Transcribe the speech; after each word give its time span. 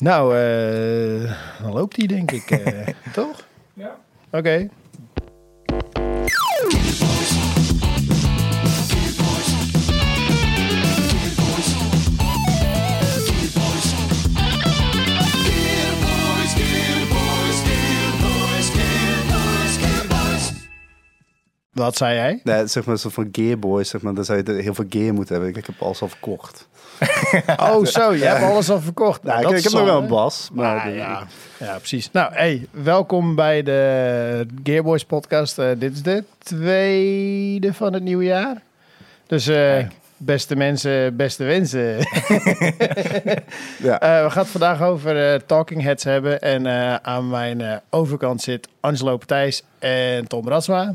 Nou, 0.00 0.36
eh, 0.36 1.32
dan 1.62 1.72
loopt 1.72 1.96
die 1.96 2.08
denk 2.08 2.30
ik, 2.30 2.50
eh, 2.50 2.88
toch? 3.12 3.46
Ja. 3.74 3.96
Oké. 4.30 4.68
Wat 21.84 21.96
zei 21.96 22.14
jij? 22.14 22.40
Nee, 22.44 22.66
zeg 22.66 22.84
maar, 22.84 22.98
soort 22.98 23.14
van 23.14 23.28
Gearboys, 23.32 23.88
zeg 23.88 24.00
maar, 24.00 24.14
dan 24.14 24.24
zou 24.24 24.42
je 24.44 24.52
heel 24.62 24.74
veel 24.74 24.84
gear 24.88 25.14
moeten 25.14 25.34
hebben. 25.34 25.54
Ik 25.56 25.66
heb 25.66 25.82
alles 25.82 26.02
al 26.02 26.08
verkocht. 26.08 26.68
Oh, 27.56 27.84
zo, 27.84 28.12
je 28.14 28.24
hebt 28.24 28.42
alles 28.42 28.70
al 28.70 28.80
verkocht. 28.80 29.22
Nou, 29.22 29.42
dat 29.42 29.50
ik, 29.52 29.56
ik 29.58 29.64
heb 29.64 29.72
nog 29.72 29.84
wel 29.84 30.02
een 30.02 30.08
bas, 30.08 30.48
maar... 30.52 30.78
Ah, 30.78 30.84
de- 30.84 30.90
ja. 30.90 31.26
ja, 31.58 31.76
precies. 31.78 32.10
Nou, 32.12 32.32
hey, 32.34 32.66
welkom 32.70 33.34
bij 33.34 33.62
de 33.62 34.46
Gearboys 34.62 35.04
podcast. 35.04 35.58
Eh, 35.58 35.66
dit 35.78 35.92
is 35.92 36.02
de 36.02 36.24
tweede 36.38 37.74
van 37.74 37.92
het 37.92 38.02
nieuwe 38.02 38.24
jaar. 38.24 38.62
Dus 39.26 39.46
eh, 39.46 39.76
beste 40.16 40.56
mensen, 40.56 41.16
beste 41.16 41.44
wensen. 41.44 41.96
Ja. 43.82 44.00
Eh, 44.00 44.24
we 44.24 44.30
gaan 44.30 44.42
het 44.42 44.48
vandaag 44.50 44.82
over 44.82 45.46
Talking 45.46 45.82
Heads 45.82 46.04
hebben. 46.04 46.40
En 46.40 46.66
eh, 46.66 46.94
aan 46.94 47.28
mijn 47.28 47.80
overkant 47.90 48.42
zit 48.42 48.68
Angelo 48.80 49.16
Partijs 49.16 49.62
en 49.78 50.26
Tom 50.28 50.48
Rasma. 50.48 50.94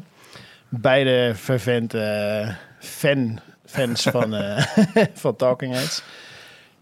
Beide 0.80 1.32
vervente 1.36 2.00
eh, 2.00 2.56
fan, 2.80 3.40
fans 3.66 4.02
van, 4.12 4.36
eh, 4.36 4.66
van 5.14 5.36
Talking 5.36 5.74
Heads. 5.74 6.04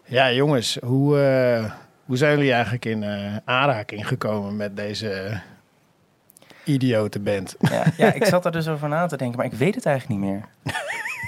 Ja, 0.06 0.32
jongens, 0.32 0.78
hoe, 0.84 1.20
eh, 1.22 1.72
hoe 2.06 2.18
zijn 2.18 2.36
jullie 2.38 2.52
eigenlijk 2.54 2.86
in 2.86 3.04
eh, 3.04 3.36
aanraking 3.46 4.08
gekomen 4.08 4.56
met 4.56 4.76
deze 4.76 5.42
idiote 6.64 7.20
band? 7.20 7.56
Ja, 7.60 7.84
ja, 7.98 8.14
ik 8.14 8.26
zat 8.26 8.46
er 8.46 8.52
dus 8.52 8.68
over 8.68 8.90
na 8.90 9.06
te 9.06 9.18
denken, 9.18 9.38
maar 9.38 9.46
ik 9.46 9.54
weet 9.54 9.76
het 9.76 9.86
eigenlijk 9.86 10.20
niet 10.22 10.30
meer. 10.32 10.42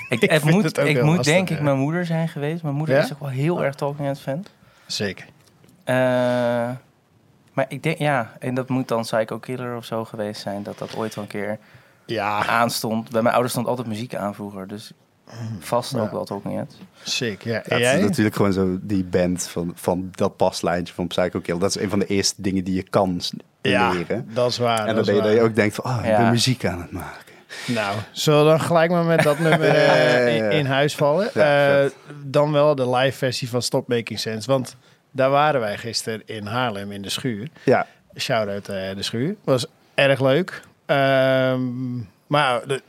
Ik, 0.10 0.22
Ik 0.22 0.44
moet, 0.44 0.64
het 0.64 0.80
ook 0.80 0.86
ik 0.88 1.04
moet 1.04 1.16
lastig, 1.16 1.34
denk 1.34 1.50
ik 1.50 1.60
mijn 1.62 1.78
moeder 1.78 2.06
zijn 2.06 2.28
geweest. 2.30 2.64
Mijn 2.64 2.76
moeder 2.76 2.96
Ja? 2.96 3.02
is 3.04 3.14
ook 3.14 3.20
wel 3.20 3.30
heel 3.30 3.64
erg 3.64 3.76
Talking 3.76 4.06
Heads 4.06 4.20
fan. 4.22 4.46
Zeker. 4.86 5.26
Eh, 5.84 5.96
maar 7.54 7.66
ik 7.68 7.84
denk, 7.84 7.98
ja, 7.98 8.32
en 8.40 8.54
dat 8.54 8.70
moet 8.70 8.88
dan 8.88 9.02
Psycho 9.02 9.40
Killer 9.40 9.76
of 9.76 9.86
zo 9.86 10.06
geweest 10.06 10.42
zijn, 10.42 10.64
dat 10.64 10.78
dat 10.78 10.96
ooit 10.96 11.16
wel 11.16 11.24
een 11.24 11.30
keer 11.30 11.58
Ja, 12.06 12.46
aanstond. 12.48 13.10
Bij 13.10 13.22
mijn 13.22 13.34
ouders 13.34 13.54
stond 13.54 13.68
altijd 13.68 13.88
muziek 13.88 14.16
aan 14.16 14.36
vroeger, 14.36 14.68
dus 14.68 14.92
vast 15.60 15.92
Ja. 15.92 16.00
ook 16.00 16.12
wel 16.12 16.26
Talking 16.26 16.54
Heads. 16.56 16.76
sick. 17.04 17.42
Ja. 17.44 17.62
Jij? 17.68 17.96
is 17.98 18.02
natuurlijk 18.02 18.36
gewoon 18.36 18.54
zo 18.54 18.78
die 18.82 19.04
band 19.04 19.48
van, 19.48 19.72
van 19.76 20.08
dat 20.12 20.38
paslijntje 20.38 20.94
van 20.94 21.08
Psycho 21.08 21.40
Kill. 21.40 21.58
Dat 21.58 21.76
is 21.76 21.82
een 21.82 21.90
van 21.90 22.00
de 22.00 22.06
eerste 22.06 22.42
dingen 22.42 22.64
die 22.64 22.76
je 22.76 22.84
kan 22.84 23.22
Ja, 23.62 23.92
leren. 23.92 24.30
dat 24.34 24.50
is 24.52 24.58
waar. 24.58 24.80
En 24.88 24.96
dat 24.96 24.96
dan 24.96 25.00
is 25.04 25.06
ben 25.06 25.16
je, 25.16 25.22
dat 25.22 25.32
je 25.32 25.42
ook 25.50 25.56
denkt 25.56 25.76
van, 25.76 25.86
oh, 25.86 25.98
ik 26.00 26.06
Ja. 26.06 26.18
ben 26.18 26.30
muziek 26.32 26.66
aan 26.66 26.82
het 26.82 26.92
maken. 26.92 27.24
Nou, 27.68 27.96
zullen 28.12 28.44
we 28.44 28.50
dan 28.50 28.60
gelijk 28.62 28.92
maar 28.92 29.04
met 29.04 29.24
dat 29.24 29.40
nummer 29.40 29.62
eh, 29.70 29.86
Ja, 29.88 29.96
ja, 29.96 30.18
ja, 30.18 30.28
ja. 30.28 30.50
in, 30.50 30.52
in 30.52 30.66
huis 30.66 30.96
vallen? 30.96 31.30
Ja, 31.34 31.80
Eh, 31.84 31.90
dan 32.24 32.52
wel 32.52 32.76
de 32.76 32.90
live 32.90 33.18
versie 33.18 33.50
van 33.50 33.62
Stop 33.62 33.88
Making 33.88 34.20
Sense. 34.20 34.52
Want 34.52 34.76
daar 35.12 35.30
waren 35.30 35.60
wij 35.62 35.78
gisteren 35.78 36.22
in 36.26 36.46
Haarlem 36.46 36.92
in 36.92 37.02
de 37.02 37.10
schuur. 37.10 37.48
Ja, 37.64 37.88
Shout-out 38.18 38.68
eh, 38.70 38.96
de 38.96 39.04
schuur. 39.04 39.36
Was 39.44 39.66
erg 39.94 40.22
leuk. 40.22 40.62
Ehm, 40.86 41.96
maar 42.28 42.68
de- 42.68 42.82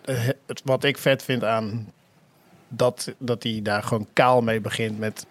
het, 0.46 0.60
wat 0.64 0.84
ik 0.84 0.98
vet 0.98 1.22
vind 1.22 1.44
aan 1.44 1.92
dat, 2.68 3.14
dat 3.18 3.42
hij 3.42 3.60
daar 3.62 3.82
gewoon 3.82 4.06
kaal 4.12 4.40
mee 4.42 4.60
begint 4.60 4.98
met... 4.98 5.26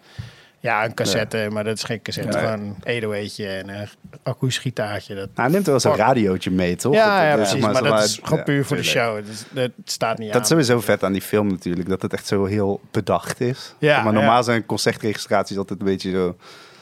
Ja, 0.60 0.84
een 0.84 0.94
cassette, 0.94 1.48
maar 1.50 1.64
dat 1.64 1.76
is 1.76 1.82
geen 1.82 2.02
cassette. 2.02 2.38
Ja. 2.38 2.44
Gewoon 2.44 2.60
een 2.66 2.76
edoeetje 2.84 3.48
en 3.48 3.68
een 3.68 3.88
akoestisch 4.22 4.62
gitaartje. 4.62 5.14
Dat, 5.14 5.24
nou, 5.26 5.40
hij 5.40 5.48
neemt 5.50 5.64
wel 5.66 5.74
eens 5.74 5.84
een 5.84 5.96
radiootje 5.96 6.50
mee, 6.50 6.76
toch? 6.76 6.94
ja, 6.94 7.20
Dat- 7.20 7.28
dat 7.38 7.48
precies. 7.48 7.72
Maar, 7.72 7.82
dat 7.82 8.02
is 8.04 8.20
gewoon 8.22 8.44
puur 8.44 8.64
voor 8.64 8.76
de 8.76 8.82
show. 8.82 9.16
Het 9.54 9.72
staat 9.84 10.18
niet 10.18 10.26
Dat 10.26 10.36
aan. 10.36 10.42
is 10.42 10.48
sowieso 10.48 10.80
vet 10.80 11.02
aan 11.04 11.12
die 11.12 11.22
film 11.22 11.46
natuurlijk, 11.46 11.88
dat 11.88 12.02
het 12.02 12.12
echt 12.12 12.26
zo 12.26 12.44
heel 12.44 12.80
bedacht 12.90 13.40
is. 13.40 13.74
Ja, 13.78 14.02
maar 14.02 14.12
normaal 14.12 14.42
zijn 14.44 14.66
concertregistraties 14.66 15.56
altijd 15.56 15.78
een 15.80 15.86
beetje 15.86 16.10
zo 16.10 16.36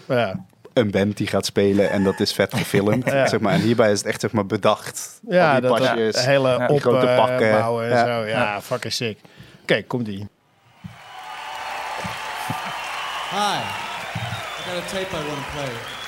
Ja. 0.08 0.44
Een 0.74 0.90
band 0.90 1.16
die 1.16 1.26
gaat 1.26 1.46
spelen 1.46 1.90
en 1.90 2.04
dat 2.04 2.20
is 2.20 2.32
vet 2.32 2.54
gefilmd. 2.58 3.10
Ja. 3.10 3.26
zeg 3.26 3.40
maar. 3.40 3.52
En 3.52 3.60
hierbij 3.60 3.92
is 3.92 3.98
het 3.98 4.06
echt 4.08 4.20
zeg 4.20 4.32
maar 4.32 4.46
bedacht. 4.46 5.20
Ja, 5.28 5.54
Al 5.54 5.60
die 5.60 5.68
dat, 5.70 6.18
hele 6.24 6.48
Ja. 6.48 6.66
Die 6.66 6.80
grote 6.80 7.06
pakken. 7.16 7.52
opbouwen 7.52 7.84
en 7.84 7.90
Ja. 7.90 8.04
zo. 8.06 8.24
Ja, 8.26 8.60
fucking 8.62 8.92
sick. 8.92 9.18
Oké, 9.62 9.82
komt 9.82 10.08
ie. 10.08 10.28
Hi, 13.30 13.36
I 13.36 14.62
got 14.66 14.76
a 14.76 14.86
tape 14.90 15.10
I 15.16 15.26
want 15.26 15.38
to 15.38 15.50
play. 15.54 16.03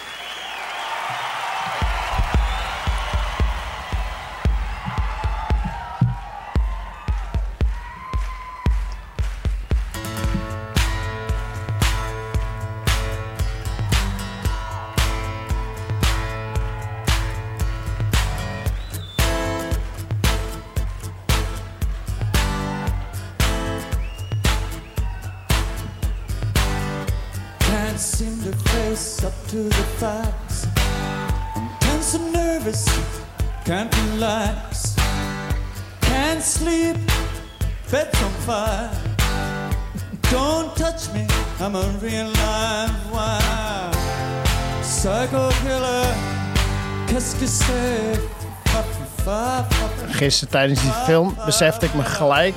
Gisteren 50.17 50.51
tijdens 50.53 50.81
die 50.81 50.93
film 51.05 51.37
besefte 51.45 51.87
ik 51.87 51.95
me 51.95 52.03
gelijk 52.05 52.55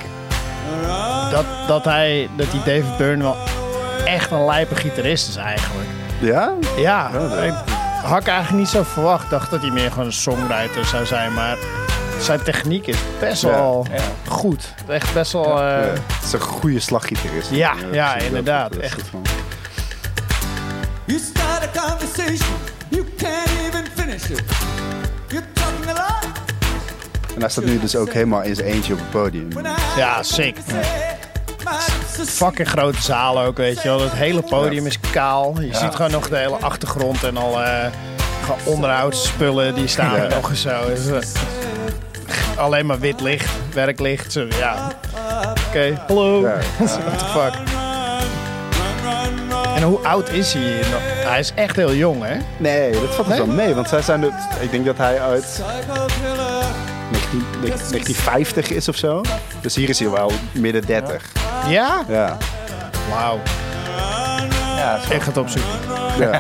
dat, 1.32 1.46
dat, 1.68 1.86
hij, 1.86 2.30
dat 2.38 2.52
die 2.52 2.60
David 2.64 2.98
Byrne 2.98 3.24
wel 3.24 3.36
echt 4.06 4.32
een 4.32 4.46
lijpe 4.46 4.76
gitarist 4.76 5.28
is 5.28 5.36
eigenlijk. 5.36 5.88
Ja? 6.20 6.52
Ja, 6.78 7.10
ik 7.44 7.54
had 8.04 8.22
ik 8.22 8.28
eigenlijk 8.28 8.58
niet 8.60 8.68
zo 8.70 8.84
verwacht. 8.84 9.24
Ik 9.24 9.30
dacht 9.30 9.50
dat 9.52 9.62
hij 9.62 9.70
meer 9.70 9.90
gewoon 9.92 10.06
een 10.06 10.14
songwriter 10.14 10.86
zou 10.86 11.06
zijn. 11.06 11.34
Maar 11.34 11.58
zijn 12.22 12.44
techniek 12.44 12.88
is 12.88 12.98
best 13.20 13.42
Ja. 13.42 13.50
wel 13.50 13.86
Ja. 13.92 14.02
goed. 14.28 14.74
Echt 14.88 15.14
best 15.14 15.32
wel... 15.32 15.46
eh, 15.46 15.62
Ja, 15.62 15.92
het 16.16 16.24
is 16.26 16.32
een 16.34 16.40
goede 16.40 16.80
slaggitarist. 16.80 17.50
Ja, 17.50 17.74
ja, 17.92 18.16
inderdaad, 18.16 18.74
Dat 18.74 18.82
echt. 18.82 18.94
goed 18.94 19.08
van. 19.12 19.22
You 21.06 21.20
start 21.20 21.78
a 21.78 21.88
conversation, 21.88 22.56
you 22.90 23.06
can't 23.18 23.50
even 23.68 23.86
finish 23.96 24.24
it. 24.30 24.44
You're 25.28 25.46
talking 25.54 25.90
a 25.90 25.94
lot. 25.94 26.19
En 27.40 27.46
hij 27.46 27.54
staat 27.54 27.66
nu 27.66 27.80
dus 27.80 27.96
ook 27.96 28.14
helemaal 28.14 28.42
in 28.42 28.56
zijn 28.56 28.68
eentje 28.68 28.94
op 28.94 29.00
het 29.00 29.10
podium. 29.10 29.48
Ja, 29.98 30.24
sick. 30.24 30.58
fucking 32.26 32.68
grote 32.70 33.02
zaal 33.02 33.42
ook, 33.42 33.58
weet 33.58 33.82
je 33.82 33.88
wel. 33.88 34.02
Het 34.02 34.12
hele 34.12 34.42
podium 34.42 34.86
is 34.86 35.00
kaal. 35.12 35.62
Je 35.62 35.76
ziet 35.76 35.96
gewoon 35.96 36.12
nog 36.12 36.30
de 36.30 36.38
hele 36.38 36.56
achtergrond 36.56 37.24
en 37.24 37.38
al 37.38 37.52
gewoon 38.42 38.60
onderhoudsspullen 38.64 39.76
die 39.76 39.88
staan 39.88 40.16
er 40.16 40.30
nog 40.30 40.50
eens 40.50 40.62
zo. 40.62 40.86
Dus, 40.86 41.08
eh, 41.08 42.58
alleen 42.58 42.86
maar 42.86 43.00
wit 43.00 43.22
licht, 43.22 43.50
werklicht. 43.74 44.32
Zo, 44.32 44.48
ja. 44.60 44.92
Oké, 45.68 46.04
hallo. 46.08 46.42
Ja. 46.42 46.58
What 47.06 47.20
the 47.20 47.26
fuck. 47.26 47.54
En 49.76 49.84
hoe 49.84 50.00
oud 50.08 50.30
is 50.30 50.54
hij? 50.54 50.80
Hij 51.30 51.40
is 51.40 51.52
echt 51.56 51.76
heel 51.76 51.94
jong, 51.94 52.24
hè? 52.24 52.36
Nee, 52.58 52.92
dat 52.92 53.16
valt 53.16 53.28
Nee? 53.28 53.38
wel 53.38 53.48
mee. 53.48 53.74
Want 53.74 53.90
zij 53.90 54.02
zijn 54.02 54.22
de, 54.22 54.32
ik 54.60 54.72
denk 54.72 54.86
dat 54.86 54.98
hij 54.98 55.22
uit 55.22 55.62
Psycho 57.60 57.78
killer. 57.78 57.92
19, 57.92 57.92
1950 57.92 58.70
is 58.70 58.88
of 58.88 58.96
zo. 58.96 59.22
Dus 59.62 59.76
hier 59.76 59.90
is 59.90 60.00
hij 60.00 60.10
wel 60.10 60.32
midden 60.52 60.86
30. 60.86 61.24
Ja? 61.68 62.04
Ja. 62.08 62.38
Wauw. 63.10 63.40
Ja. 64.76 64.96
Ik 65.10 65.22
ga 65.22 65.28
het 65.28 65.38
opzoeken. 65.38 65.72
ja. 66.20 66.32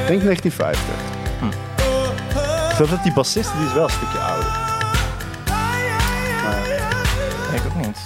Ik 0.00 0.06
denk 0.06 0.22
1950. 0.22 0.82
Ik 2.70 2.76
geloof 2.76 2.90
dat 2.90 3.02
die 3.02 3.12
bassist 3.12 3.50
die 3.58 3.66
is 3.66 3.72
wel 3.72 3.84
een 3.84 3.90
stukje 3.90 4.18
ouder. 4.18 4.46
ik 7.54 7.60
ook 7.66 7.86
niet. 7.86 7.98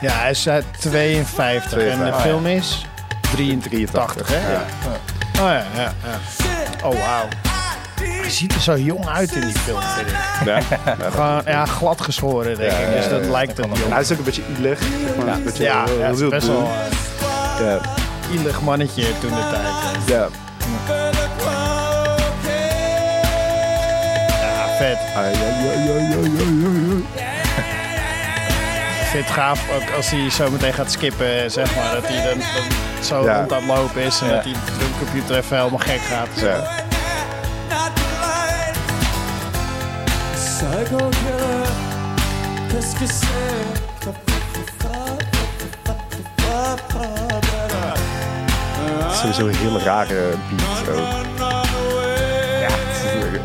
Ja, 0.00 0.12
hij 0.12 0.30
is 0.30 0.48
uit 0.48 0.64
52. 0.80 1.72
En 1.78 1.84
de 1.84 1.94
52. 1.94 2.22
film 2.22 2.46
is 2.46 2.86
83, 3.34 4.28
hè? 4.28 4.52
Ja. 4.52 4.62
Oh 5.32 5.46
ja, 5.46 5.64
ja, 5.74 5.92
ja. 6.04 6.86
Oh, 6.86 6.94
wauw. 7.06 7.28
Hij 8.28 8.36
ziet 8.36 8.54
er 8.54 8.60
zo 8.60 8.76
jong 8.76 9.06
uit 9.08 9.32
in 9.34 9.40
die 9.40 9.58
film, 9.58 9.80
vind 9.80 10.08
ik. 10.08 10.16
Ja. 10.44 10.60
Gewoon, 11.10 11.42
ja, 11.46 11.64
glad 11.64 12.00
geschoren, 12.00 12.56
denk 12.56 12.72
ik. 12.72 12.78
ja, 12.78 12.90
Dus 12.94 13.08
dat 13.08 13.24
ja, 13.24 13.30
lijkt 13.30 13.56
het 13.56 13.66
jong. 13.66 13.92
hij 13.92 14.00
is 14.00 14.12
ook 14.12 14.18
een 14.18 14.24
beetje 14.24 14.42
zeg 14.58 14.78
maar, 15.24 15.34
een 15.34 15.44
beetje 15.44 15.62
Ja, 15.62 15.84
het 16.00 16.14
is 16.14 16.20
heel 16.20 16.30
best 16.30 16.46
wel... 16.46 16.70
eh, 17.58 17.66
Ja. 17.66 17.80
kielig 18.30 18.60
mannetje 18.60 19.02
toen 19.20 19.30
de 19.30 19.48
tijd. 19.50 20.06
Ja. 20.18 20.28
Ja, 24.40 24.76
vet. 24.78 24.98
Ai, 25.16 25.34
ai, 25.34 25.34
ai, 25.34 25.90
ai, 25.90 25.90
ai, 25.90 26.14
ai, 26.16 26.30
ai. 26.38 27.04
Ik 29.00 29.14
vind 29.14 29.24
het 29.24 29.34
gaaf 29.34 29.60
ook 29.76 29.96
als 29.96 30.10
hij 30.10 30.30
zo 30.30 30.50
meteen 30.50 30.72
gaat 30.72 30.92
skippen, 30.92 31.50
zeg 31.50 31.76
maar. 31.76 31.92
Dat 31.94 32.04
hij 32.08 32.28
dan, 32.28 32.38
dan 32.38 33.04
zo 33.04 33.24
Ja. 33.24 33.36
rond 33.38 33.52
aan 33.52 33.58
het 33.68 33.76
lopen 33.78 34.02
is 34.02 34.20
en 34.20 34.26
Ja. 34.26 34.34
dat 34.34 34.44
die 34.44 34.54
drumcomputer 34.78 35.36
even 35.36 35.56
helemaal 35.56 35.78
gek 35.78 36.00
gaat. 36.00 36.28
Ja. 36.40 36.86
Psycho 40.78 40.96
killer, 40.96 41.66
qu'est-ce 42.70 42.94
que 42.94 43.06
c'est 43.06 43.28
Sowieso 49.12 49.46
een 49.46 49.54
hele 49.54 49.78
rare 49.78 50.34
beat 50.50 50.88
ook. 50.88 51.08
Ja, 52.60 52.68
het 52.70 53.04
is- 53.04 53.40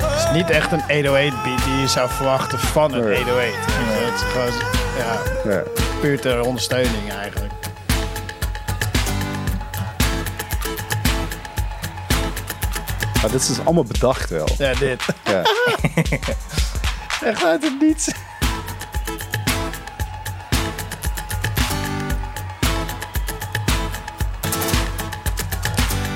Het 0.00 0.24
is 0.24 0.32
niet 0.32 0.50
echt 0.50 0.72
een 0.72 0.82
808 0.82 1.42
beat 1.44 1.64
die 1.64 1.74
je 1.80 1.88
zou 1.88 2.08
verwachten 2.10 2.58
van 2.58 2.92
een 2.94 3.04
Nee. 3.04 3.16
808. 3.18 3.54
Het 3.66 4.14
is 4.14 4.20
gewoon 4.32 4.52
ja, 4.98 5.50
ja. 5.52 5.62
puur 6.00 6.20
ter 6.20 6.40
ondersteuning 6.40 7.12
eigenlijk. 7.12 7.52
Maar 13.26 13.34
dit 13.34 13.48
is 13.48 13.58
allemaal 13.64 13.84
bedacht 13.84 14.30
wel. 14.30 14.48
Ja, 14.58 14.74
dit. 14.74 15.02
Ja. 15.24 15.42
Echt 17.30 17.44
uit 17.44 17.62
het 17.62 17.80
niets. 17.80 18.08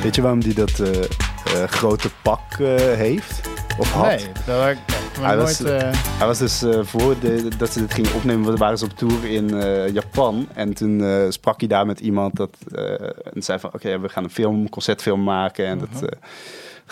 Weet 0.03 0.15
je 0.15 0.23
waarom 0.23 0.41
die 0.41 0.55
dat 0.55 0.79
eh, 0.79 1.03
eh, 1.03 1.69
grote 1.69 2.11
pak 2.23 2.41
eh, 2.59 2.77
heeft? 2.77 3.41
Of 3.79 3.93
had? 3.93 4.07
Nee, 4.07 4.27
dat 4.47 4.69
ik 4.69 4.79
maar 5.21 5.27
Hij 5.29 5.37
nooit... 5.37 5.59
was- 5.61 5.99
Hij 6.19 6.27
was 6.27 6.39
dus 6.39 6.65
voor 6.83 7.19
de, 7.21 7.49
dat 7.57 7.73
ze 7.73 7.81
dit 7.81 7.95
gingen 7.95 8.15
opnemen, 8.15 8.57
waren 8.57 8.79
ze 8.79 8.85
op 8.85 8.97
tour 8.97 9.25
in 9.25 9.49
Japan. 9.93 10.49
En 10.55 10.75
toen 10.75 11.03
sprak 11.33 11.59
hij 11.61 11.69
daar 11.69 11.87
met 11.87 12.01
iemand 12.01 12.37
dat, 12.37 12.51
en 13.35 13.43
zei 13.43 13.59
van 13.59 13.71
oké, 13.75 13.99
we 14.01 14.09
gaan 14.09 14.25
een 14.25 14.31
film, 14.31 14.61
een 14.61 14.69
concertfilm 14.69 15.23
maken. 15.23 15.67
En 15.67 15.79
dat 15.79 16.03
eh, 16.03 16.19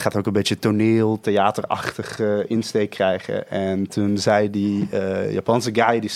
gaat 0.00 0.16
ook 0.16 0.26
een 0.26 0.32
beetje 0.32 0.58
toneel, 0.58 1.20
theaterachtig 1.20 2.20
eh, 2.20 2.50
insteek 2.50 2.90
krijgen. 2.90 3.50
En 3.50 3.88
toen 3.88 4.18
zei 4.18 4.50
die 4.50 4.88
eh, 4.90 5.32
Japanse 5.32 5.70
guy, 5.74 6.00
die 6.00 6.10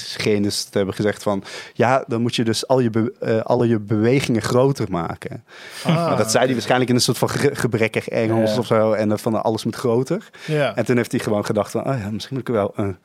te 0.70 0.76
hebben 0.78 0.94
gezegd 0.94 1.22
van... 1.22 1.44
Ja, 1.74 2.04
dan 2.06 2.20
moet 2.22 2.34
je 2.36 2.44
dus 2.44 2.68
al 2.68 2.80
je, 2.80 2.90
be- 2.90 3.12
eh, 3.20 3.40
alle 3.40 3.68
je 3.68 3.78
bewegingen 3.80 4.42
groter 4.42 4.86
maken. 4.90 5.44
ah, 5.84 5.94
Maar 5.94 6.16
dat 6.16 6.30
zei 6.30 6.44
hij 6.44 6.52
waarschijnlijk 6.52 6.90
in 6.90 6.96
een 6.96 7.02
soort 7.02 7.18
van 7.18 7.28
ge- 7.28 7.54
gebrekkig 7.54 8.08
Engels 8.08 8.52
Ja. 8.52 8.58
of 8.58 8.66
zo. 8.66 8.92
En 8.92 9.08
dan 9.08 9.18
van 9.18 9.42
alles 9.42 9.64
moet 9.64 9.76
groter. 9.76 10.30
Ja. 10.46 10.76
En 10.76 10.84
toen 10.84 10.96
heeft 10.96 11.10
hij 11.12 11.20
gewoon 11.20 11.44
gedacht 11.44 11.70
van, 11.70 11.86
oh 11.86 11.98
ja, 11.98 12.10
misschien 12.10 12.36
moet 12.36 12.48
ik 12.48 12.54
wel 12.54 12.72
een 12.76 12.96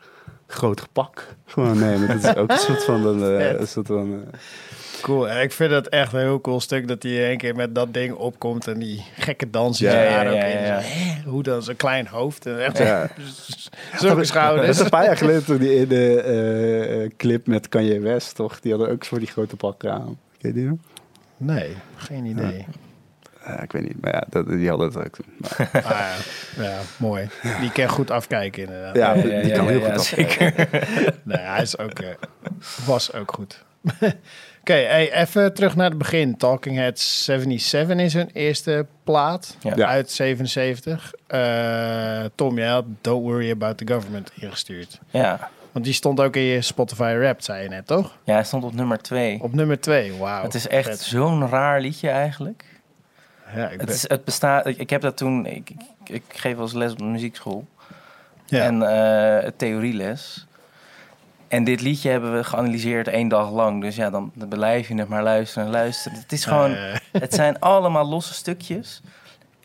groter 0.47 0.85
pak 0.93 1.25
gewoon 1.45 1.79
nemen. 1.79 2.07
Dat 2.07 2.23
is 2.23 2.35
ook 2.41 2.51
een 2.51 2.57
soort 2.57 2.83
van, 2.83 3.05
een, 3.21 3.67
soort 3.75 3.87
van 3.87 4.23
Cool. 5.01 5.29
Ik 5.39 5.51
vind 5.51 5.71
het 5.71 5.89
echt 5.89 6.13
een 6.13 6.19
heel 6.19 6.41
cool 6.41 6.59
stuk 6.59 6.87
dat 6.87 7.03
hij 7.03 7.11
in 7.11 7.23
één 7.23 7.37
keer 7.37 7.55
met 7.55 7.75
dat 7.75 7.93
ding 7.93 8.13
opkomt 8.13 8.67
en 8.67 8.79
die 8.79 9.05
gekke 9.17 9.49
dansen 9.49 9.85
Ja, 9.85 9.93
daar 9.93 10.23
ja, 10.25 10.29
ook 10.29 10.35
ja, 10.35 10.43
in. 10.45 10.65
ja. 10.65 10.79
Hè, 10.81 11.29
Hoe 11.29 11.43
dan 11.43 11.63
zo'n 11.63 11.75
klein 11.75 12.07
hoofd 12.07 12.45
en 12.45 12.63
echt 12.65 12.77
ja. 12.77 13.09
zulke 13.99 14.25
Dat 14.33 14.63
is 14.67 14.79
een 14.79 14.89
paar 14.89 15.05
jaar 15.05 15.17
geleden 15.17 15.45
toch 15.45 15.57
die 15.57 15.79
ene 15.79 16.21
eh, 16.21 17.03
eh, 17.03 17.11
clip 17.17 17.47
met 17.47 17.69
Kanye 17.69 17.99
West, 17.99 18.35
toch? 18.35 18.59
Die 18.59 18.71
hadden 18.71 18.89
ook 18.91 19.05
voor 19.05 19.19
die 19.19 19.27
grote 19.27 19.55
pakken 19.55 19.91
aan. 19.93 20.19
Ken 20.37 20.49
je 20.49 20.53
die? 20.53 20.79
Nee, 21.37 21.75
geen 21.95 22.25
idee. 22.25 22.65
Ja, 23.45 23.61
ik 23.61 23.71
weet 23.71 23.83
niet, 23.87 24.01
maar 24.01 24.13
ja, 24.13 24.23
dat, 24.29 24.47
die 24.47 24.69
hadden 24.69 24.87
het 24.87 24.97
ook 24.97 25.13
toen. 25.15 25.25
Maar, 25.37 25.69
Ah, 25.83 25.91
ja. 26.57 26.63
ja, 26.63 26.79
mooi. 26.97 27.29
Die 27.61 27.71
kan 27.71 27.87
goed 27.89 28.11
afkijken 28.11 28.63
inderdaad. 28.63 28.95
ja, 28.95 29.13
Ja, 29.15 29.21
die, 29.21 29.31
ja, 29.31 29.41
die 29.41 29.49
ja, 29.49 29.55
kan 29.57 29.67
heel 29.67 29.79
ja, 29.79 29.91
goed 29.93 30.01
zeker. 30.03 30.45
afkijken. 30.47 30.79
Nee, 31.23 31.37
hij 31.37 31.61
is 31.61 31.77
ook, 31.77 31.99
eh, 31.99 32.07
was 32.85 33.13
ook 33.13 33.31
goed. 33.33 33.65
Oké, 34.69 34.79
hey, 34.79 35.13
even 35.13 35.53
terug 35.53 35.75
naar 35.75 35.89
het 35.89 35.97
begin. 35.97 36.37
Talking 36.37 36.75
Heads 36.77 37.23
77 37.23 37.97
is 37.97 38.13
hun 38.13 38.29
eerste 38.33 38.85
plaat 39.03 39.57
Ja. 39.75 39.87
Uit 39.87 40.11
77. 40.11 41.13
Eh, 41.27 42.23
Tom, 42.35 42.57
jij 42.57 42.67
had 42.67 42.85
Don't 43.01 43.23
Worry 43.23 43.51
About 43.51 43.77
the 43.77 43.87
Government 43.93 44.31
ingestuurd. 44.39 44.99
Ja. 45.09 45.49
Want 45.71 45.85
die 45.85 45.93
stond 45.93 46.19
ook 46.19 46.35
in 46.35 46.41
je 46.41 46.61
Spotify 46.61 47.15
Rap, 47.21 47.41
zei 47.41 47.63
je 47.63 47.69
net, 47.69 47.87
toch? 47.87 48.17
ja, 48.23 48.33
hij 48.33 48.43
stond 48.43 48.63
op 48.63 48.73
nummer 48.73 48.97
twee. 49.01 49.39
Op 49.43 49.53
nummer 49.53 49.79
2, 49.79 50.13
wauw. 50.13 50.43
Het 50.43 50.53
is 50.53 50.67
echt 50.67 50.99
zo'n 50.99 51.49
raar 51.49 51.81
liedje 51.81 52.09
eigenlijk. 52.09 52.65
Ja, 53.55 53.65
ik 53.69 53.77
Het, 53.79 53.85
ben- 53.85 53.95
is, 53.95 54.07
het 54.09 54.23
bestaat. 54.23 54.65
Ik, 54.65 54.77
ik 54.77 54.89
heb 54.89 55.01
dat 55.01 55.17
toen. 55.17 55.45
Ik, 55.45 55.69
ik, 55.69 56.09
ik 56.09 56.23
geef 56.27 56.53
wel 56.53 56.63
eens 56.63 56.73
les 56.73 56.91
op 56.91 56.97
de 56.97 57.03
muziekschool. 57.03 57.67
ja. 58.45 58.63
En 58.63 58.81
eh 58.81 59.49
theorieles. 59.57 60.46
En 61.47 61.63
dit 61.63 61.81
liedje 61.81 62.09
hebben 62.09 62.33
we 62.35 62.43
geanalyseerd 62.43 63.07
één 63.07 63.27
dag 63.27 63.51
lang. 63.51 63.81
Dus 63.81 63.95
ja, 63.95 64.09
dan, 64.09 64.31
dan 64.33 64.47
blijf 64.47 64.87
je 64.87 64.95
het 64.95 65.07
maar 65.07 65.23
luisteren 65.23 65.65
en 65.65 65.71
luisteren. 65.71 66.17
Het 66.19 66.31
is 66.31 66.45
gewoon. 66.45 66.75
Het 67.11 67.33
zijn 67.33 67.59
allemaal 67.59 68.05
losse 68.07 68.33
stukjes. 68.33 69.01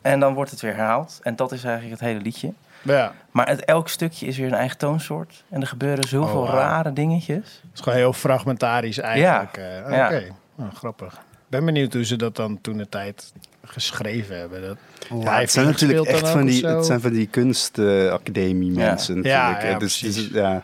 En 0.03 0.21
dan 0.21 0.35
wordt 0.35 0.51
het 0.51 0.61
weer 0.61 0.75
herhaald. 0.77 1.21
En 1.23 1.37
dat 1.37 1.53
is 1.53 1.65
eigenlijk 1.65 2.01
het 2.01 2.09
hele 2.09 2.21
liedje. 2.21 2.53
ja, 2.83 3.13
Maar 3.31 3.49
het, 3.49 3.65
elk 3.65 3.89
stukje 3.89 4.27
is 4.27 4.39
weer 4.39 4.47
een 4.47 4.55
eigen 4.55 4.79
toonsoort. 4.79 5.45
En 5.49 5.61
er 5.61 5.67
gebeuren 5.67 6.09
zoveel 6.09 6.41
Oh, 6.41 6.49
rare 6.49 6.93
dingetjes. 6.93 7.37
het 7.63 7.71
is 7.75 7.81
gewoon 7.81 7.99
heel 7.99 8.13
fragmentarisch 8.13 8.99
eigenlijk. 8.99 9.57
eh. 9.57 9.85
Oké, 9.85 9.95
Ja. 9.97 10.21
Oh, 10.57 10.75
grappig. 10.75 11.13
Ik 11.15 11.59
ben 11.59 11.65
benieuwd 11.65 11.93
hoe 11.93 12.05
ze 12.05 12.17
dat 12.17 12.37
dan 12.37 12.59
toen 12.61 12.77
de 12.77 12.89
tijd 12.89 13.33
geschreven 13.65 14.39
hebben. 14.39 14.63
Dat 14.63 14.77
Ja, 15.23 15.39
het 15.41 15.51
zijn 15.53 15.67
natuurlijk 15.67 16.09
echt 16.09 16.29
van 16.29 16.47
die, 16.47 16.67
het 16.67 16.87
zijn 16.87 17.01
van 17.01 17.13
die 17.13 17.27
kunstacademie 17.27 18.71
mensen. 18.71 19.23
Ja, 19.23 19.49
natuurlijk. 19.51 19.73
ja, 19.73 19.79
dus, 19.79 19.99
dus, 19.99 20.29
ja. 20.33 20.63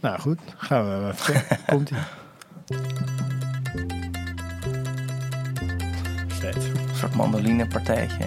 Nou 0.00 0.20
goed, 0.20 0.38
gaan 0.56 0.84
we 0.88 1.10
even. 1.12 1.44
Komt 1.66 1.90
ie. 1.90 1.96
Vet. 6.28 6.54
Een 6.56 6.96
soort 6.96 7.14
mandolinepartijtje. 7.14 8.24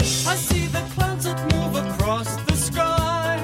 I 0.00 0.36
see 0.36 0.68
the 0.70 0.82
clouds 0.94 1.24
that 1.24 1.52
move 1.52 1.88
across 1.88 2.28
the 2.46 2.56
sky. 2.56 3.38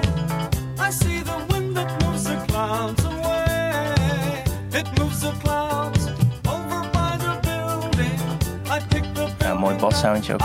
I 0.89 0.93
see 0.93 1.23
the 1.23 1.45
wind 1.49 1.75
that 1.75 2.05
moves 2.05 2.23
the 2.23 2.37
clouds 2.47 3.05
away. 3.05 3.95
It 4.73 4.99
moves 4.99 5.21
the 5.21 5.33
clouds 5.43 6.07
over 6.49 6.91
by 6.91 7.17
the 7.19 7.39
building. 7.43 8.21
I 8.67 8.81
pick 8.89 9.15
the 9.15 9.29
Ja, 9.39 9.51
een 9.51 9.57
mooi 9.59 9.77
bassoundje 9.77 10.33
ook 10.33 10.41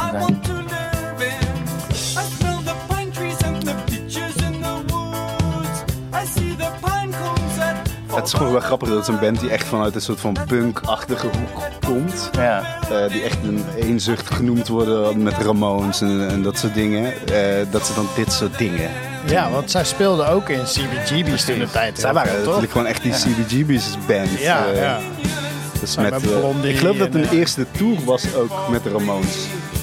Het 8.16 8.26
is 8.28 8.34
gewoon 8.34 8.52
wel 8.52 8.62
grappig 8.62 8.88
dat 8.90 8.98
het 8.98 9.08
een 9.08 9.20
band 9.20 9.40
die 9.40 9.50
echt 9.50 9.68
vanuit 9.68 9.96
een 9.96 10.02
soort 10.02 10.20
van 10.20 10.38
punk-achtige 10.48 11.28
hoek 11.28 11.64
komt. 11.86 12.30
Ja, 12.32 12.80
eh, 12.90 13.12
die 13.12 13.22
echt 13.22 13.38
een 13.44 13.66
eenzucht 13.78 14.34
genoemd 14.34 14.68
worden 14.68 15.24
met 15.24 15.34
Ramones 15.38 16.02
en, 16.02 16.30
en 16.30 16.44
dat 16.44 16.58
soort 16.58 16.74
dingen. 16.74 17.14
eh, 17.28 17.66
dat 17.72 17.86
ze 17.88 17.94
dan 17.94 18.08
dit 18.16 18.34
soort 18.34 18.58
dingen. 18.58 18.90
Ja, 19.26 19.50
want 19.50 19.72
zij 19.72 19.84
speelden 19.84 20.28
ook 20.30 20.50
in 20.50 20.64
CBGB's 20.64 21.46
toen 21.46 21.60
de 21.60 21.70
tijd. 21.72 22.00
Zij 22.00 22.14
waren 22.14 22.38
natuurlijk 22.44 22.72
gewoon 22.72 22.88
echt 22.88 23.02
die 23.02 23.12
CBGB's 23.12 23.98
band. 24.08 24.40
Ja, 24.40 24.66
eh, 24.68 24.78
ja. 24.82 25.00
Dus 25.80 25.96
met, 25.96 26.10
met 26.10 26.22
Blondie 26.22 26.72
ik 26.72 26.78
geloof 26.78 26.98
dat 26.98 27.14
hun 27.14 27.30
eerste 27.30 27.66
tour 27.72 28.04
was 28.04 28.36
ook 28.36 28.70
met 28.70 28.84
de 28.84 28.90
Ramones. 28.92 29.36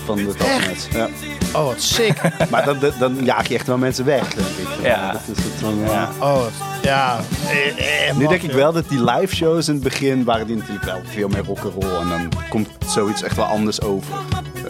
Van 0.04 0.16
de 0.16 0.34
Talknet. 0.34 0.88
Ja. 0.92 1.08
Oh, 1.52 1.64
wat 1.64 1.80
sick. 1.82 2.20
Maar 2.50 2.64
dan, 2.64 2.78
dan, 2.80 2.92
dan 2.98 3.18
jaag 3.24 3.48
je 3.48 3.54
echt 3.54 3.66
wel 3.66 3.78
mensen 3.78 4.04
weg, 4.04 4.34
denk 4.34 4.48
ik. 4.48 4.68
Ja. 4.82 5.12
Dat 5.12 5.20
is 5.36 5.44
het 5.44 5.90
Ja. 5.90 6.10
Oh, 6.18 6.42
ja. 6.82 7.20
Eh, 7.48 8.08
eh, 8.08 8.16
Nu 8.16 8.26
denk 8.26 8.42
ik 8.42 8.52
wel 8.52 8.72
dat 8.72 8.88
die 8.88 9.04
live 9.04 9.34
shows 9.36 9.68
in 9.68 9.74
het 9.74 9.82
begin 9.82 10.24
waren 10.24 10.46
die 10.46 10.56
natuurlijk 10.56 10.84
wel 10.84 11.00
veel 11.04 11.28
meer 11.28 11.44
rock'n'roll. 11.44 12.00
En 12.00 12.08
dan 12.08 12.32
komt 12.48 12.68
zoiets 12.86 13.22
echt 13.22 13.36
wel 13.36 13.44
anders 13.44 13.80
over. 13.82 14.14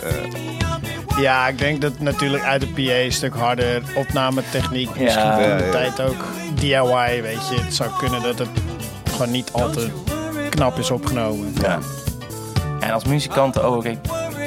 Eh, 0.02 0.10
Ja, 1.18 1.48
ik 1.48 1.58
denk 1.58 1.80
dat 1.80 1.98
natuurlijk 1.98 2.44
uit 2.44 2.60
de 2.60 2.66
PA 2.66 2.80
een 3.04 3.12
stuk 3.12 3.34
harder 3.34 3.82
opnametechniek. 3.94 4.88
Ja. 4.96 5.02
Misschien 5.02 5.24
Ja, 5.24 5.56
de 5.56 5.64
ja. 5.64 5.70
tijd 5.70 6.00
ook 6.00 6.24
DIY, 6.54 7.22
weet 7.22 7.48
je. 7.48 7.60
Het 7.60 7.74
zou 7.74 7.90
kunnen 7.98 8.22
dat 8.22 8.38
het 8.38 8.48
gewoon 9.10 9.30
niet 9.30 9.52
al 9.52 9.70
te 9.70 9.88
knap 10.50 10.78
is 10.78 10.90
opgenomen. 10.90 11.52
ja. 11.60 11.78
En 12.80 12.90
als 12.90 13.04
muzikanten 13.04 13.64
ook. 13.64 13.84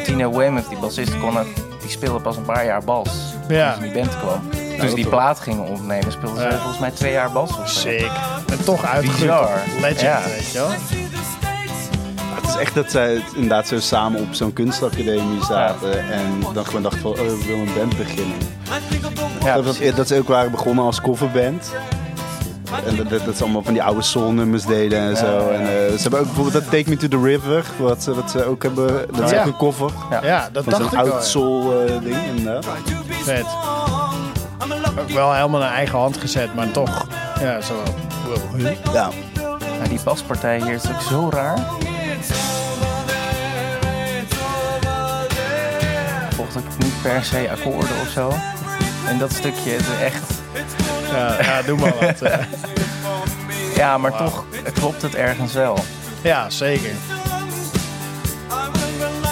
Tina 0.04 0.30
Weymouth, 0.30 0.70
die 0.70 0.78
bassist, 0.78 1.20
kon 1.20 1.38
het, 1.38 1.48
die 1.82 1.90
speelde 1.90 2.20
pas 2.20 2.38
een 2.38 2.46
paar 2.46 2.66
jaar 2.66 2.84
bas. 2.84 3.10
Ja. 3.48 3.72
Toen 3.74 3.82
ze 3.82 3.88
in 3.88 3.94
die 3.94 4.02
band 4.04 4.20
kwam. 4.20 4.50
Toen 4.80 4.90
ze 4.90 4.96
dat 4.96 4.96
die 4.96 5.08
plaat 5.08 5.40
gingen 5.40 5.64
opnemen, 5.66 6.12
speelde 6.12 6.40
ze 6.40 6.46
Ja. 6.48 6.58
volgens 6.58 6.80
mij 6.80 6.92
twee 6.92 7.12
jaar 7.12 7.32
bas 7.32 7.50
of 7.58 7.70
zo. 7.70 7.80
Sick. 7.90 8.12
En 8.52 8.64
toch 8.64 8.86
uitgegroeid 8.86 9.32
tot 9.40 9.82
legend, 9.82 10.00
Ja. 10.02 10.22
weet 10.36 10.52
je 10.52 10.58
wel. 10.58 10.70
het 12.36 12.50
is 12.50 12.56
echt 12.56 12.76
dat 12.76 12.92
zij 12.92 13.22
inderdaad 13.34 13.68
zo 13.68 13.80
samen 13.80 14.22
op 14.22 14.28
zo'n 14.34 14.54
kunstacademie 14.54 15.44
zaten. 15.44 16.12
En 16.12 16.44
dan 16.54 16.66
gewoon 16.66 16.82
dachten 16.82 17.02
van, 17.02 17.12
oh, 17.12 17.18
we 17.18 17.44
willen 17.48 17.68
een 17.68 17.74
band 17.78 17.98
beginnen. 17.98 18.38
Ja, 19.44 19.56
dat, 19.62 19.78
dat, 19.84 19.96
dat 19.96 20.08
ze 20.08 20.18
ook 20.18 20.28
waren 20.28 20.52
begonnen 20.52 20.86
als 20.86 21.02
coverband. 21.02 21.72
En 22.86 22.96
dat, 22.96 23.10
dat, 23.10 23.26
dat 23.26 23.38
ze 23.38 23.44
allemaal 23.44 23.64
van 23.64 23.74
die 23.74 23.84
oude 23.84 24.02
soul 24.02 24.32
nummers 24.32 24.66
deden 24.66 25.00
en 25.00 25.18
zo. 25.18 25.50
En, 25.50 25.62
eh, 25.62 25.68
ze 25.68 26.02
hebben 26.02 26.20
ook 26.20 26.26
bijvoorbeeld 26.26 26.54
dat 26.64 26.64
Take 26.72 26.90
Me 26.90 26.98
to 26.98 27.08
the 27.08 27.22
River, 27.22 27.66
wat, 27.78 28.04
ze- 28.04 28.14
wat 28.16 28.32
ze 28.32 28.46
ook 28.46 28.64
hebben. 28.64 29.06
Dat 29.16 29.26
is 29.26 29.32
Ja. 29.32 29.40
ook 29.40 29.46
een 29.46 29.58
cover. 29.58 29.92
Ja, 30.22 30.50
dat 30.52 30.64
Van 30.64 30.74
dacht 30.74 30.92
zo'n 30.94 31.06
ik 31.06 31.12
oud 31.12 31.26
soul 31.26 31.86
eh, 31.86 31.94
ding. 32.04 32.16
inderdaad. 32.36 32.66
Vet. 33.24 33.46
Ook 35.00 35.10
wel 35.10 35.34
helemaal 35.34 35.60
naar 35.60 35.74
eigen 35.74 36.00
hand 36.00 36.18
gezet, 36.18 36.56
maar 36.56 36.72
toch. 36.72 37.08
Ja, 37.40 37.62
zo. 37.62 37.84
Ja. 38.94 39.10
Ja, 39.82 39.88
die 39.90 40.00
baspartij 40.04 40.62
hier 40.62 40.74
is 40.74 40.88
ook 40.92 41.02
zo 41.02 41.30
raar. 41.34 41.58
Volgt 46.36 46.58
ook 46.58 46.78
niet 46.78 47.02
per 47.02 47.24
se 47.24 47.48
akkoorden 47.52 47.96
of 48.02 48.08
zo. 48.14 48.34
En 49.08 49.18
dat 49.18 49.32
stukje 49.32 49.76
is 49.76 49.86
echt... 50.02 50.24
Ja, 51.12 51.42
ja, 51.42 51.62
doe 51.62 51.78
maar 51.80 51.94
wat. 52.00 52.22
eh. 52.22 52.38
Ja, 53.76 53.98
maar 53.98 54.18
toch 54.18 54.46
klopt 54.74 55.02
het 55.02 55.16
ergens 55.16 55.54
wel. 55.54 55.78
Ja, 56.22 56.50
zeker. 56.50 56.90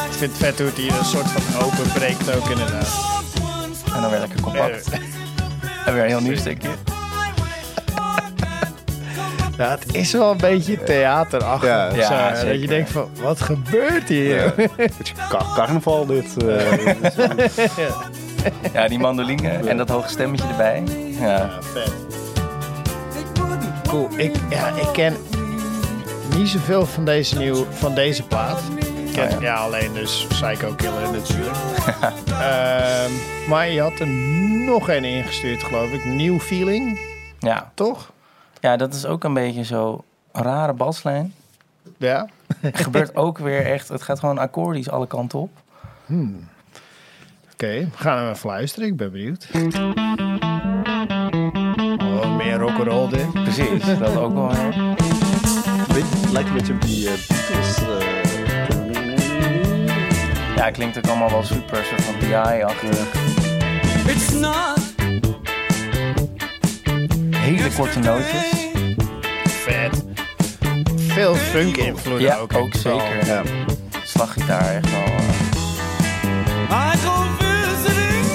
Ik 0.10 0.18
vind 0.20 0.32
het 0.32 0.38
vet 0.38 0.58
hoe 0.58 0.68
het 0.68 0.78
hier 0.78 0.98
een 0.98 1.06
soort 1.06 1.28
van 1.32 1.62
open 1.64 1.92
breekt 1.94 2.36
ook 2.36 2.50
inderdaad. 2.50 2.88
En 3.96 4.02
dan 4.02 4.10
weer 4.10 4.20
lekker 4.20 4.42
compact. 4.42 4.88
En 5.86 5.94
weer 5.94 6.02
een 6.04 6.08
heel 6.10 6.22
nieuw 6.22 6.36
stukje. 6.38 6.70
Ja, 9.58 9.70
het 9.70 9.96
is 9.96 10.12
wel 10.12 10.32
een 10.32 10.38
beetje 10.38 10.84
theaterachtig. 10.84 11.70
Ja. 11.70 11.94
Ja, 11.96 12.36
zo, 12.36 12.48
Dat 12.48 12.62
je 12.62 12.68
denkt 12.68 12.90
van, 12.92 13.10
wat 13.22 13.42
gebeurt 13.42 14.08
hier? 14.10 14.54
Ja. 14.58 15.42
Carnaval 15.56 16.06
dit. 16.06 16.44
eh. 16.44 16.86
Ja, 18.74 18.88
die 18.94 19.00
mandoline 19.00 19.50
en 19.50 19.78
dat 19.78 19.90
hoge 19.90 20.10
stemmetje 20.10 20.48
erbij. 20.48 20.84
Ja, 21.20 21.28
Ja, 21.28 21.50
vet. 21.74 21.92
Cool. 23.88 24.10
Ik, 24.16 24.36
ja, 24.50 24.68
ik 24.68 24.88
ken 24.94 25.16
niet 26.36 26.48
zoveel 26.50 26.86
van 26.86 27.06
deze, 27.06 27.38
nieuw, 27.38 27.66
van 27.72 27.94
deze 27.96 28.24
plaat. 28.24 28.60
Ken 29.14 29.30
ja. 29.30 29.40
ja. 29.42 29.56
alleen 29.56 29.94
dus 29.94 30.26
Psycho 30.30 30.74
Killer 30.74 31.12
natuurlijk. 31.12 31.58
Ehm, 32.40 33.12
maar 33.50 33.70
je 33.70 33.82
had 33.82 34.00
er 34.00 34.08
nog 34.66 34.90
een 34.90 35.04
ingestuurd, 35.04 35.64
geloof 35.64 35.92
ik. 35.92 36.06
New 36.06 36.40
Feeling, 36.40 37.00
ja. 37.40 37.72
toch? 37.74 38.12
ja, 38.60 38.78
dat 38.78 38.94
is 38.94 39.06
ook 39.06 39.24
een 39.24 39.34
beetje 39.34 39.64
zo 39.64 40.04
rare 40.32 40.74
baslijn. 40.74 41.34
Ja. 41.98 42.30
Het 42.58 42.82
gebeurt 42.82 43.16
ook 43.26 43.38
weer 43.38 43.66
echt, 43.66 43.88
het 43.88 44.02
gaat 44.02 44.20
gewoon 44.20 44.38
akkoordisch 44.38 44.90
alle 44.90 45.08
kanten 45.08 45.40
op. 45.40 45.52
Oké, 47.54 47.80
we 47.80 47.88
gaan 47.96 48.18
hem 48.18 48.30
even 48.30 48.50
luisteren. 48.50 48.88
Ik 48.88 48.98
ben 48.98 49.12
benieuwd. 49.12 49.48
Oh, 51.98 52.36
meer 52.36 52.58
rock'n'roll 52.58 53.10
dit. 53.10 53.32
Precies, 53.32 53.98
dat 54.00 54.16
ook 54.16 54.34
wel 54.34 54.52
lijkt 56.34 56.50
een 56.50 56.56
beetje 56.56 56.74
op 56.74 56.82
die 56.82 57.08
eh, 57.08 57.14
Beatles. 57.28 57.78
eh. 57.78 58.23
Ja, 60.64 60.72
klinkt 60.72 60.98
ook 60.98 61.08
allemaal 61.08 61.30
wel 61.30 61.44
super 61.44 61.86
soort 61.86 62.02
van 62.02 62.14
DI-achtig. 62.20 63.08
It's 64.08 64.30
not 64.32 64.80
Hele 67.36 67.70
korte 67.76 68.00
nootjes. 68.00 68.68
Vet. 69.44 70.04
Veel 70.96 71.36
funk 71.36 71.78
invloeden 71.78 72.28
Ja, 72.28 72.38
ook. 72.38 72.54
ook 72.56 72.74
zeker. 72.76 73.26
ja. 73.26 73.42
Slaggitaar 74.04 74.76
echt 74.76 74.92
wel. 74.92 75.04
eh, 75.04 76.94
I 76.94 76.98
go 77.06 77.24
visiting. 77.38 78.26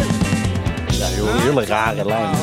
ja, 0.89 1.07
heel, 1.07 1.39
hele 1.41 1.65
rare 1.65 2.05
lijn. 2.05 2.31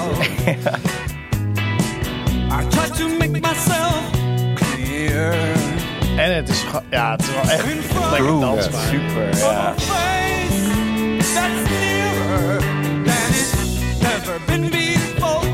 I 2.62 2.68
try 2.70 2.90
to 2.98 3.08
make 3.18 3.40
myself 3.40 4.02
clear. 4.56 5.36
En 6.18 6.36
het 6.36 6.50
is, 6.50 6.66
ja, 6.90 7.12
het 7.12 7.22
is 7.22 7.32
wel 7.32 7.42
echt 7.42 7.66
lekker 8.12 8.40
dansbaar. 8.40 8.82
super. 8.82 9.38
Ja. 9.38 9.74
face 9.78 11.34
that's 11.34 11.70
nearer 11.70 12.60
than 13.04 13.30
it's 13.30 13.54
ever 14.02 14.40
been 14.46 14.70
before. 14.70 15.46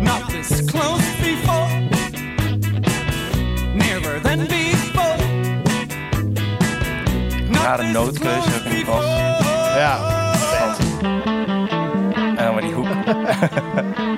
Not 0.00 0.28
this 0.30 0.64
close 0.64 1.16
before. 1.20 1.68
Nearer 3.74 4.20
than 4.20 4.38
before. 4.46 5.16
Not 7.48 7.64
Rare 7.64 7.98
ook 7.98 8.18
in 8.18 8.70
die 8.70 8.84
bas. 8.84 9.04
before. 9.04 9.78
Ja, 9.78 9.98
En 12.36 12.44
dan 12.44 12.52
maar 12.54 12.62
die 12.62 12.72
hoek. 12.72 12.86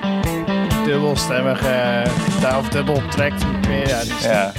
dubbelstemmige 0.87 2.03
gitaar 2.33 2.57
of 2.57 2.69
dubbel 2.69 3.01
trackt 3.09 3.45
meer. 3.67 3.87
Ja, 3.87 4.01
die 4.01 4.13
stem- 4.19 4.31
Ja. 4.31 4.51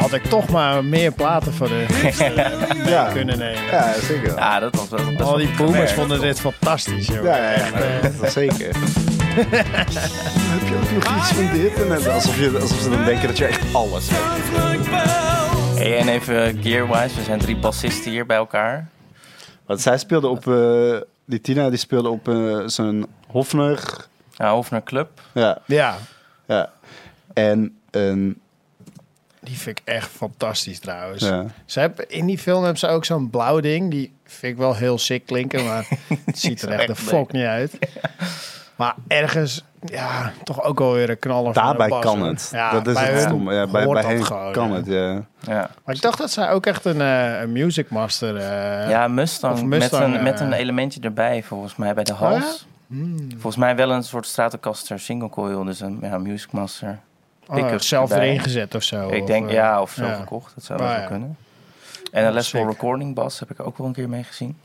Had 0.00 0.12
ik 0.12 0.24
toch 0.24 0.48
maar 0.48 0.84
meer 0.84 1.12
platen 1.12 1.52
voor 1.54 1.68
de 1.68 1.86
Ja. 2.90 3.10
kunnen 3.12 3.38
nemen. 3.38 3.62
Ja, 3.70 3.92
zeker. 4.02 4.34
Ja, 4.36 4.58
dat 4.60 4.74
was 4.74 4.88
wel 5.16 5.26
Al 5.28 5.36
die 5.36 5.50
boomers 5.56 5.92
vonden 5.92 6.20
dit 6.20 6.40
fantastisch, 6.40 7.06
joh. 7.06 7.24
ja, 7.24 7.36
ja, 7.36 7.64
zeker. 8.28 8.74
Heb 9.38 10.68
je 10.68 10.74
ook 10.74 11.04
nog 11.04 11.16
iets 11.16 11.28
van 11.32 11.48
dit? 11.52 12.08
Alsof, 12.08 12.38
je, 12.38 12.58
alsof 12.60 12.78
ze 12.80 12.90
dan 12.90 13.04
denken 13.04 13.28
dat 13.28 13.38
je 13.38 13.44
echt 13.44 13.60
alles 13.72 14.04
hebt. 14.10 15.27
Hey, 15.78 15.98
en 15.98 16.08
even 16.08 16.62
gearwise, 16.62 17.14
we 17.14 17.22
zijn 17.22 17.38
drie 17.38 17.56
bassisten 17.56 18.10
hier 18.10 18.26
bij 18.26 18.36
elkaar. 18.36 18.88
Want 19.66 19.80
zij 19.80 19.98
speelde 19.98 20.28
op... 20.28 20.46
eh, 20.46 20.96
die 21.24 21.40
Tina 21.40 21.68
die 21.68 21.78
speelde 21.78 22.08
op 22.08 22.28
eh, 22.28 22.62
zo'n 22.66 23.06
Hofner. 23.26 24.06
Ja, 24.30 24.52
Hofner 24.52 24.82
Club. 24.82 25.20
Ja, 25.34 25.58
Ja, 25.66 25.98
ja. 26.46 26.72
En 27.34 27.78
een... 27.90 28.40
die 29.40 29.56
vind 29.56 29.78
ik 29.78 29.84
echt 29.88 30.10
fantastisch 30.10 30.78
trouwens. 30.78 31.22
Ja. 31.22 31.46
Ze 31.64 31.80
hebben, 31.80 32.10
in 32.10 32.26
die 32.26 32.38
film 32.38 32.62
hebben 32.62 32.78
ze 32.78 32.86
ook 32.86 33.04
zo'n 33.04 33.30
blauw 33.30 33.60
ding. 33.60 33.90
Die 33.90 34.12
vind 34.24 34.52
ik 34.52 34.58
wel 34.58 34.74
heel 34.74 34.98
sick 34.98 35.26
klinken, 35.26 35.64
maar 35.64 35.86
het 36.24 36.38
ziet 36.44 36.62
er 36.62 36.68
echt 36.70 36.86
de 36.86 36.96
fok 36.96 37.32
niet 37.32 37.44
uit. 37.44 37.78
Maar 38.76 38.94
ergens, 39.08 39.64
ja, 39.84 40.32
toch 40.44 40.62
ook 40.62 40.78
wel 40.78 40.92
weer 40.92 41.10
een 41.10 41.18
knaller 41.18 41.52
van 41.54 41.62
Daarbij 41.62 42.00
kan 42.00 42.22
het. 42.22 42.48
Ja, 42.52 42.70
dat 42.70 42.86
is 42.86 42.94
bij 42.94 43.12
het 43.12 43.20
stomme. 43.20 43.54
Ja, 43.54 43.66
bij 43.66 43.86
bij 43.86 44.02
hen 44.02 44.24
gewoon, 44.24 44.52
kan 44.52 44.68
ja. 44.68 44.74
het, 44.74 44.86
ja. 44.86 45.22
Ja, 45.40 45.70
Maar 45.84 45.94
ik 45.94 46.02
dacht 46.02 46.18
dat 46.18 46.30
zij 46.30 46.50
ook 46.50 46.66
echt 46.66 46.84
een, 46.84 47.00
eh, 47.00 47.40
een 47.40 47.52
music 47.52 47.90
master... 47.90 48.36
eh, 48.36 48.90
ja 48.90 49.08
Mustang, 49.08 49.62
Mustang, 49.62 50.02
met, 50.06 50.16
een, 50.16 50.22
met 50.22 50.40
eh, 50.40 50.46
een 50.46 50.52
elementje 50.52 51.00
erbij 51.00 51.42
volgens 51.42 51.76
mij 51.76 51.94
bij 51.94 52.04
de 52.04 52.12
Oh, 52.12 52.18
hals. 52.18 52.66
Volgens 53.30 53.56
mij 53.56 53.76
wel 53.76 53.90
een 53.90 54.02
soort 54.02 54.26
Stratocaster 54.26 55.00
single 55.00 55.28
coil, 55.28 55.64
dus 55.64 55.80
een 55.80 55.98
ja, 56.02 56.18
Music 56.18 56.52
Master. 56.52 56.98
oh, 57.46 57.54
pick-up 57.54 57.82
zelf 57.82 58.10
erbij. 58.10 58.26
erin 58.26 58.40
gezet 58.40 58.74
of 58.74 58.82
zo. 58.82 59.08
ik 59.08 59.20
of, 59.22 59.26
denk 59.26 59.50
ja, 59.50 59.80
of 59.80 59.90
zo 59.90 60.04
ja. 60.06 60.14
gekocht, 60.14 60.52
dat 60.54 60.64
zou 60.64 60.78
wel 60.78 60.88
zo 60.88 60.94
ja. 61.00 61.06
kunnen. 61.06 61.36
En 62.12 62.24
een 62.26 62.32
Les 62.32 62.52
recording 62.52 63.14
bas 63.14 63.38
heb 63.38 63.50
ik 63.50 63.60
ook 63.60 63.78
wel 63.78 63.86
een 63.86 63.92
keer 63.92 64.08
mee 64.08 64.24
gezien. 64.24 64.58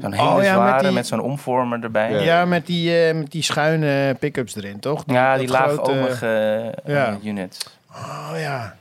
Zo'n 0.00 0.12
hele 0.12 0.28
Oh, 0.28 0.30
ja, 0.30 0.36
met 0.36 0.44
zware 0.68 0.82
die- 0.82 0.92
met 0.92 1.06
zo'n 1.06 1.20
omvormer 1.20 1.82
erbij. 1.82 2.10
Ja. 2.12 2.20
Ja, 2.20 2.44
met 2.44 2.66
die, 2.66 3.06
eh, 3.06 3.14
met 3.14 3.30
die 3.30 3.42
schuine 3.42 4.16
pick-ups 4.18 4.56
erin, 4.56 4.80
toch? 4.80 5.02
Ja, 5.06 5.36
die 5.36 5.48
grote- 5.48 5.74
laagomige 5.74 6.26
eh, 6.84 6.94
Ja. 6.94 7.18
units. 7.24 7.58
Oh 7.94 8.30
ja. 8.36 8.74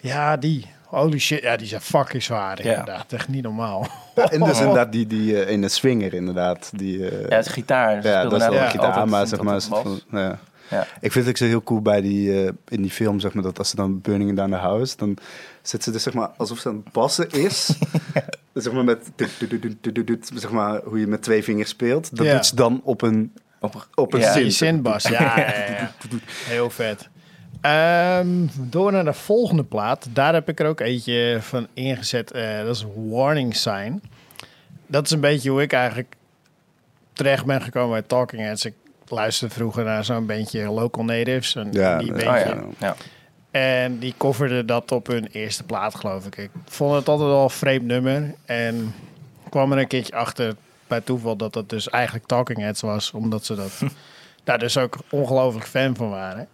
Ja, 0.00 0.36
die. 0.36 0.66
Holy 0.84 1.18
shit. 1.18 1.42
Ja, 1.42 1.56
die 1.56 1.66
zijn 1.66 1.80
fucking 1.80 2.22
zwaar 2.22 2.62
Ja. 2.62 2.70
inderdaad. 2.70 3.12
Echt 3.12 3.28
niet 3.28 3.42
normaal. 3.42 3.86
Ja, 4.14 4.30
en 4.30 4.40
dus 4.44 4.58
inderdaad 4.60 4.92
die, 4.92 5.06
die 5.06 5.42
eh, 5.44 5.50
in 5.52 5.60
de 5.60 5.68
swinger 5.68 6.14
inderdaad. 6.14 6.70
Die, 6.74 7.08
eh, 7.10 7.28
Ja, 7.28 7.36
het 7.36 7.46
is 7.46 7.52
gitaar. 7.52 7.94
ja, 7.94 8.00
speelde 8.00 8.28
dat 8.28 8.40
is 8.40 8.46
wel 8.46 8.56
ja, 8.56 8.68
gitaar, 8.68 8.86
altijd 8.86 9.06
maar 9.06 9.26
zeg 9.26 9.42
maar... 9.42 9.60
van- 9.60 10.00
ja. 10.10 10.38
Ja. 10.70 10.86
Ik 11.00 11.12
vind 11.12 11.14
het 11.14 11.28
ook 11.28 11.36
zo 11.36 11.44
heel 11.44 11.62
cool 11.62 11.82
bij 11.82 12.00
die, 12.00 12.44
eh, 12.44 12.50
in 12.68 12.82
die 12.82 12.90
film, 12.90 13.20
zeg 13.20 13.32
maar, 13.34 13.42
dat 13.42 13.58
als 13.58 13.68
ze 13.70 13.76
dan 13.76 14.00
Burning 14.00 14.36
Down 14.36 14.50
the 14.50 14.56
House, 14.56 14.96
dan 14.96 15.16
zit 15.68 15.82
ze 15.84 15.90
dus 15.90 16.02
zeg 16.02 16.14
maar 16.14 16.28
alsof 16.36 16.58
ze 16.58 16.68
aan 16.68 16.82
het 16.84 16.92
bassen 16.92 17.30
is. 17.30 17.70
zeg 18.54 18.72
maar 18.72 18.84
met, 18.84 19.10
dut, 19.16 19.30
dut, 19.38 19.50
dut, 19.50 19.62
dut, 19.62 19.94
dut, 19.94 20.06
dut, 20.06 20.30
zeg 20.34 20.50
maar, 20.50 20.80
hoe 20.84 21.00
je 21.00 21.06
met 21.06 21.22
twee 21.22 21.44
vingers 21.44 21.70
speelt. 21.70 22.16
Dat 22.16 22.26
Ja. 22.26 22.32
doet 22.34 22.46
ze 22.46 22.54
dan 22.56 22.80
op 22.84 23.02
een, 23.02 23.32
Op, 23.60 23.88
op 23.94 24.12
een 24.12 24.20
Ja, 24.20 24.50
zinbas. 24.50 25.02
Ja, 25.02 25.10
ja, 25.20 25.38
ja, 25.38 25.70
ja. 25.70 25.92
Heel 26.48 26.70
vet. 26.70 27.08
Ehm, 27.60 28.28
door 28.60 28.92
naar 28.92 29.04
de 29.04 29.12
volgende 29.12 29.64
plaat. 29.64 30.06
Daar 30.12 30.34
heb 30.34 30.48
ik 30.48 30.60
er 30.60 30.66
ook 30.66 30.80
eentje 30.80 31.38
van 31.40 31.66
ingezet. 31.74 32.30
Eh, 32.30 32.58
dat 32.64 32.76
is 32.76 32.86
Warning 33.08 33.56
Sign. 33.56 34.02
Dat 34.86 35.04
is 35.04 35.10
een 35.10 35.20
beetje 35.20 35.50
hoe 35.50 35.62
ik 35.62 35.72
eigenlijk 35.72 36.14
terecht 37.12 37.44
ben 37.44 37.62
gekomen 37.62 37.90
bij 37.90 38.02
Talking 38.02 38.42
Heads. 38.42 38.64
Ik 38.64 38.74
luisterde 39.08 39.54
vroeger 39.54 39.84
naar 39.84 40.04
zo'n 40.04 40.26
bandje 40.26 40.70
Local 40.70 41.04
Natives. 41.04 41.54
En 41.54 41.68
Ja, 41.72 41.98
die 41.98 42.12
bandje, 42.12 42.54
Oh 42.64 42.72
ja. 42.78 42.96
En 43.50 43.98
die 43.98 44.14
coverde 44.16 44.64
dat 44.64 44.92
op 44.92 45.06
hun 45.06 45.26
eerste 45.26 45.64
plaat, 45.64 45.94
geloof 45.94 46.26
ik. 46.26 46.36
Ik 46.36 46.50
vond 46.64 46.94
het 46.94 47.08
altijd 47.08 47.28
wel 47.28 47.42
een 47.42 47.50
vreemd 47.50 47.84
nummer. 47.84 48.34
En 48.44 48.94
kwam 49.48 49.72
er 49.72 49.78
een 49.78 49.86
keertje 49.86 50.14
achter 50.14 50.56
bij 50.86 51.00
toeval 51.00 51.36
dat 51.36 51.52
dat 51.52 51.68
dus 51.68 51.88
eigenlijk 51.88 52.26
Talking 52.26 52.58
Heads 52.58 52.80
was. 52.80 53.10
Omdat 53.10 53.44
ze 53.44 53.54
dat 53.54 53.82
daar 54.44 54.58
dus 54.58 54.78
ook 54.78 54.96
ongelooflijk 55.10 55.66
fan 55.66 55.96
van 55.96 56.10
waren. 56.10 56.48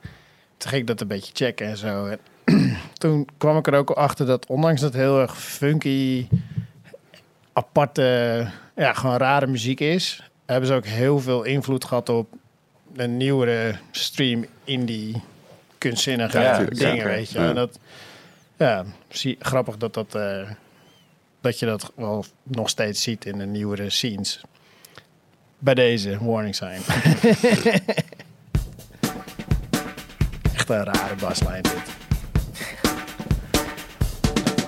Toen 0.57 0.71
ging 0.71 0.81
ik 0.81 0.87
dat 0.87 1.01
een 1.01 1.07
beetje 1.09 1.33
checken 1.35 1.67
en 1.67 1.77
zo. 1.77 2.07
En 2.07 2.19
toen 2.99 3.29
kwam 3.39 3.57
ik 3.57 3.67
er 3.67 3.75
ook 3.75 3.91
achter 3.91 4.27
dat 4.27 4.47
ondanks 4.47 4.81
dat 4.81 4.93
heel 4.93 5.21
erg 5.21 5.39
funky 5.41 6.27
aparte, 7.55 8.47
ja, 8.77 8.93
gewoon 8.93 9.17
rare 9.17 9.47
muziek 9.47 9.81
is, 9.81 10.31
hebben 10.47 10.69
ze 10.69 10.75
ook 10.75 10.87
heel 10.87 11.21
veel 11.21 11.43
invloed 11.43 11.85
gehad 11.85 12.09
op 12.09 12.29
de 12.93 13.07
nieuwere 13.07 13.75
stream 13.91 14.47
indie 14.65 15.23
kunstzinnige 15.88 16.38
Ja, 16.41 16.59
dingen, 16.59 16.76
zeker. 16.76 17.07
weet 17.07 17.31
je. 17.31 17.38
Ja. 17.38 17.49
En 17.49 17.55
dat, 17.55 17.79
ja, 18.57 18.85
zie, 19.09 19.37
grappig 19.41 19.76
dat 19.76 19.95
dat, 19.95 20.14
eh, 20.14 20.50
dat 21.41 21.59
je 21.59 21.67
dat 21.67 21.93
wel 21.95 22.25
nog 22.43 22.69
steeds 22.69 23.03
ziet 23.03 23.25
in 23.25 23.38
de 23.38 23.47
nieuwere 23.47 23.91
scenes. 23.91 24.41
Bij 25.59 25.75
deze 25.75 26.19
warning 26.21 26.55
sign. 26.55 26.81
Echt 30.55 30.69
een 30.69 30.85
rare 30.85 31.14
baslijn 31.21 31.62
dit. 31.62 31.73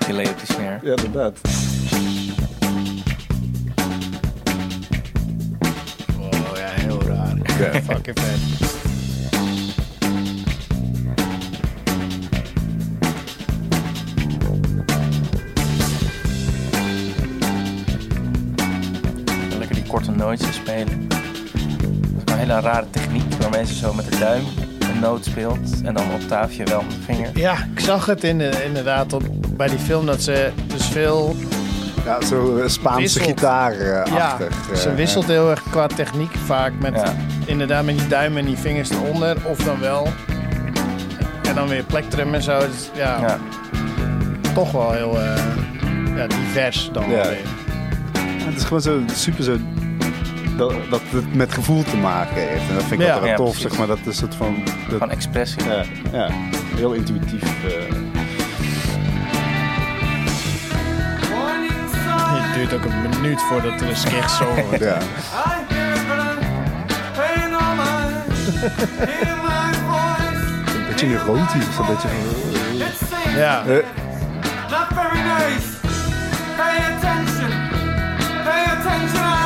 Delay 0.07 0.27
op 0.27 0.39
de 0.41 0.47
snare. 0.47 0.79
Ja, 0.83 0.91
inderdaad. 0.91 1.41
Oh 6.21 6.57
ja, 6.57 6.69
heel 6.69 7.03
raar. 7.03 7.37
Ja. 7.37 7.83
Fucking 7.83 8.19
vet. 8.21 8.66
Korte 20.07 20.21
nootjes 20.21 20.55
spelen. 20.55 21.09
Dat 21.09 21.19
is 22.27 22.33
een 22.33 22.39
hele 22.39 22.61
rare 22.61 22.91
techniek 22.91 23.35
waarmee 23.41 23.67
ze 23.67 23.75
zo 23.75 23.93
met 23.93 24.11
de 24.13 24.19
duim 24.19 24.43
een 24.95 25.01
noot 25.01 25.25
speelt 25.25 25.83
en 25.83 25.95
dan 25.95 26.05
octaaf 26.15 26.53
je 26.53 26.65
wel 26.65 26.83
met 26.83 26.91
de 26.91 27.03
vinger. 27.13 27.31
Ja, 27.39 27.57
ik 27.75 27.81
zag 27.81 28.07
het 28.07 28.25
in 28.25 28.39
de, 28.39 28.65
inderdaad 28.65 29.13
op, 29.13 29.23
bij 29.57 29.69
die 29.69 29.79
film 29.79 30.07
dat 30.07 30.23
ze 30.23 30.51
dus 30.67 30.87
veel... 30.87 31.37
Ja, 32.05 32.21
zo 32.25 32.57
eh, 32.59 32.69
Spaanse 32.69 33.01
Wisselt. 33.03 33.25
gitaar 33.25 33.73
eh, 33.73 34.13
Ja, 34.15 34.37
ze 34.75 34.89
eh, 34.89 34.95
wisselt 34.97 35.27
heel 35.27 35.51
erg 35.51 35.63
qua 35.71 35.87
techniek 35.87 36.33
vaak 36.45 36.73
met 36.81 36.95
Ja. 36.95 37.15
inderdaad 37.45 37.85
met 37.85 37.99
die 37.99 38.09
duim 38.09 38.37
en 38.37 38.45
die 38.45 38.57
vingers 38.57 38.91
eronder. 38.91 39.37
Of 39.45 39.59
dan 39.59 39.81
wel. 39.81 40.09
En 41.49 41.55
dan 41.55 41.69
weer 41.69 41.83
plektrum 41.85 42.35
en 42.35 42.43
zo. 42.43 42.59
Dus 42.59 42.91
ja, 42.95 43.21
Ja. 43.21 43.39
toch 44.55 44.73
wel 44.73 44.93
heel 44.93 45.21
eh, 45.21 45.37
ja, 46.17 46.27
divers 46.27 46.91
dan 46.93 47.03
Ja. 47.11 47.17
wel 47.17 47.29
weer. 47.29 47.39
Ja, 48.13 48.45
Het 48.45 48.57
is 48.57 48.65
gewoon 48.65 48.81
zo 48.83 49.01
super 49.15 49.45
zo... 49.45 49.57
Dat, 50.57 50.73
dat 50.91 51.01
het 51.11 51.35
met 51.35 51.53
gevoel 51.55 51.83
te 51.83 51.97
maken 51.97 52.35
heeft. 52.37 52.69
En 52.69 52.75
dat 52.75 52.85
vind 52.85 53.01
ik 53.01 53.07
Ja. 53.07 53.13
altijd 53.15 53.21
wel 53.23 53.31
Ja, 53.31 53.37
tof, 53.37 53.45
precies. 53.53 53.63
zeg 53.71 53.79
maar. 53.79 53.87
Dat 53.87 53.99
is 54.07 54.21
het 54.21 54.35
van... 54.35 54.63
Dat, 54.89 54.99
Van 54.99 55.11
expressie. 55.11 55.65
ja, 55.69 55.83
ja, 56.13 56.29
heel 56.77 56.93
intuïtief. 56.93 57.43
eh. 57.43 57.95
Het 62.43 62.55
duurt 62.55 62.73
ook 62.75 62.85
een 62.93 63.09
minuut 63.21 63.43
voordat 63.43 63.81
er 63.81 63.89
een 63.89 63.97
skich 63.97 64.31
zo 64.31 64.45
wordt. 64.55 64.83
ja. 64.83 64.99
Een 70.77 70.87
beetje 70.89 71.07
erotisch. 71.07 71.79
Een 71.79 71.87
beetje 71.87 72.09
van... 72.09 73.33
Ja, 73.37 73.63
eh, 73.67 73.75
Not 74.71 74.87
very 74.95 75.19
nice. 75.21 75.69
Pay 76.57 76.77
attention. 76.95 77.51
Pay 78.45 78.65
attention. 78.65 79.46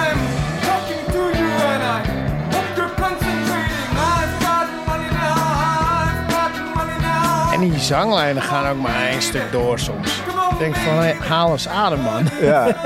En 7.63 7.71
die 7.71 7.79
zanglijnen 7.79 8.43
gaan 8.43 8.71
ook 8.71 8.81
maar 8.83 9.07
één 9.07 9.23
stuk 9.23 9.53
door 9.53 9.79
soms. 9.79 10.19
Ik 10.51 10.59
denk 10.59 10.77
van, 10.77 10.95
hey, 10.95 11.17
haal 11.29 11.53
eens 11.53 11.69
adem 11.69 12.01
man. 12.01 12.25
ja. 12.41 12.77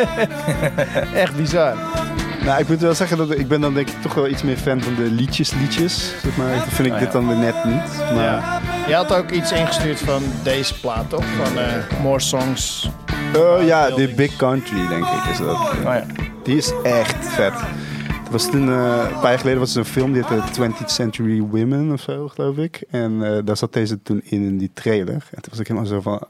Echt 1.15 1.37
bizar. 1.37 1.75
Nou, 2.45 2.61
ik 2.61 2.69
moet 2.69 2.81
wel 2.81 2.95
zeggen 2.95 3.17
dat 3.17 3.31
ik 3.31 3.49
ben 3.49 3.61
dan 3.61 3.75
denk 3.75 3.89
ik 3.89 4.03
toch 4.03 4.15
wel 4.15 4.29
iets 4.29 4.43
meer 4.43 4.57
fan 4.57 4.81
van 4.83 4.95
de 4.95 5.03
liedjes 5.11 5.53
liedjes. 5.53 6.13
Zeg 6.23 6.37
maar. 6.37 6.65
Vind 6.69 6.89
ik 6.89 6.93
Oh, 6.95 6.99
dit 6.99 7.13
dan 7.13 7.29
weer 7.29 7.37
net 7.37 7.65
niet. 7.65 7.99
Maar 8.15 8.25
Ja. 8.25 8.61
Je 8.87 8.95
had 8.95 9.15
ook 9.15 9.31
iets 9.31 9.53
ingestuurd 9.53 10.01
van 10.01 10.23
deze 10.43 10.81
plaat, 10.81 11.09
toch? 11.11 11.25
Van 11.45 11.59
eh, 11.59 12.01
More 12.03 12.21
Songs. 12.21 12.91
Oh 13.37 13.65
ja, 13.65 13.91
de 13.91 14.09
Big 14.17 14.37
Country 14.37 14.89
denk 14.89 15.05
ik 15.07 15.31
is 15.33 15.39
dat. 15.39 15.49
Oh 15.57 15.73
ja. 15.85 16.05
Die 16.43 16.57
is 16.57 16.73
echt 16.83 17.17
vet. 17.21 17.53
Was 18.35 18.51
toen, 18.51 18.69
eh, 18.69 19.07
een 19.13 19.21
paar 19.21 19.31
jaar 19.31 19.39
geleden 19.39 19.59
was 19.59 19.73
er 19.75 19.79
een 19.79 19.85
film, 19.85 20.13
die 20.13 20.25
heette 20.25 20.53
20th 20.53 20.91
Century 20.91 21.41
Women 21.41 21.93
of 21.93 22.01
zo, 22.01 22.29
geloof 22.29 22.57
ik. 22.57 22.85
En 22.91 23.23
eh, 23.23 23.39
daar 23.45 23.57
zat 23.57 23.73
deze 23.73 24.03
toen 24.03 24.21
in, 24.25 24.43
in 24.43 24.59
die 24.59 24.71
trailer. 24.73 25.29
En 25.31 25.43
toen 25.43 25.51
was 25.51 25.59
ik 25.59 25.67
helemaal 25.67 25.89
zo 25.89 26.01
van... 26.01 26.27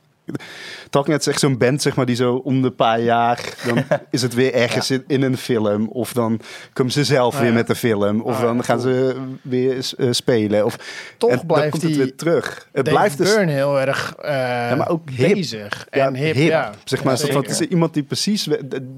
Talking 0.95 1.13
Heads 1.15 1.27
is 1.27 1.33
echt 1.33 1.41
zo'n 1.43 1.59
band, 1.59 1.83
zeg 1.83 1.97
maar, 1.97 2.07
die 2.07 2.17
zo 2.17 2.35
om 2.35 2.63
de 2.63 2.71
paar 2.71 3.01
jaar... 3.01 3.41
dan 3.67 3.85
is 4.11 4.23
het 4.23 4.35
weer 4.35 4.55
ergens 4.55 4.91
in, 4.91 5.05
in 5.07 5.23
een 5.23 5.37
film. 5.37 5.89
Of 5.89 6.13
dan 6.13 6.41
komen 6.73 6.93
ze 6.93 7.05
zelf 7.05 7.35
Ah, 7.35 7.41
weer 7.41 7.49
ja. 7.49 7.55
met 7.55 7.67
de 7.67 7.75
film. 7.75 8.21
Of 8.21 8.35
Ah, 8.35 8.41
ja, 8.41 8.47
dan 8.47 8.65
gaan 8.65 8.81
ze 8.81 9.17
weer 9.43 9.91
eh, 9.97 10.09
spelen. 10.11 10.65
Of, 10.65 10.77
Toch 11.19 11.31
en 11.31 11.37
dan 11.37 11.47
blijft 11.47 11.71
komt 11.71 11.83
die 11.83 11.91
het 11.91 12.01
weer 12.01 12.17
terug. 12.17 12.69
Het 12.73 12.89
blijft 12.89 13.19
dus... 13.19 13.35
Burn 13.35 13.49
heel 13.49 13.81
erg 13.81 14.15
eh, 14.17 14.31
maar 14.77 14.89
ook 14.89 15.11
hip. 15.11 15.33
bezig. 15.35 15.87
Ja, 15.91 16.07
en 16.07 16.15
hip, 16.15 16.35
ja. 16.35 16.71
Zeg 16.85 17.05
maar, 17.05 17.27
Ja, 17.27 17.37
het 17.41 17.51
is 17.51 17.61
iemand 17.61 17.95
die 17.95 18.03
precies 18.03 18.49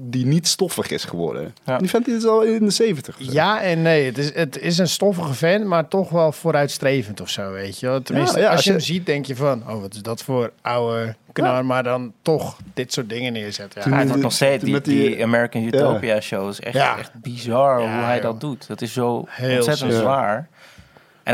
die 0.09 0.25
niet 0.25 0.47
stoffig 0.47 0.89
is 0.89 1.03
geworden. 1.03 1.53
Ja. 1.65 1.77
Die 1.77 1.89
vent 1.89 2.07
is 2.07 2.25
al 2.25 2.41
in 2.41 2.65
de 2.65 2.69
70. 2.71 3.17
of 3.19 3.23
zo. 3.25 3.31
Ja 3.31 3.61
en 3.61 3.81
nee. 3.81 4.05
Het 4.05 4.17
is, 4.17 4.33
het 4.33 4.59
is 4.59 4.77
een 4.77 4.87
stoffige 4.87 5.33
fan, 5.33 5.67
maar 5.67 5.87
toch 5.87 6.09
wel 6.09 6.31
vooruitstrevend 6.31 7.21
of 7.21 7.29
zo, 7.29 7.51
weet 7.51 7.79
je. 7.79 7.99
Tenminste, 8.03 8.37
Ja, 8.39 8.43
ja, 8.43 8.47
als 8.47 8.55
als 8.55 8.63
je 8.65 8.71
je- 8.71 8.77
hem 8.77 8.85
ziet, 8.85 9.05
denk 9.05 9.25
je 9.25 9.35
van... 9.35 9.63
Oh, 9.69 9.81
wat 9.81 9.93
is 9.93 10.01
dat 10.01 10.23
voor 10.23 10.51
oude 10.61 11.15
knar, 11.33 11.65
maar 11.65 11.83
dan 11.83 12.13
toch 12.21 12.57
dit 12.73 12.93
soort 12.93 13.09
dingen 13.09 13.33
neerzetten. 13.33 13.81
Toen- 13.81 13.91
Ja, 13.91 13.97
Hij 13.97 14.07
wordt 14.07 14.21
nog 14.21 14.31
steeds, 14.31 14.63
die, 14.63 14.73
met 14.73 14.85
die- 14.85 15.07
die 15.15 15.23
American 15.23 15.63
Utopia 15.63 16.19
show 16.19 16.49
is 16.49 16.59
echt, 16.59 16.75
Ja. 16.75 16.97
echt 16.97 17.11
bizar 17.13 17.81
Ja, 17.81 17.93
hoe 17.95 18.03
hij 18.03 18.13
joh. 18.15 18.23
dat 18.23 18.39
doet. 18.41 18.67
Dat 18.67 18.81
is 18.81 18.93
zo 18.93 19.23
Heel 19.27 19.55
ontzettend 19.55 19.93
zwaar. 19.93 20.35
En 20.37 20.43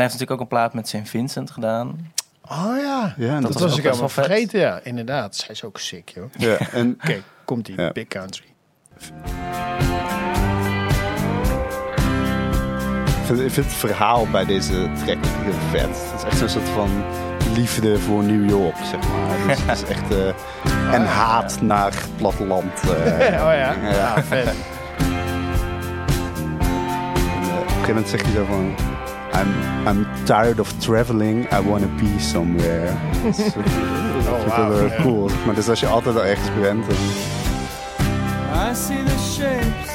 heeft 0.00 0.12
natuurlijk 0.12 0.30
ook 0.30 0.40
een 0.40 0.46
plaat 0.46 0.74
met 0.74 0.88
St. 0.88 0.96
Vincent 1.04 1.50
gedaan. 1.50 2.12
oh 2.50 2.74
ja, 2.80 3.14
Ja, 3.16 3.32
dat, 3.34 3.42
dat 3.42 3.52
was 3.52 3.62
was 3.62 3.72
ik 3.72 3.78
ook 3.78 3.84
helemaal 3.90 4.08
vergeten. 4.08 4.60
Ja, 4.60 4.80
inderdaad. 4.82 5.36
Zij 5.36 5.48
is 5.48 5.64
ook 5.64 5.78
sick, 5.78 6.08
joh. 6.08 6.24
Ja, 6.38 6.56
en 6.72 6.92
Oké, 7.04 7.22
komt 7.44 7.66
die 7.66 7.80
Ja. 7.80 7.92
Big 7.92 8.06
Country. 8.08 8.44
ik 13.20 13.30
vind, 13.30 13.40
ik 13.40 13.50
vind 13.50 13.66
het 13.66 13.74
verhaal 13.74 14.26
bij 14.30 14.44
deze 14.44 14.90
track 15.04 15.18
heel 15.26 15.52
vet. 15.70 16.10
Het 16.10 16.14
is 16.16 16.22
echt 16.24 16.38
zo'n 16.38 16.48
soort 16.48 16.68
van 16.68 17.04
liefde 17.56 17.98
voor 17.98 18.22
New 18.22 18.48
York, 18.50 18.76
zeg 18.76 19.00
maar. 19.00 19.36
Dus 19.46 19.58
het 19.66 19.82
is 19.82 19.88
echt... 19.96 20.10
eh, 20.10 20.94
en 20.94 21.06
haat 21.06 21.58
naar 21.60 21.92
platteland. 22.16 22.72
eh. 22.82 22.88
oh 23.46 23.52
ja, 23.52 23.54
Ja. 23.54 23.74
ja, 23.94 24.22
vet. 24.22 24.46
En, 24.46 24.54
eh, 27.42 27.58
op 27.58 27.66
een 27.66 27.68
gegeven 27.68 27.86
moment 27.88 28.08
zegt 28.08 28.24
hij 28.24 28.32
zo 28.34 28.44
van... 28.44 28.74
I'm, 29.40 29.54
I'm 29.88 30.06
tired 30.24 30.60
of 30.60 30.72
traveling, 30.72 31.52
I 31.52 31.68
wanna 31.68 31.86
be 31.96 32.14
somewhere. 32.18 32.86
Dat 33.24 33.38
is- 33.38 33.44
dat 33.44 33.52
vind 34.54 34.80
ik 34.80 34.88
wel, 34.88 34.90
cool. 35.02 35.30
Maar 35.46 35.54
dus 35.54 35.68
als 35.68 35.80
je 35.80 35.86
altijd 35.86 36.16
al 36.16 36.24
ergens 36.24 36.48
bent... 36.60 36.84
dan- 36.86 36.96
I 38.70 38.74
see 38.74 39.02
the 39.02 39.32
shapes. 39.34 39.92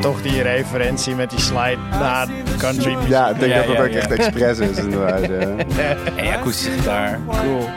Toch 0.00 0.22
die 0.22 0.42
referentie 0.42 1.14
met 1.14 1.30
die 1.30 1.40
slide 1.40 1.76
naar 1.90 2.26
country 2.58 2.94
music. 2.94 3.08
Ja, 3.08 3.28
ik 3.28 3.38
denk 3.40 3.52
Ja, 3.52 3.58
dat 3.58 3.66
dat 3.66 3.76
ja, 3.76 3.82
ook 3.82 3.90
ja. 3.90 3.98
echt 3.98 4.10
expres 4.12 4.58
is 4.58 4.76
inderdaad. 4.78 5.26
Ja. 6.16 6.32
Akoestische 6.38 6.70
gitaar. 6.70 7.18
Cool. 7.26 7.68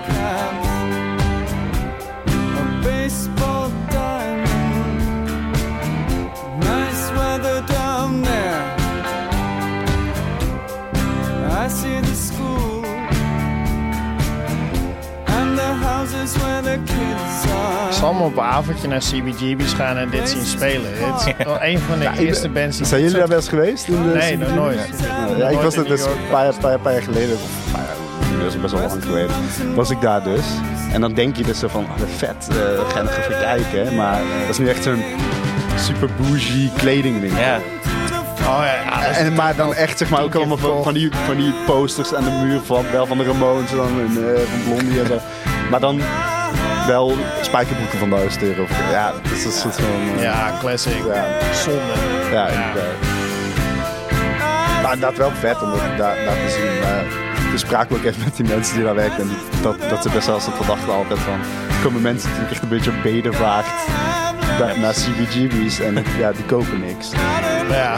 Me 18.14 18.24
op 18.24 18.38
een 18.38 18.44
avondje 18.44 18.88
naar 18.88 19.00
CBGB's 19.00 19.74
gaan 19.74 19.98
en 19.98 20.10
dit 20.10 20.30
zien 20.30 20.46
spelen. 20.46 20.92
Het 20.94 21.36
is 21.38 21.46
wel 21.46 21.62
een 21.62 21.80
van 21.80 22.00
de 22.00 22.10
eerste 22.18 22.50
ben- 22.50 22.62
bands 22.64 22.78
die... 22.78 22.86
Zijn 22.86 23.02
jullie 23.02 23.18
daar 23.18 23.28
eens 23.32 23.48
geweest? 23.48 23.88
In 23.88 24.04
de 24.04 24.10
Nee, 24.10 24.38
nog 24.38 24.54
nooit. 24.54 24.90
Ja, 25.38 25.48
ik 25.48 25.60
was 25.60 25.76
er 25.76 25.86
dus 25.86 26.06
een 26.06 26.12
paar, 26.30 26.54
paar, 26.62 26.80
paar 26.80 26.94
jaar 26.94 27.02
geleden, 27.02 27.38
jaar, 27.74 28.38
dat 28.44 28.54
is 28.54 28.62
best 28.62 28.74
wel 28.74 28.88
lang 28.88 29.04
geleden, 29.04 29.36
was 29.76 29.90
ik 29.90 30.02
daar 30.02 30.24
dus. 30.24 30.46
En 30.92 31.02
dan 31.02 31.14
denk 31.14 31.36
je 31.36 31.44
dus 31.44 31.60
zo 31.60 31.68
van, 31.68 31.84
oh, 31.84 32.08
vet, 32.18 32.48
eh 32.50 32.90
ga 32.90 33.02
nog 33.02 33.18
even 33.18 33.40
kijken. 33.40 33.96
Maar 33.96 34.22
dat 34.40 34.50
is 34.50 34.58
nu 34.58 34.70
echt 34.70 34.84
zo'n 34.84 35.04
super 35.78 36.10
bougie 36.18 36.72
kledingwinkel. 36.78 37.40
Ja, 37.40 37.60
Oh 38.48 38.64
ja, 38.64 39.06
is 39.06 39.18
En, 39.18 39.34
maar 39.34 39.56
dan 39.56 39.74
echt 39.74 39.98
zeg 39.98 40.10
maar 40.10 40.22
ook 40.22 40.36
allemaal 40.36 40.58
van, 40.84 40.94
die, 40.94 41.10
van 41.26 41.36
die 41.36 41.54
posters 41.66 42.14
aan 42.14 42.24
de 42.24 42.30
muur 42.30 42.60
van, 42.66 42.86
wel 42.92 43.06
van 43.06 43.18
de 43.18 43.24
Ramones 43.24 43.72
en 43.72 43.78
dan 43.78 43.88
en, 43.88 44.36
eh, 44.36 44.42
van 44.42 44.64
Blondie 44.64 45.00
en 45.00 45.08
zo. 45.08 45.20
Maar 45.72 45.80
dan 45.80 46.02
wel 46.88 47.18
spijkerbroeken 47.42 48.00
van 48.00 48.10
1000 48.10 48.44
euro. 48.44 48.66
Ja, 48.92 49.12
dat 49.24 49.32
is 49.32 49.60
soort 49.60 49.76
van... 49.76 49.86
eh, 50.18 50.22
Ja, 50.24 50.52
classic. 50.60 50.94
Ja. 51.14 51.26
Zonde. 51.54 51.80
Ja, 52.32 52.48
inderdaad. 52.48 52.96
Maar 54.84 55.00
dat 55.00 55.18
wel 55.18 55.32
vet 55.40 55.62
om 55.62 55.70
dat 55.72 55.98
daar, 55.98 56.16
te 56.16 56.50
zien. 56.60 56.80
Maar 56.80 57.04
toen 57.50 57.60
spraken 57.60 57.90
we 57.90 57.98
ook 58.02 58.04
even 58.06 58.24
met 58.24 58.36
die 58.36 58.46
mensen 58.48 58.76
die 58.76 58.84
daar 58.84 58.96
werken. 58.96 59.20
En 59.22 59.28
die- 59.28 59.62
dat, 59.62 59.76
dat 59.90 60.02
ze 60.04 60.10
best 60.10 60.28
wel 60.28 60.40
zo 60.40 60.52
dachten 60.68 60.94
altijd 60.94 61.20
van... 61.20 61.34
Er 61.34 61.84
komen 61.88 62.02
mensen 62.02 62.30
natuurlijk 62.30 62.54
echt 62.56 62.64
een 62.64 62.70
beetje 62.70 62.92
bedevaart 63.04 63.66
naar, 64.60 64.80
naar 64.80 64.94
CBGB's. 64.94 65.80
En 65.80 66.06
ja, 66.18 66.32
die 66.32 66.44
kopen 66.46 66.80
niks. 66.80 67.10
Ja. 67.70 67.98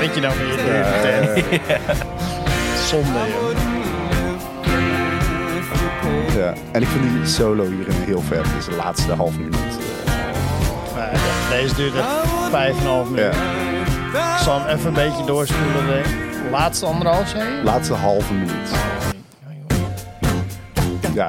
Zit 0.00 0.14
je 0.14 0.20
nou 0.20 0.34
weer 0.38 0.48
in 0.48 0.56
de 0.56 0.98
tent? 1.02 1.62
Zonde, 2.88 3.08
joh. 3.28 3.77
Ja. 6.38 6.52
En 6.72 6.82
ik 6.82 6.88
vind 6.88 7.02
die 7.14 7.26
solo 7.26 7.62
hierin 7.64 7.94
heel 8.04 8.20
vet. 8.20 8.44
Dus 8.56 8.64
de 8.64 8.76
laatste 8.76 9.12
half 9.12 9.36
minuut. 9.36 9.54
eh, 10.96 11.50
Deze 11.50 11.74
duurt 11.74 11.94
echt 11.94 12.06
5,5 12.50 13.10
minuten. 13.10 13.32
ja. 14.12 14.36
Ik 14.36 14.42
zal 14.44 14.60
hem 14.60 14.76
even 14.76 14.86
een 14.88 14.94
beetje 14.94 15.24
doorspoelen. 15.24 15.86
denk 15.86 16.06
ik. 16.06 16.26
Laatste 16.50 16.86
anderhalf, 16.86 17.28
zei 17.28 17.42
je? 17.56 17.62
Laatste 17.64 17.94
halve 17.94 18.32
minuut. 18.32 18.70
Ja. 21.14 21.28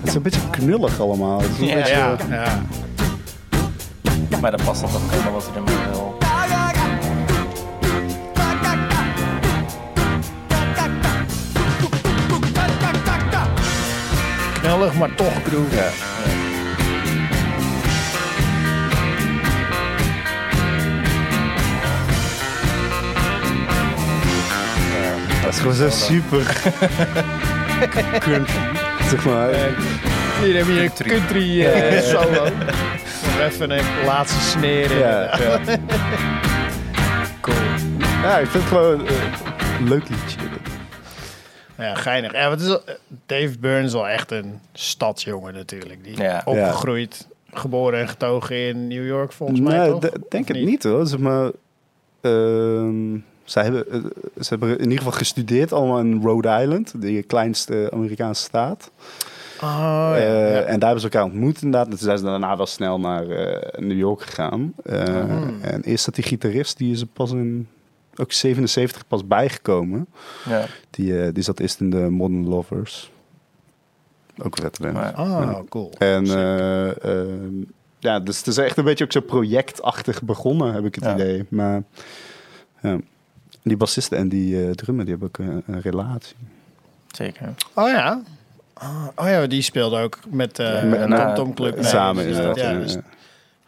Het 0.00 0.08
is 0.08 0.14
een 0.14 0.22
beetje 0.22 0.40
knullig 0.50 1.00
allemaal. 1.00 1.40
Het 1.40 1.50
is 1.50 1.58
een 1.58 1.66
Ja. 1.66 1.74
beetje, 1.74 2.34
Ja, 2.34 2.44
ja. 2.44 2.62
Maar 4.40 4.50
dan 4.50 4.60
past 4.64 4.80
dat 4.80 4.90
ook 4.94 5.10
helemaal 5.10 5.32
wat 5.32 5.46
hij 5.46 5.54
ermee 5.56 5.74
Knullig, 14.80 14.98
maar 14.98 15.14
toch 15.14 15.42
groove. 15.44 15.76
ja. 15.76 15.90
Dat 25.42 25.52
is 25.52 25.58
gewoon 25.58 25.74
zo 25.74 25.88
super 25.90 26.60
country. 28.18 28.54
Zeg 29.08 29.24
maar. 29.24 29.48
Hier 30.42 30.56
hebben 30.56 30.74
we 30.74 30.80
hier 30.80 30.82
een 30.82 31.06
Country. 31.06 31.64
eh, 31.66 32.02
solo. 32.02 32.44
Even 33.48 33.70
een 33.70 33.84
laatste 34.06 34.40
sneer 34.40 34.90
in. 34.90 34.98
Ja, 34.98 35.20
ja. 35.38 35.58
Cool. 37.40 37.56
ja, 38.22 38.38
ik 38.38 38.48
vind 38.48 38.62
het 38.64 38.72
gewoon 38.72 39.00
een 39.78 39.88
leuk 39.88 40.08
liedje. 40.08 40.39
Ja, 41.80 41.94
geinig. 41.94 42.32
Ja, 42.32 42.48
wat 42.48 42.60
is 42.60 42.78
Dave 43.26 43.58
Byrne 43.58 43.84
is 43.86 43.92
wel 43.92 44.08
echt 44.08 44.30
een 44.30 44.60
stadsjongen 44.72 45.54
natuurlijk. 45.54 46.04
Die 46.04 46.22
Ja. 46.22 46.42
opgegroeid, 46.44 47.26
geboren 47.52 48.00
en 48.00 48.08
getogen 48.08 48.56
in 48.68 48.88
New 48.88 49.06
York 49.06 49.32
volgens 49.32 49.60
mij 49.60 49.78
Nee, 49.78 49.90
toch? 49.90 50.00
denk 50.28 50.48
Of 50.50 50.56
het 50.56 50.64
niet 50.66 50.82
hoor. 50.82 51.06
Zeg 51.06 51.18
maar, 51.18 51.50
ehm, 52.20 53.16
zij 53.44 53.62
hebben, 53.62 53.90
eh, 53.92 54.00
ze 54.42 54.48
hebben 54.48 54.70
in 54.78 54.82
ieder 54.82 54.98
geval 54.98 55.12
gestudeerd 55.12 55.72
allemaal 55.72 55.98
in 55.98 56.20
Rhode 56.22 56.58
Island, 56.60 57.02
de 57.02 57.22
kleinste 57.22 57.90
Amerikaanse 57.92 58.42
staat. 58.42 58.90
Oh, 59.62 59.68
ja, 60.14 60.16
ja. 60.16 60.60
En 60.60 60.78
daar 60.78 60.90
hebben 60.90 61.00
ze 61.00 61.04
elkaar 61.10 61.24
ontmoet 61.24 61.62
inderdaad. 61.62 61.84
En 61.84 61.90
toen 61.90 61.98
zijn 62.06 62.18
ze 62.18 62.24
daarna 62.24 62.56
wel 62.56 62.66
snel 62.66 63.00
naar 63.00 63.28
eh, 63.28 63.78
New 63.80 63.98
York 63.98 64.20
gegaan. 64.22 64.72
Eh, 64.84 65.04
Hmm. 65.04 65.58
En 65.62 65.82
eerst 65.82 66.04
dat 66.04 66.14
die 66.14 66.24
gitarist, 66.24 66.78
die 66.78 66.92
is 66.92 67.00
er 67.00 67.06
pas 67.06 67.30
in 67.32 67.68
ook 68.16 68.32
77 68.32 69.06
pas 69.06 69.26
bijgekomen. 69.26 70.06
Ja. 70.48 70.66
Die, 70.90 71.22
eh, 71.22 71.34
die 71.34 71.42
zat 71.42 71.60
eerst 71.60 71.80
in 71.80 71.90
de 71.90 71.96
Modern 71.96 72.48
Lovers. 72.48 73.10
Ook 74.42 74.56
vet 74.56 74.78
band. 74.80 74.92
Maar, 74.94 75.18
Oh, 75.20 75.60
cool. 75.68 75.92
En 75.98 76.24
eh, 76.26 77.04
ehm, 77.04 77.54
ja, 77.98 78.20
dus 78.20 78.38
het 78.38 78.46
is 78.46 78.56
echt 78.58 78.76
een 78.76 78.84
beetje 78.84 79.04
ook 79.04 79.12
zo 79.12 79.20
projectachtig 79.20 80.22
begonnen, 80.22 80.72
heb 80.72 80.84
ik 80.84 80.94
het 80.94 81.04
Ja. 81.04 81.14
idee. 81.14 81.46
Maar 81.48 81.82
ja, 82.82 82.98
die 83.62 83.76
bassisten 83.76 84.18
en 84.18 84.28
die 84.28 84.64
eh, 84.64 84.70
drummer, 84.70 85.04
die 85.04 85.16
hebben 85.18 85.28
ook 85.28 85.46
een, 85.46 85.62
een 85.74 85.80
relatie. 85.80 86.36
zeker. 87.10 87.54
Oh 87.74 87.88
ja. 87.88 88.22
Oh, 88.82 89.06
oh 89.16 89.26
ja, 89.26 89.46
die 89.46 89.62
speelde 89.62 89.98
ook 90.00 90.18
met 90.28 90.58
eh 90.58 90.92
Ja, 90.92 91.06
met 91.06 91.18
Tom 91.18 91.34
Tom 91.34 91.54
Club. 91.54 91.74
Nee, 91.74 91.84
Samen 91.84 92.26
dus 92.26 92.36
is 92.36 92.42
dat. 92.44 92.56
Ja, 92.56 92.70
ja, 92.70 92.78
dus 92.78 92.92
ja. 92.92 93.00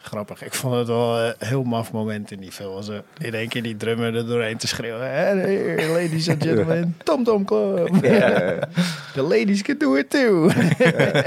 Grappig. 0.02 0.42
Ik 0.44 0.54
vond 0.54 0.74
het 0.74 0.86
wel 0.86 1.18
een 1.20 1.34
heel 1.38 1.62
maf 1.62 1.92
moment 1.92 2.30
in 2.30 2.40
die 2.40 2.52
film. 2.52 2.82
Zo 2.82 3.00
in 3.18 3.34
één 3.34 3.48
keer 3.48 3.62
die 3.62 3.76
drummer 3.76 4.16
er 4.16 4.26
doorheen 4.26 4.56
te 4.56 4.66
schreeuwen. 4.66 5.10
Hey, 5.10 5.88
ladies 5.88 6.28
and 6.28 6.42
gentlemen, 6.42 6.96
Tom 7.04 7.24
Tom 7.24 7.44
Club. 7.44 7.88
The 9.14 9.22
ladies 9.22 9.62
can 9.62 9.78
do 9.78 9.94
it 9.94 10.10
too. 10.10 10.50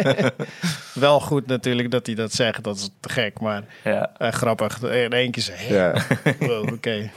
wel 1.06 1.20
goed 1.20 1.48
natuurlijk 1.48 1.92
dat 1.92 2.06
hij 2.06 2.16
dat 2.16 2.34
zegt. 2.34 2.64
Dat 2.64 2.76
is 2.76 2.90
te 3.00 3.10
gek, 3.10 3.40
maar 3.40 3.64
Ja. 3.84 4.12
eh, 4.18 4.32
grappig. 4.32 4.82
In 4.82 5.12
één 5.12 5.32
keer 5.32 5.50
hey, 5.52 5.76
Ja. 5.76 5.94
Wow, 6.40 6.74
oké. 6.74 7.12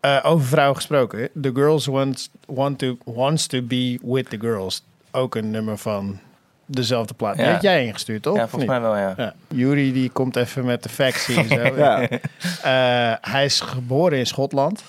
Eh, 0.00 0.20
over 0.22 0.46
vrouwen 0.46 0.76
gesproken. 0.76 1.28
The 1.42 1.50
girls 1.54 1.86
want, 1.86 2.30
want 2.46 2.78
to, 2.78 2.96
wants 3.04 3.46
to 3.46 3.62
be 3.62 3.98
with 4.02 4.30
the 4.30 4.38
girls. 4.40 4.82
Ook 5.10 5.34
een 5.34 5.50
nummer 5.50 5.78
van 5.78 6.18
dezelfde 6.70 7.14
plaat. 7.14 7.36
Die 7.36 7.44
Ja. 7.44 7.52
had 7.52 7.62
jij 7.62 7.86
ingestuurd, 7.86 8.22
toch? 8.22 8.36
ja, 8.36 8.48
volgens 8.48 8.60
niet? 8.60 8.70
mij 8.70 8.80
wel, 8.80 8.96
ja. 8.96 9.14
Ja. 9.16 9.34
Jury 9.48 9.92
die 9.92 10.10
komt 10.10 10.36
even 10.36 10.64
met 10.64 10.82
de 10.82 10.88
facts 10.88 11.26
hier. 11.26 11.44
Zo. 11.46 11.74
Ja. 11.76 12.00
Eh, 12.62 13.32
hij 13.32 13.44
is 13.44 13.60
geboren 13.60 14.18
in 14.18 14.26
Schotland. 14.26 14.82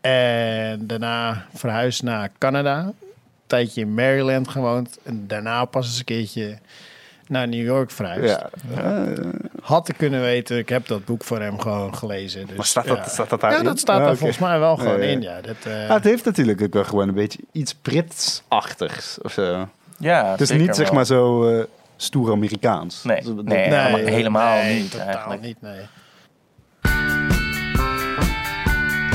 En 0.00 0.86
daarna 0.86 1.44
verhuisd 1.54 2.02
naar 2.02 2.30
Canada. 2.38 2.78
Een 2.78 2.94
tijdje 3.46 3.80
in 3.80 3.94
Maryland 3.94 4.48
gewoond. 4.48 4.98
En 5.02 5.24
daarna 5.26 5.64
pas 5.64 5.86
eens 5.86 5.98
een 5.98 6.04
keertje 6.04 6.58
naar 7.28 7.48
New 7.48 7.64
York 7.64 7.90
verhuisd. 7.90 8.38
Ja. 8.38 8.50
Eh, 8.82 9.26
Had 9.62 9.88
ik 9.88 9.96
kunnen 9.96 10.20
weten, 10.20 10.58
ik 10.58 10.68
heb 10.68 10.86
dat 10.86 11.04
boek 11.04 11.24
van 11.24 11.40
hem 11.40 11.58
gewoon 11.60 11.96
gelezen. 11.96 12.46
Dus, 12.46 12.56
maar 12.56 12.66
staat 12.66 12.86
dat, 12.86 12.96
ja. 12.96 13.08
staat 13.08 13.30
dat 13.30 13.40
daar 13.40 13.50
Ja, 13.52 13.58
in? 13.58 13.64
dat 13.64 13.78
staat 13.78 13.96
Ah, 13.96 14.02
er 14.02 14.08
oké. 14.08 14.16
volgens 14.18 14.38
mij 14.38 14.58
wel 14.58 14.76
gewoon 14.76 14.98
Ja, 14.98 15.04
ja. 15.04 15.10
in. 15.10 15.22
Ja, 15.22 15.40
dat, 15.40 15.56
eh, 15.64 15.86
Ja, 15.86 15.94
het 15.94 16.04
heeft 16.04 16.24
natuurlijk 16.24 16.62
ook 16.62 16.72
wel 16.72 16.84
gewoon 16.84 17.08
een 17.08 17.14
beetje 17.14 17.38
iets 17.52 17.74
Brits-achtigs 17.74 19.18
of 19.22 19.32
zo. 19.32 19.68
Ja, 20.00 20.30
Het 20.30 20.40
is 20.40 20.50
niet 20.50 20.76
zeg 20.76 20.86
wel. 20.86 20.94
maar 20.94 21.04
zo 21.06 21.48
eh, 21.48 21.64
stoer 21.96 22.32
Amerikaans. 22.32 23.02
Nee, 23.04 23.22
dat- 23.22 23.44
nee. 23.44 23.58
helemaal- 23.58 23.96
helemaal 23.96 24.56
nee, 24.62 24.80
niet 24.80 24.90
totaal 24.90 25.06
eigenlijk. 25.06 25.40
niet, 25.42 25.56
nee. 25.62 25.80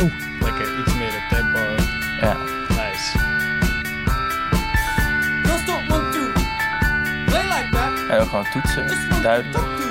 Oeh, 0.02 0.14
lekker 0.42 0.80
iets 0.80 0.94
meer 0.96 1.12
het 1.12 1.30
tempo. 1.30 1.60
Ja. 2.22 2.38
Nice. 2.68 3.18
Girls 5.44 5.66
don't 5.66 5.88
want 5.90 6.14
to 6.14 6.20
play 7.26 7.44
like 7.44 7.70
that. 7.72 8.10
En 8.10 8.20
ook 8.22 8.30
gewoon 8.30 8.46
toetsen, 8.54 8.88
duidelijk. 9.22 9.85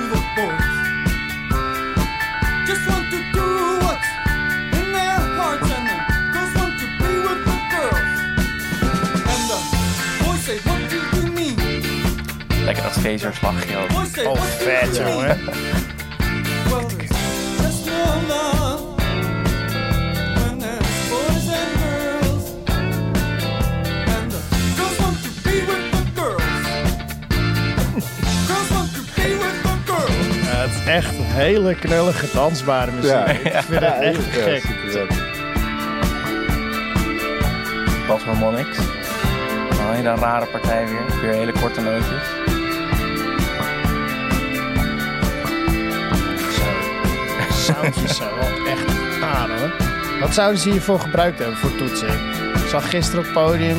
Want 28.69 28.91
to 28.93 29.01
be 29.13 29.29
with 29.37 29.61
the 29.61 29.73
girls. 29.85 30.43
Ja, 30.43 30.61
het 30.61 30.71
is 30.71 30.85
echt 30.85 31.13
hele 31.17 31.75
knullige, 31.75 32.25
dansbare 32.33 32.91
muziek. 32.91 33.11
Ja. 33.11 33.25
Ik 33.25 33.51
vind 33.67 33.79
het 33.79 33.99
echt 34.01 34.35
Ja, 34.35 34.41
gek. 34.43 34.61
super 34.61 34.91
vet. 34.91 35.23
Bas 38.07 38.23
Harmonix. 38.23 38.77
Een 38.77 39.93
hele 39.95 40.15
rare 40.15 40.45
partij 40.45 40.85
weer. 40.85 41.21
Weer 41.21 41.33
hele 41.33 41.51
korte 41.51 41.81
nootjes. 41.81 42.23
Soundjes 47.65 48.19
wel 48.19 48.27
echt 48.67 49.21
aan 49.23 49.49
hoor. 49.49 49.71
Wat 50.19 50.33
zouden 50.33 50.59
ze 50.59 50.69
hiervoor 50.69 50.99
gebruikt 50.99 51.39
hebben 51.39 51.57
voor 51.57 51.75
toetsen? 51.75 52.07
Ik 52.55 52.67
zag 52.69 52.89
gisteren 52.89 53.19
op 53.19 53.25
het 53.25 53.33
podium 53.33 53.77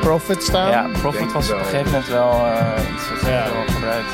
Profit 0.00 0.42
staan. 0.42 0.70
Ja, 0.70 0.86
Profit 1.00 1.32
was 1.32 1.46
het 1.48 1.54
op 1.56 1.60
een 1.60 1.66
gegeven 1.66 1.90
moment 1.90 2.08
wel 2.08 2.30
eh, 2.32 2.82
iets 2.94 3.08
wat 3.10 3.18
ze 3.20 3.30
Ja. 3.30 3.44
wel 3.52 3.74
gebruikt. 3.74 4.06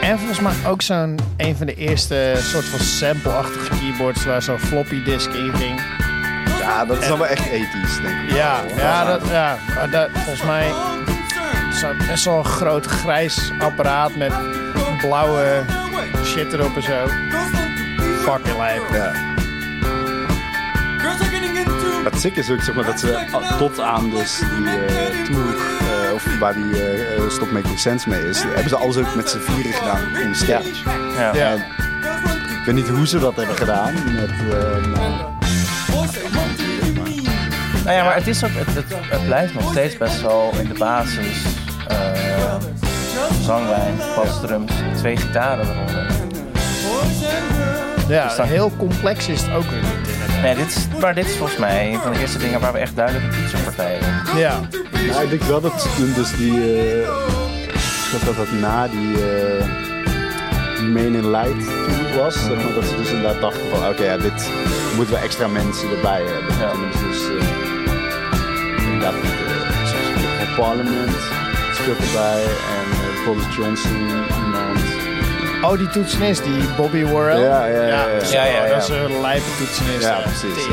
En 0.00 0.18
volgens 0.18 0.40
mij 0.40 0.52
ook 0.66 0.82
zo'n 0.82 1.18
een 1.36 1.56
van 1.56 1.66
de 1.66 1.74
eerste 1.74 2.34
soort 2.38 2.64
van 2.64 2.78
sample-achtige 2.78 3.68
keyboards 3.78 4.24
waar 4.24 4.42
zo'n 4.42 4.58
floppy 4.58 5.02
disk 5.02 5.30
in 5.32 5.52
ging. 5.54 5.80
Ja, 6.60 6.84
dat 6.84 7.00
is 7.02 7.08
dan 7.08 7.18
wel 7.18 7.26
echt 7.26 7.46
ethisch, 7.46 8.00
denk 8.02 8.20
ik. 8.30 8.36
Ja, 8.36 8.60
ja, 8.76 9.04
dat, 9.04 9.20
ja 9.30 9.56
maar 9.74 9.90
dat, 9.90 10.08
volgens 10.12 10.42
mij 10.42 10.72
zo'n 11.72 11.96
best 12.08 12.24
wel 12.24 12.38
een 12.38 12.44
groot 12.44 12.86
grijs 12.86 13.50
apparaat 13.58 14.16
met 14.16 14.32
blauwe 15.00 15.62
shit 16.24 16.52
erop 16.52 16.76
en 16.76 16.82
zo. 16.82 17.06
Fucking 18.24 18.56
lijp. 18.58 18.82
Ja. 18.92 19.12
Girls 20.98 21.20
are 21.20 21.30
getting 21.30 21.56
into 21.58 22.04
Het 22.04 22.20
sick 22.20 22.36
is 22.36 22.50
ook 22.50 22.60
zeg 22.60 22.74
maar, 22.74 22.84
dat 22.84 23.00
ze 23.00 23.24
tot 23.58 23.80
aan 23.80 24.10
dus 24.10 24.38
die 24.38 24.68
eh, 24.68 25.24
tour, 25.24 25.54
eh, 26.06 26.12
of 26.14 26.38
waar 26.38 26.54
die 26.54 26.72
eh, 26.82 27.16
eh, 27.16 27.30
Stop 27.30 27.50
Making 27.50 27.78
Sense 27.78 28.08
mee 28.08 28.28
is, 28.28 28.42
hebben 28.42 28.68
ze 28.68 28.76
alles 28.76 28.96
ook 28.96 29.14
met 29.14 29.30
z'n 29.30 29.38
vieren 29.38 29.72
gedaan 29.72 30.16
in 30.16 30.28
de 30.28 30.34
stage. 30.36 30.70
Ja. 31.18 31.34
Ja. 31.34 31.50
En 31.52 31.58
ik 32.58 32.64
weet 32.64 32.74
niet 32.74 32.88
hoe 32.88 33.06
ze 33.06 33.18
dat 33.18 33.36
hebben 33.36 33.56
gedaan. 33.56 33.92
Met, 34.14 34.30
eh, 34.30 34.86
maar- 34.86 35.32
Nou 37.84 37.96
ja, 37.96 38.04
maar 38.04 38.14
het, 38.14 38.26
is 38.26 38.44
ook, 38.44 38.50
het, 38.54 38.74
het, 38.74 38.84
het 39.10 39.24
blijft 39.26 39.54
nog 39.54 39.70
steeds 39.70 39.96
best 39.96 40.22
wel 40.22 40.52
in 40.60 40.68
de 40.68 40.78
basis. 40.78 41.42
eh, 41.88 42.54
zanglijn, 43.42 43.94
bas, 44.16 44.40
drums, 44.40 44.72
twee 44.96 45.16
gitaren 45.16 45.66
eronder. 45.70 46.06
Ja, 48.08 48.24
Dus 48.26 48.36
dat- 48.36 48.46
heel 48.46 48.72
complex 48.76 49.28
is 49.28 49.42
het 49.42 49.50
ook 49.54 49.64
weer 49.70 49.80
niet 49.82 50.08
inderdaad. 50.12 50.42
Nee, 50.42 50.54
dit 50.54 50.66
is, 50.66 50.86
maar 51.00 51.14
dit 51.14 51.26
is 51.26 51.36
volgens 51.36 51.58
mij 51.58 51.92
een 51.92 52.00
van 52.00 52.12
de 52.12 52.18
eerste 52.20 52.38
dingen 52.38 52.60
waar 52.60 52.72
we 52.72 52.78
echt 52.78 52.96
duidelijk 52.96 53.24
een 53.24 53.40
toetsenpartij 53.40 53.98
hebben. 54.00 54.38
Ja, 54.38 55.20
ik 55.22 55.28
denk 55.30 55.42
wel 55.42 55.60
dat 55.60 55.88
toen 55.96 56.12
dus 56.14 56.36
die, 56.36 56.60
eh, 57.02 57.08
dat, 58.12 58.20
dat 58.24 58.36
dat 58.36 58.52
na 58.60 58.88
die, 58.88 59.14
eh 59.14 59.64
die 60.78 60.88
Main 60.88 61.14
in 61.14 61.30
Light 61.30 61.64
was, 62.16 62.34
zeg 62.34 62.56
maar, 62.64 62.74
dat 62.74 62.84
ze 62.84 62.96
dus 62.96 63.10
inderdaad 63.10 63.40
dachten 63.40 63.62
van, 63.70 63.88
oké, 63.88 64.04
ja, 64.04 64.16
dit 64.16 64.48
moeten 64.96 65.14
we 65.14 65.20
extra 65.20 65.46
mensen 65.48 65.90
erbij 65.96 66.22
hebben. 66.22 66.58
Ja. 66.58 66.70
En 66.70 66.78
dan 66.80 66.88
is 66.88 67.00
dus 67.18 67.28
eh, 67.28 68.84
inderdaad 68.84 69.14
uh, 69.14 69.30
van 70.38 70.54
Parliament 70.64 71.16
speelt 71.72 71.98
erbij 71.98 72.42
en 72.44 72.86
uh, 72.90 73.26
Boris 73.26 73.56
Johnson 73.56 73.96
iemand. 74.44 74.80
Oh, 75.64 75.78
die 75.78 75.88
toetsenist, 75.88 76.44
die 76.44 76.62
Bobby 76.76 77.04
Worrell. 77.04 77.40
Ja, 77.40 77.66
ja, 77.66 77.76
ja, 77.76 77.86
ja. 77.86 78.12
dat 78.12 78.22
is- 78.22 78.32
Ja, 78.32 78.44
ja, 78.44 78.64
ja. 78.66 78.74
Dat 78.74 78.82
is 78.82 78.88
een 78.88 79.20
lijpe 79.20 79.50
toetsenist. 79.58 80.02
Ja, 80.02 80.18
eh, 80.18 80.22
precies. 80.22 80.66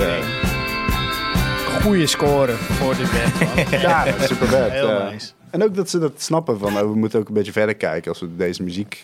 Goeie 1.81 2.07
score 2.07 2.51
voor 2.53 2.95
dit 2.95 3.07
band. 3.11 3.69
Ja, 3.81 4.05
super 4.19 4.47
vet. 4.47 4.71
Heel 4.71 4.87
ja. 4.89 5.09
nice. 5.09 5.31
En 5.49 5.63
ook 5.63 5.75
dat 5.75 5.89
ze 5.89 5.99
dat 5.99 6.21
snappen 6.21 6.59
van, 6.59 6.73
oh, 6.73 6.79
we 6.79 6.95
moeten 6.95 7.19
ook 7.19 7.27
een 7.27 7.33
beetje 7.33 7.51
verder 7.51 7.75
kijken 7.75 8.11
als 8.11 8.19
we 8.19 8.35
deze 8.35 8.63
muziek 8.63 9.03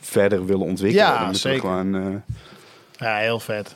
verder 0.00 0.46
willen 0.46 0.66
ontwikkelen. 0.66 1.06
Ja, 1.06 1.24
dan 1.24 1.34
zeker. 1.34 1.60
Gewoon, 1.60 1.94
eh, 1.96 2.36
Ja, 2.96 3.16
heel 3.16 3.40
vet. 3.40 3.74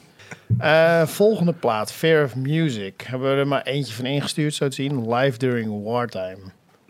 Eh, 0.58 1.06
volgende 1.06 1.52
plaat, 1.52 1.92
Fear 1.92 2.24
of 2.24 2.34
Music. 2.34 3.00
Hebben 3.06 3.30
we 3.34 3.36
er 3.40 3.46
maar 3.46 3.62
eentje 3.62 3.94
van 3.94 4.04
ingestuurd, 4.04 4.54
zo 4.54 4.68
te 4.68 4.74
zien. 4.74 5.14
Live 5.14 5.38
During 5.38 5.84
Wartime. 5.84 6.38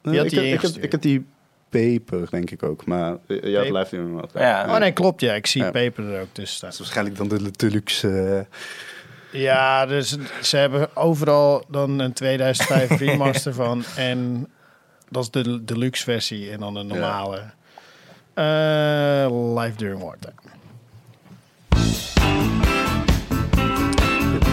Wie 0.03 0.17
had 0.17 0.25
ik, 0.25 0.31
die 0.31 0.39
had- 0.41 0.49
ik, 0.49 0.61
had, 0.61 0.77
ik 0.85 0.93
had 0.93 1.03
die 1.03 1.27
paper, 1.99 2.31
denk 2.31 2.51
ik 2.51 2.63
ook. 2.63 2.87
Maar 2.87 3.17
eh, 3.27 3.43
ja, 3.43 3.53
Paper? 3.55 3.69
blijft 3.71 3.93
in 3.93 4.13
wat. 4.13 4.31
Ja. 4.35 4.65
Oh 4.69 4.77
nee, 4.79 4.93
klopt 4.93 5.21
ja. 5.21 5.35
Ik 5.35 5.47
zie 5.47 5.63
Ja. 5.63 5.71
Paper 5.71 6.13
er 6.13 6.21
ook 6.21 6.29
tussen 6.33 6.57
staan. 6.57 6.71
Dat 6.71 6.79
is 6.81 6.85
waarschijnlijk 6.85 7.17
dan 7.17 7.29
de 7.29 7.51
deluxe. 7.57 8.09
eh, 9.31 9.41
Ja, 9.43 9.87
dus 9.87 10.17
ze 10.43 10.57
hebben 10.57 10.97
overal 10.97 11.65
dan 11.69 11.99
een 11.99 12.13
2005 12.13 12.91
remaster 13.01 13.55
van. 13.55 13.85
En 13.97 14.49
dat 15.11 15.23
is 15.23 15.31
de 15.31 15.65
deluxe 15.65 16.05
versie 16.05 16.51
en 16.51 16.61
dan 16.61 16.75
de 16.75 16.83
normale. 16.83 17.43
Eh, 18.35 19.55
live 19.57 19.77
During 19.77 20.03
Wartime. 20.03 20.35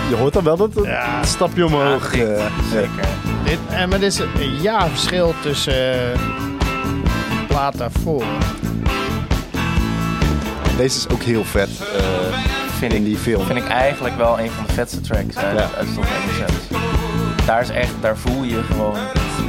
je 0.10 0.16
hoort 0.20 0.34
dan 0.34 0.44
wel 0.44 0.58
dat 0.58 0.74
het 0.76 0.86
Ja. 0.86 1.24
stapje 1.24 1.66
omhoog. 1.66 2.16
Ja, 2.16 2.24
ja. 2.28 2.50
Zeker. 2.72 3.06
Dit, 3.46 3.60
en, 3.70 3.90
maar 3.90 4.00
dit 4.00 4.12
is 4.14 4.20
een 4.20 4.62
jaar 4.62 4.90
verschil 4.90 5.34
tussen 5.42 6.12
plaat 7.54 7.78
daarvoor. 7.78 8.24
Deze 10.78 10.98
is 10.98 11.08
ook 11.10 11.22
heel 11.24 11.44
vet 11.44 11.70
eh, 11.70 12.04
Vind 12.78 12.94
in 12.94 13.00
ik, 13.00 13.06
die 13.06 13.18
film. 13.18 13.46
vind 13.46 13.60
ik 13.60 13.68
eigenlijk 13.68 14.18
wel 14.18 14.40
een 14.40 14.52
van 14.52 14.66
de 14.68 14.74
vetste 14.74 15.02
tracks 15.02 15.38
uit, 15.38 15.58
Ja. 15.60 15.70
uit 15.78 15.88
Stop. 15.92 16.06
Daar 17.46 17.62
is 17.62 17.70
echt, 17.70 17.92
daar 18.02 18.18
voel 18.18 18.44
je 18.44 18.64
gewoon 18.64 18.96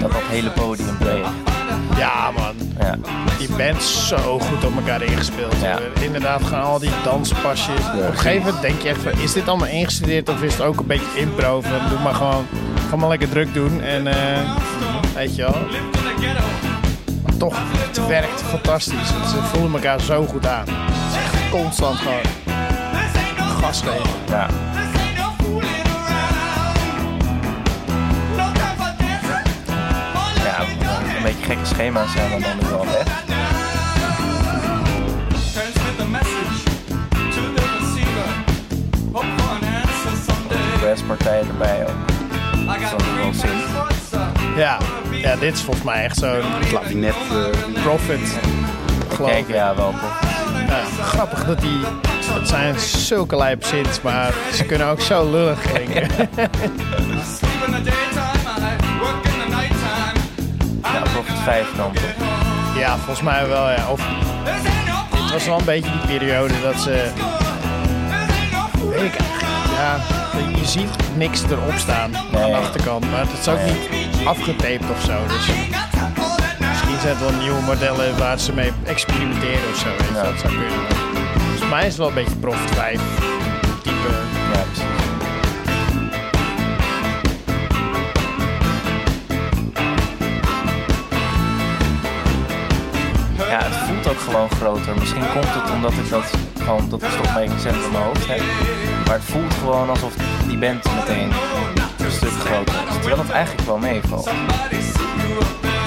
dat 0.01 0.12
dat 0.12 0.21
hele 0.25 0.51
podium 0.51 0.99
beweegt. 0.99 1.29
Ja, 1.97 2.31
man. 2.37 2.55
Ja. 2.81 2.97
Die 3.38 3.49
band 3.49 3.77
is 3.77 4.09
zo 4.09 4.38
goed 4.38 4.64
op 4.64 4.77
elkaar 4.77 5.03
ingespeeld. 5.03 5.55
Ja. 5.62 5.79
Inderdaad, 6.01 6.43
gewoon 6.45 6.64
al 6.64 6.79
die 6.79 6.90
danspasjes. 7.05 7.81
Op 7.95 8.01
een 8.01 8.17
gegeven 8.19 8.45
moment 8.45 8.62
denk 8.62 8.81
je 8.83 8.88
echt 8.88 9.03
van, 9.03 9.12
is 9.21 9.33
dit 9.33 9.49
allemaal 9.49 9.69
ingestudeerd 9.69 10.29
of 10.29 10.43
is 10.43 10.53
het 10.53 10.62
ook 10.62 10.81
een 10.81 10.87
beetje 10.87 11.21
impro? 11.21 11.61
Van, 11.61 11.88
doe 11.90 11.99
maar 11.99 12.14
gewoon, 12.14 12.47
ga 12.90 12.97
maar 12.97 13.09
lekker 13.09 13.29
druk 13.29 13.55
doen 13.55 13.83
en 13.83 14.07
eh, 14.07 14.40
weet 15.14 15.37
je 15.37 15.43
wel. 15.43 15.55
Toch, 17.38 17.57
het 17.59 18.07
werkt 18.07 18.42
fantastisch. 18.42 19.09
Ze 19.09 19.42
voelen 19.42 19.73
elkaar 19.73 20.01
zo 20.01 20.27
goed 20.27 20.47
aan. 20.47 20.64
Het 20.68 20.94
is 21.11 21.16
echt 21.16 21.51
constant 21.51 21.99
gewoon 21.99 22.20
gas 23.61 23.81
geven. 23.81 24.11
ja. 24.29 24.49
Ja, 30.44 30.61
een 31.16 31.23
beetje 31.23 31.44
gekke 31.44 31.64
schema's 31.64 32.12
zijn 32.12 32.31
dan 32.31 32.40
dan 32.40 32.70
wel 32.70 32.85
weg. 32.85 33.23
Brasspartijen 40.81 41.49
erbij 41.49 41.83
ook. 41.83 42.09
Dat 42.66 42.77
is 42.77 42.90
wel 42.90 43.33
zin. 43.33 44.04
Ja. 44.57 44.79
ja, 45.11 45.37
dit 45.37 45.55
is 45.55 45.61
volgens 45.62 45.85
mij 45.85 46.05
echt 46.05 46.17
zo'n 46.17 46.40
Klavinet. 46.69 47.14
eh, 47.14 47.83
profit. 47.83 48.38
Geloof 49.14 49.31
Kijk, 49.31 49.49
ik. 49.49 49.55
ja, 49.55 49.75
wel. 49.77 49.95
Ja, 50.69 50.81
grappig 51.05 51.45
dat 51.45 51.61
die... 51.61 51.81
Het 52.27 52.49
zijn 52.49 52.81
zulke 52.81 53.37
lijpe 53.37 53.67
zins, 53.67 54.01
maar 54.01 54.33
ze 54.53 54.64
kunnen 54.64 54.87
ook 54.87 55.01
zo 55.01 55.31
lullig 55.31 55.61
klinken. 55.73 56.07
Ja, 60.83 61.01
Profit 61.12 61.38
5 61.45 61.67
dan 61.77 61.93
toch. 61.93 62.03
Ja, 62.79 62.97
volgens 62.97 63.23
mij 63.23 63.47
wel, 63.49 63.71
ja. 63.71 63.88
Of 63.90 64.01
het 65.23 65.33
was 65.33 65.47
wel 65.47 65.59
een 65.59 65.64
beetje 65.64 65.90
die 65.90 66.19
periode 66.19 66.55
dat 66.62 66.81
ze... 66.81 66.90
Weet 68.90 69.01
ik 69.03 69.14
eigenlijk. 69.17 69.69
Ja, 69.77 69.97
je 70.59 70.67
ziet 70.67 70.88
niks 71.17 71.43
erop 71.43 71.75
staan 71.77 72.17
aan 72.17 72.51
de 72.51 72.57
achterkant. 72.57 73.11
Maar 73.11 73.21
het 73.21 73.38
is 73.40 73.49
ook 73.49 73.61
niet 73.64 74.04
afgetaped 74.25 74.91
of 74.91 75.03
zo. 75.03 75.27
Dus 75.27 75.47
misschien 76.69 77.01
zijn 77.01 77.17
het 77.17 77.21
wel 77.21 77.33
nieuwe 77.41 77.61
modellen 77.61 78.19
waar 78.19 78.39
ze 78.39 78.53
mee 78.53 78.73
experimenteren 78.85 79.71
of 79.71 79.79
zo. 79.79 79.89
Weet 79.89 80.09
Ja. 80.15 80.23
Dat 80.23 80.41
zou 80.41 80.53
kunnen. 80.53 80.87
Volgens 81.39 81.71
mij 81.71 81.81
is 81.81 81.87
het 81.87 81.97
wel 81.97 82.09
een 82.09 82.15
beetje 82.15 82.37
Profit 82.37 82.71
5 82.71 83.01
type... 83.83 84.09
Ja, 84.53 84.63
precies. 84.63 84.85
Ja, 93.49 93.61
het 93.63 93.75
voelt 93.75 94.09
ook 94.09 94.21
gewoon 94.21 94.51
groter. 94.51 94.95
Misschien 94.99 95.25
komt 95.33 95.55
het 95.55 95.71
omdat 95.71 95.93
ik 95.93 96.11
dat 96.11 96.31
gewoon 96.59 96.89
dat 96.89 97.03
stopmaking 97.13 97.61
cent 97.61 97.85
in 97.85 97.91
mijn 97.93 98.05
hoofd 98.05 98.27
heb. 98.29 98.43
Maar 99.07 99.15
het 99.15 99.25
voelt 99.25 99.55
gewoon 99.55 99.89
alsof 99.89 100.15
die 100.47 100.59
band 100.59 100.85
meteen 100.95 101.31
een 101.99 102.11
stuk 102.11 102.31
groter. 102.31 102.84
Terwijl 103.05 103.23
het 103.23 103.31
eigenlijk 103.31 103.67
wel 103.67 103.79
meevalt. 103.79 104.27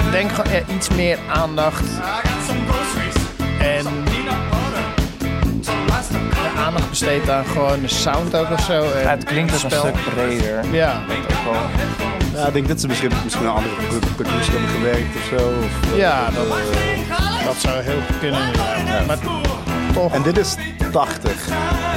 Ik 0.05 0.11
denk 0.11 0.31
gewoon 0.31 0.51
ja, 0.53 0.61
iets 0.75 0.89
meer 0.89 1.17
aandacht. 1.33 1.83
En 3.59 3.83
de 6.53 6.61
aandacht 6.65 6.89
besteed 6.89 7.29
aan 7.29 7.45
gewoon 7.45 7.81
de 7.81 7.87
sound 7.87 8.35
ook 8.35 8.51
of 8.51 8.61
zo. 8.61 8.91
En 8.91 9.01
Ja, 9.01 9.09
het 9.09 9.23
klinkt 9.23 9.55
ook 9.55 9.63
een 9.63 9.69
spel. 9.71 9.79
stuk 9.85 10.13
breder. 10.13 10.65
Ja, 10.71 11.01
Ook 11.09 11.53
wel. 11.53 12.41
ja, 12.41 12.47
ik 12.47 12.53
denk 12.53 12.67
dat 12.67 12.81
ze 12.81 12.87
misschien, 12.87 13.11
misschien 13.23 13.45
een 13.45 13.51
andere 13.51 13.75
pro- 13.75 14.07
producer 14.15 14.51
hebben 14.53 14.69
gewerkt 14.69 15.15
of 15.15 15.23
zo. 15.39 15.47
Of, 15.47 15.91
eh, 15.91 15.97
ja 15.97 16.29
dat, 16.35 16.45
eh, 16.45 17.45
dat 17.45 17.55
zou 17.57 17.81
heel 17.83 18.01
goed 18.07 18.19
kunnen. 18.19 18.41
inderdaad. 18.45 19.05
Maar 19.07 19.17
toch 19.93 20.13
en 20.13 20.21
dit 20.21 20.37
is 20.37 20.55
80. 20.91 21.31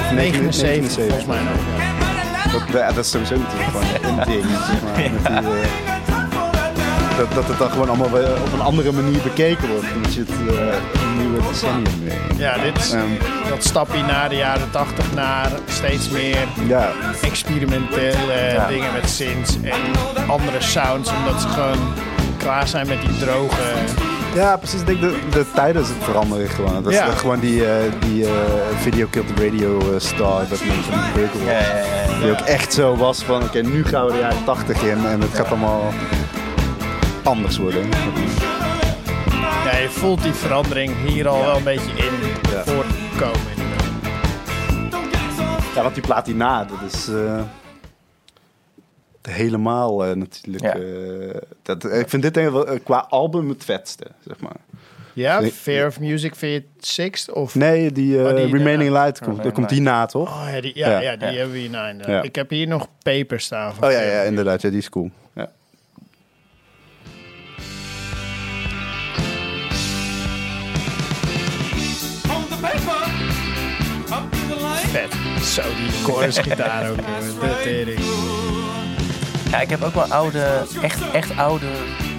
Of 0.05 0.11
79 0.13 0.93
volgens 1.05 1.25
mij 1.27 1.39
nog. 1.39 1.61
ja. 1.79 2.09
Dat, 2.53 2.63
ja, 2.73 2.87
dat 2.93 3.05
is 3.05 3.11
sowieso 3.11 3.37
natuurlijk 3.37 3.71
gewoon 3.71 4.19
een 4.19 4.25
ding. 4.27 4.45
Zeg 4.67 4.83
maar, 4.83 4.93
met 5.13 5.27
die, 5.27 5.37
eh, 5.37 7.17
dat, 7.19 7.35
dat 7.35 7.47
het 7.49 7.59
dan 7.59 7.71
gewoon 7.71 7.89
allemaal 7.89 8.11
weer 8.11 8.33
op 8.45 8.53
een 8.53 8.61
andere 8.61 8.93
manier 8.93 9.21
bekeken 9.23 9.69
wordt. 9.69 9.87
Omdat 9.95 10.15
je 10.15 10.21
het 10.21 10.31
eh, 10.31 11.03
een 11.03 11.19
nieuwe 11.19 11.41
decennium 11.49 12.05
weer. 12.05 12.19
Ja, 12.37 12.59
dit 12.59 12.79
is 12.79 12.93
Ehm, 12.93 13.05
dat 13.49 13.65
stapje 13.65 14.03
naar 14.03 14.29
de 14.29 14.35
jaren 14.37 14.71
80 14.71 15.05
naar 15.15 15.51
steeds 15.67 16.09
meer 16.11 16.37
ja, 16.67 16.89
experimentele 17.23 18.53
Ja. 18.53 18.67
dingen 18.67 18.93
met 18.93 19.11
synths 19.11 19.57
en 19.63 19.81
andere 20.29 20.61
sounds. 20.61 21.11
Omdat 21.13 21.41
ze 21.41 21.49
gewoon 21.49 21.79
klaar 22.39 22.69
zijn 22.69 22.87
met 22.87 23.01
die 23.01 23.19
droge... 23.19 23.63
ja, 24.35 24.57
precies. 24.57 24.81
Ik 24.81 24.87
denk 24.87 25.01
de, 25.01 25.19
de 25.31 25.45
tijden 25.55 25.87
veranderen 26.01 26.49
gewoon. 26.49 26.83
Dat 26.83 26.93
is 26.93 26.99
Ja. 26.99 27.07
dat 27.07 27.15
gewoon 27.19 27.41
die, 27.41 27.67
eh, 27.67 27.75
die 28.01 28.25
eh, 28.25 28.31
video 28.81 29.07
killed 29.11 29.37
the 29.37 29.45
radio 29.45 29.79
eh, 29.79 29.87
star. 30.01 30.41
Dat 30.49 30.61
men 30.65 30.83
van 30.85 30.99
die. 31.15 31.45
Ja, 31.45 31.51
ja, 31.53 31.59
ja. 31.59 32.00
Ja. 32.21 32.27
Die 32.27 32.31
ook 32.33 32.47
echt 32.47 32.73
zo 32.73 32.97
was 32.97 33.23
van, 33.25 33.43
oké, 33.43 33.61
nu 33.61 33.85
gaan 33.85 34.07
we 34.07 34.13
de 34.13 34.19
jaren 34.19 34.45
80 34.45 34.83
in 34.83 35.07
en 35.07 35.21
het 35.21 35.35
gaat 35.35 35.47
allemaal 35.49 35.93
anders 37.25 37.59
worden. 37.59 37.89
Ja, 39.65 39.77
je 39.77 39.89
voelt 39.91 40.23
die 40.23 40.33
verandering 40.33 40.93
hier 41.07 41.29
al 41.29 41.41
wel 41.45 41.57
een 41.57 41.65
beetje 41.65 41.91
in 41.91 42.15
Ja. 42.51 42.65
voortkomen. 42.65 43.59
Ja, 45.75 45.83
want 45.83 45.95
die 45.95 46.03
plaat 46.05 46.27
hierna, 46.27 46.65
dat 46.65 46.93
is... 46.93 47.09
eh, 47.09 47.41
helemaal 49.29 50.05
eh, 50.05 50.15
natuurlijk. 50.17 50.65
Ja. 50.65 50.75
eh, 50.75 51.41
dat, 51.63 51.85
ik 51.93 52.09
vind 52.09 52.23
dit 52.23 52.35
denk 52.35 52.47
ik 52.47 52.53
wel, 52.53 52.79
qua 52.85 53.07
album 53.09 53.49
het 53.49 53.65
vetste, 53.65 54.07
zeg 54.27 54.41
maar. 54.41 54.57
Ja. 55.13 55.43
Fear 55.43 55.87
of 55.87 56.01
Music 56.01 56.35
vind 56.35 56.53
je 56.53 56.59
het 56.77 56.87
sixth? 56.87 57.31
Of... 57.33 57.55
Nee, 57.55 57.93
die, 57.93 58.19
eh, 58.19 58.25
Oh, 58.25 58.37
die 58.37 58.45
Remaining 58.47 58.91
daarna. 58.91 59.05
Light, 59.05 59.19
komt, 59.19 59.21
Remaining 59.21 59.43
daar 59.43 59.53
komt 59.53 59.69
die 59.69 59.81
na, 59.81 60.07
toch? 60.07 60.43
Oh 60.43 60.49
ja, 60.55 60.61
die, 60.61 60.73
ja, 60.75 60.89
Ja. 60.91 61.01
ja. 61.01 61.17
die 61.17 61.29
Ja. 61.29 61.35
hebben 61.35 61.53
we 61.53 61.59
hierna 61.61 61.89
inderdaad. 61.89 62.25
Ik 62.25 62.35
heb 62.35 62.51
hier 62.51 62.67
nog 62.67 62.87
paper 63.03 63.41
staan. 63.41 63.75
Van 63.75 63.85
Oh 63.85 63.93
ja, 63.93 64.01
ja, 64.01 64.23
inderdaad. 64.23 64.63
Ja, 64.63 64.69
die 64.69 64.79
is 64.79 64.89
cool. 64.89 65.11
Ja. 65.35 65.51
On 72.35 72.45
the 72.49 72.57
paper, 72.61 73.03
up 74.17 74.31
to 74.33 74.39
the 74.49 74.57
line. 74.63 74.89
Vet. 74.93 75.45
Zo, 75.45 75.63
die 75.63 75.91
chorusgitaar 76.05 76.91
ook. 76.91 76.97
joh. 76.97 77.41
De 77.41 77.61
tering. 77.63 78.01
Ja, 79.51 79.61
ik 79.61 79.71
heb 79.71 79.83
ook 79.83 79.95
wel 79.95 80.05
oude, 80.13 80.63
echt, 80.83 81.11
echt 81.13 81.37
oude 81.37 81.67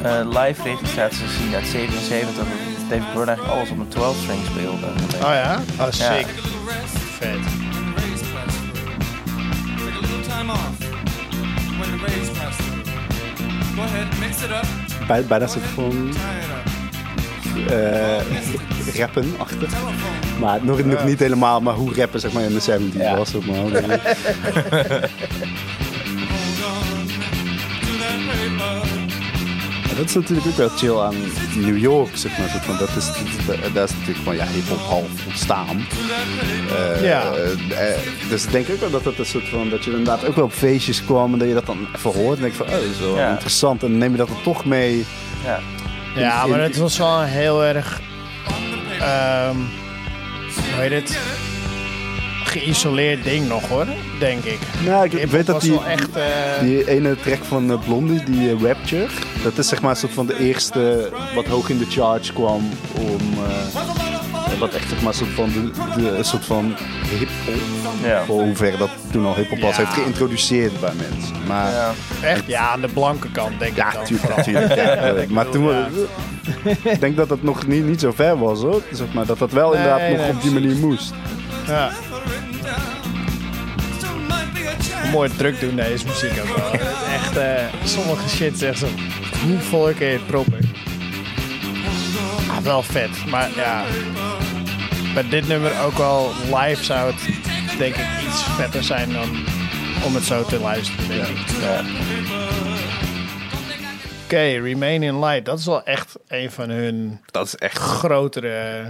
eh, 0.03 0.19
live 0.25 0.63
registraties 0.63 1.19
gezien 1.19 1.55
uit 1.55 1.65
77. 1.65 2.45
David 2.91 3.13
Byrne 3.13 3.31
eigenlijk 3.31 3.57
alles 3.57 3.69
op 3.69 3.77
een 3.79 3.87
12-string 3.87 4.39
speelde. 4.45 4.85
Oh 5.13 5.33
ja? 5.33 5.59
Oh, 5.79 5.85
sick. 5.89 6.27
Vet. 7.19 7.37
Take 9.77 9.97
a 9.97 10.01
little 10.01 10.21
time 10.27 10.51
off 10.51 10.77
when 11.79 11.89
the 11.91 12.05
rays 12.05 12.29
pass 12.29 12.55
through. 12.57 12.85
Go 13.75 13.81
ahead, 13.81 14.19
mix 14.19 14.43
it 14.43 14.49
up, 14.49 15.07
Bij, 15.07 15.23
bijna 15.25 15.47
soort 15.47 15.65
van 15.65 16.13
eh, 17.69 18.97
rappen 18.99 19.33
achter. 19.37 19.67
Maar 20.39 20.59
nog, 20.65 20.83
nog 20.83 21.03
niet 21.03 21.19
helemaal, 21.19 21.61
maar 21.61 21.73
hoe 21.73 21.93
rappen 21.95 22.19
zeg 22.19 22.31
maar 22.31 22.43
in 22.43 22.53
de 22.53 22.79
70s 22.79 22.97
Ja. 22.97 23.15
was. 23.17 23.29
Zeg 23.31 23.45
maar. 23.45 23.55
dat 30.01 30.09
is 30.09 30.15
natuurlijk 30.15 30.47
ook 30.47 30.55
wel 30.55 30.69
chill 30.69 30.97
aan 30.99 31.15
New 31.55 31.77
York, 31.77 32.09
zeg 32.17 32.37
maar. 32.37 32.47
Van, 32.47 32.77
dat, 32.77 32.89
is, 32.97 33.05
dat, 33.45 33.73
dat 33.73 33.89
is 33.89 33.95
natuurlijk 33.95 34.23
van 34.25 34.35
ja, 34.35 34.45
hip-hop 34.47 34.79
half 34.79 35.25
ontstaan. 35.27 35.85
Eh, 36.97 37.03
Ja. 37.03 37.31
eh, 37.33 37.97
dus 38.29 38.43
ik 38.45 38.51
denk 38.51 38.69
ook 38.69 38.79
wel 38.79 38.89
dat 38.89 39.05
het 39.05 39.19
een 39.19 39.25
soort 39.25 39.49
van, 39.49 39.69
dat 39.69 39.83
je 39.83 39.89
inderdaad 39.91 40.25
ook 40.25 40.35
wel 40.35 40.45
op 40.45 40.53
feestjes 40.53 41.05
kwam 41.05 41.33
en 41.33 41.39
dat 41.39 41.47
je 41.47 41.53
dat 41.53 41.65
dan 41.65 41.87
even 41.95 42.11
hoort. 42.13 42.35
En 42.35 42.41
denk 42.41 42.53
van, 42.53 42.65
oh, 42.65 42.71
dat 42.71 42.81
is 42.81 42.99
wel 42.99 43.17
Ja. 43.17 43.29
interessant. 43.31 43.83
En 43.83 43.89
dan 43.89 43.97
neem 43.97 44.11
je 44.11 44.17
dat 44.17 44.29
er 44.29 44.41
toch 44.43 44.65
mee. 44.65 45.05
Ja. 45.45 45.59
Ja, 46.15 46.45
maar 46.47 46.61
het 46.61 46.77
was 46.77 46.97
wel 46.97 47.21
een 47.21 47.27
heel 47.27 47.63
erg... 47.63 48.01
ehm 48.99 49.55
hoe 50.73 50.79
heet 50.81 50.91
het? 50.91 51.19
Geïsoleerd 52.51 53.23
ding 53.23 53.47
nog 53.47 53.67
hoor, 53.67 53.85
denk 54.19 54.43
ik. 54.43 54.59
Nou, 54.85 55.05
ik, 55.05 55.11
Hip-hop 55.11 55.31
weet 55.31 55.45
dat 55.45 55.55
was 55.55 55.63
die, 55.63 55.71
wel 55.71 55.85
echt... 55.85 56.09
eh, 56.15 56.23
die 56.61 56.87
ene 56.89 57.15
track 57.15 57.43
van 57.43 57.71
eh, 57.71 57.79
Blondie, 57.85 58.23
die 58.23 58.49
eh, 58.49 58.61
Rapture, 58.61 59.07
dat 59.43 59.57
is 59.57 59.67
zeg 59.67 59.81
maar 59.81 59.91
een 59.91 59.97
soort 59.97 60.13
van 60.13 60.25
de 60.25 60.39
eerste 60.39 61.09
wat 61.35 61.45
hoog 61.45 61.69
in 61.69 61.77
de 61.77 61.85
charge 61.89 62.33
kwam 62.33 62.69
om... 62.97 63.19
eh, 63.43 64.59
wat 64.59 64.73
echt 64.73 64.89
zeg 64.89 65.01
maar 65.01 65.07
een 65.11 65.17
soort 65.17 65.29
van, 65.31 65.49
de, 65.51 66.01
de, 66.01 66.09
een 66.17 66.23
soort 66.25 66.45
van 66.45 66.75
hip-hop, 67.09 67.55
Ja. 68.03 68.23
voor 68.25 68.41
hoever 68.41 68.77
dat 68.77 68.89
toen 69.11 69.25
al 69.25 69.35
hip-hop 69.35 69.59
was, 69.59 69.75
Ja. 69.75 69.83
heeft 69.83 69.93
geïntroduceerd 69.97 70.79
bij 70.79 70.91
mensen. 70.95 71.35
Maar 71.47 71.71
Ja. 71.71 71.91
echt, 72.23 72.43
ja, 72.47 72.69
aan 72.69 72.81
de 72.81 72.87
blanke 72.87 73.31
kant 73.31 73.59
denk 73.59 73.75
Ja, 73.75 73.87
ik 73.87 73.93
dan. 73.93 74.03
tuurlijk, 74.03 74.35
natuurlijk. 74.35 74.75
Ja, 74.75 75.13
maar 75.29 75.49
toen, 75.49 75.69
ja. 75.69 75.87
ik 76.83 76.99
denk 76.99 77.17
dat 77.17 77.29
het 77.29 77.43
nog 77.43 77.67
niet, 77.67 77.85
niet 77.85 77.99
zo 77.99 78.11
ver 78.15 78.37
was 78.39 78.61
hoor. 78.61 78.81
Zeg 78.91 79.13
maar, 79.13 79.25
dat 79.25 79.37
dat 79.39 79.51
wel 79.51 79.69
Nee, 79.69 79.77
inderdaad 79.77 80.09
nog 80.09 80.17
nee, 80.17 80.29
op 80.29 80.41
die 80.41 80.51
manier 80.51 80.75
moest. 80.75 81.13
Ja, 81.67 81.91
mooi 85.11 85.29
druk 85.37 85.59
doen 85.59 85.75
deze 85.75 86.05
muziek 86.05 86.39
ook 86.41 86.57
wel. 86.57 86.71
Echt, 87.13 87.37
eh, 87.37 87.65
sommige 87.83 88.29
shit 88.29 88.57
zegt 88.57 88.77
zo, 88.79 88.87
hoe 89.45 89.59
volle 89.59 89.93
keer 89.93 90.11
het 90.11 90.27
proppen. 90.27 90.59
Ah, 92.49 92.57
wel 92.57 92.83
vet, 92.83 93.25
maar 93.25 93.49
ja. 93.55 93.83
Bij 95.13 95.29
dit 95.29 95.47
nummer 95.47 95.81
ook 95.85 95.97
wel 95.97 96.31
live 96.53 96.83
zou 96.83 97.11
het 97.11 97.21
denk 97.77 97.95
ik 97.95 98.07
iets 98.27 98.43
vetter 98.43 98.83
zijn 98.83 99.13
dan 99.13 99.29
om 100.05 100.15
het 100.15 100.23
zo 100.23 100.43
te 100.43 100.59
luisteren, 100.59 101.07
denk 101.07 101.27
ik. 101.27 101.47
Ja. 101.61 101.83
Oké, 104.23 104.61
Remain 104.63 105.03
in 105.03 105.19
Light, 105.19 105.45
dat 105.45 105.59
is 105.59 105.65
wel 105.65 105.83
echt 105.83 106.15
een 106.27 106.51
van 106.51 106.69
hun 106.69 107.19
Dat 107.25 107.45
is 107.45 107.55
echt. 107.55 107.77
grotere... 107.77 108.83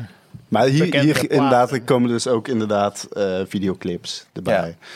Maar 0.48 0.66
hier, 0.66 1.00
hier 1.00 1.32
inderdaad 1.32 1.84
komen 1.84 2.10
dus 2.10 2.28
ook 2.28 2.48
inderdaad 2.48 3.08
eh, 3.12 3.42
videoclips 3.48 4.26
erbij. 4.34 4.70
Eh, 4.70 4.88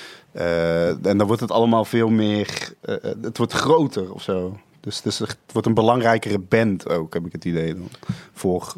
en 0.42 1.18
dan 1.18 1.24
wordt 1.28 1.42
het 1.42 1.52
allemaal 1.52 1.86
veel 1.86 2.10
meer. 2.10 2.74
eh, 2.82 2.96
het 3.22 3.38
wordt 3.38 3.54
groter 3.54 4.14
of 4.14 4.22
zo. 4.22 4.60
Dus, 4.80 5.02
dus 5.02 5.20
het 5.20 5.38
wordt 5.52 5.68
een 5.68 5.74
belangrijkere 5.74 6.40
band 6.40 6.90
ook, 6.90 7.14
heb 7.14 7.26
ik 7.26 7.32
het 7.32 7.46
idee 7.46 7.74
dan. 7.76 7.90
Voor. 8.34 8.74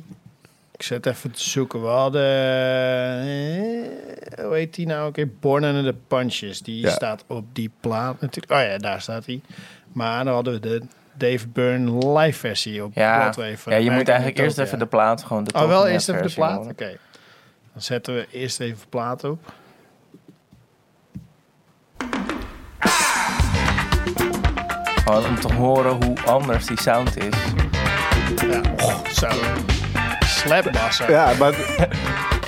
Ik 0.71 0.83
zet 0.83 1.05
even 1.05 1.31
te 1.31 1.49
zoeken. 1.49 1.81
We 1.81 1.87
hadden... 1.87 2.21
eh, 3.21 4.45
hoe 4.45 4.55
heet 4.55 4.75
die 4.75 4.85
nou 4.87 5.07
ook? 5.07 5.15
weer? 5.15 5.29
Born 5.39 5.63
Under 5.63 5.93
the 5.93 5.99
Punches. 6.07 6.59
Die 6.61 6.81
Ja. 6.81 6.89
staat 6.89 7.23
op 7.27 7.45
die 7.53 7.71
plaat 7.79 8.21
natuurlijk. 8.21 8.53
Oh 8.53 8.67
ja, 8.71 8.77
daar 8.77 9.01
staat 9.01 9.25
hij. 9.25 9.41
Maar 9.91 10.23
dan 10.23 10.33
hadden 10.33 10.53
we 10.53 10.59
de 10.59 10.81
Dave 11.13 11.47
Byrne 11.47 12.19
live 12.19 12.39
versie 12.39 12.83
op 12.83 12.91
Ja. 12.93 13.19
Broadway. 13.19 13.57
van 13.57 13.73
ja, 13.73 13.79
je 13.79 13.91
moet 13.91 14.07
eigenlijk 14.07 14.39
eerst 14.39 14.57
even 14.57 14.79
de 14.79 14.85
plaat 14.85 15.23
gewoon 15.23 15.43
de 15.43 15.53
Oh, 15.53 15.67
wel 15.67 15.87
eerst 15.87 16.09
even 16.09 16.27
de 16.27 16.33
plaat? 16.33 16.65
Oké. 16.65 16.97
Dan 17.73 17.81
zetten 17.81 18.15
we 18.15 18.27
eerst 18.31 18.59
even 18.59 18.77
de 18.79 18.87
plaat 18.89 19.23
op. 19.23 19.53
Gewoon 25.07 25.25
om 25.25 25.39
te 25.39 25.53
horen 25.53 26.03
hoe 26.03 26.15
anders 26.25 26.65
die 26.65 26.81
sound 26.81 27.17
is. 27.17 27.33
Ja, 28.49 28.61
oh, 28.83 29.05
zo. 29.13 29.27
Slapbassen. 30.25 31.11
Ja, 31.11 31.33
maar. 31.39 31.53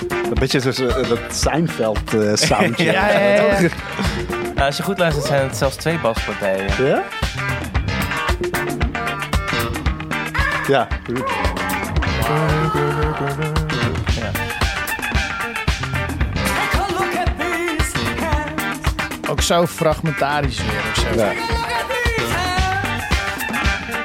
Een 0.08 0.34
beetje 0.34 0.60
zoals 0.60 0.78
eh, 0.78 1.08
dat 1.08 1.18
Seinfeld 1.30 2.14
eh 2.14 2.34
soundje. 2.34 2.84
Ja, 2.92 3.10
ja, 3.10 3.18
ja, 3.18 3.60
ja. 3.60 3.68
Nou, 4.54 4.66
als 4.66 4.76
je 4.76 4.82
goed 4.82 4.98
luistert 4.98 5.26
zijn 5.26 5.46
het 5.46 5.56
zelfs 5.56 5.76
twee 5.76 5.98
baspartijen. 5.98 6.84
Ja? 6.84 7.02
Ja, 10.68 10.88
goed. 11.04 11.30
Ja. 14.20 14.30
Ook 19.30 19.40
zo 19.40 19.66
fragmentarisch 19.66 20.58
weer 20.58 20.82
of 20.92 21.14
zo. 21.14 21.20
Ja. 21.20 21.32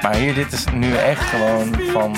Maar 0.05 0.15
hier, 0.15 0.33
dit 0.33 0.51
is 0.51 0.65
nu 0.73 0.95
echt 0.95 1.23
gewoon 1.29 1.75
van 1.91 2.15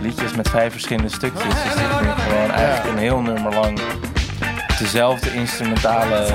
liedjes 0.00 0.34
met 0.34 0.48
vijf 0.48 0.72
verschillende 0.72 1.08
stukjes. 1.08 1.42
Dus 1.54 1.62
dit 1.62 1.72
is 1.72 2.00
nu 2.00 2.08
gewoon 2.10 2.50
eigenlijk 2.50 2.94
een 2.94 2.98
heel 2.98 3.20
nummer 3.20 3.54
lang 3.54 3.80
dezelfde 4.78 5.34
instrumentale 5.34 6.26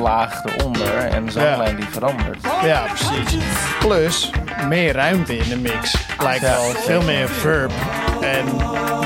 laag 0.00 0.44
eronder 0.44 0.94
en 0.96 1.24
de 1.24 1.30
zanglijn 1.30 1.76
die 1.76 1.84
verandert. 1.90 2.38
Ja, 2.64 2.82
precies. 2.86 3.38
Plus, 3.78 4.30
meer 4.68 4.92
ruimte 4.94 5.36
in 5.36 5.48
de 5.48 5.56
mix. 5.56 5.96
Lijkt 6.18 6.42
Ja. 6.42 6.50
wel 6.50 6.70
veel 6.70 7.02
meer 7.02 7.28
verb 7.28 7.72
en 8.20 8.44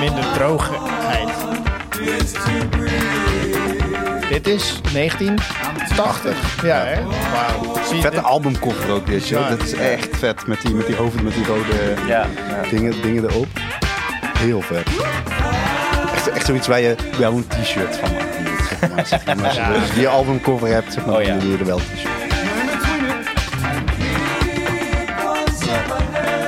minder 0.00 0.32
droogheid. 0.32 1.28
Dit 4.28 4.46
is 4.46 4.80
1980. 5.96 6.62
Ja, 6.64 6.76
hè? 6.84 7.02
Wauw. 7.04 7.74
Vette 8.00 8.20
albumcover 8.20 8.90
ook 8.90 9.06
dit, 9.06 9.28
joh. 9.28 9.40
Ja. 9.40 9.48
Dat 9.48 9.62
is 9.62 9.72
echt 9.74 10.08
vet. 10.16 10.46
Met 10.46 10.60
die, 10.60 10.74
met 10.74 10.86
die 10.86 10.96
hoofd, 10.96 11.22
met 11.22 11.34
die 11.34 11.46
rode 11.46 11.94
Ja, 12.06 12.26
ja. 12.62 12.68
dingen, 12.70 13.02
dingen 13.02 13.24
erop. 13.30 13.46
Heel 14.38 14.60
vet. 14.60 14.86
Echt, 16.14 16.28
echt 16.30 16.46
zoiets 16.46 16.66
waar 16.66 16.80
je 16.80 16.94
wel 17.18 17.32
een 17.32 17.46
t-shirt 17.46 17.96
van 17.96 18.08
maakt. 18.12 18.32
Zeg 18.68 18.90
maar, 18.94 19.06
zeg 19.06 19.24
maar. 19.36 19.44
Als 19.44 19.54
je 19.54 19.60
Ja. 19.60 19.94
die 19.94 20.08
albumcover 20.08 20.68
hebt, 20.68 20.92
zeg 20.92 21.06
maar, 21.06 21.14
Oh, 21.16 21.22
ja. 21.22 21.28
dan 21.28 21.38
doe 21.38 21.50
je 21.52 21.58
er 21.58 21.64
wel 21.64 21.78
een 21.78 21.84
t-shirt. 21.94 22.12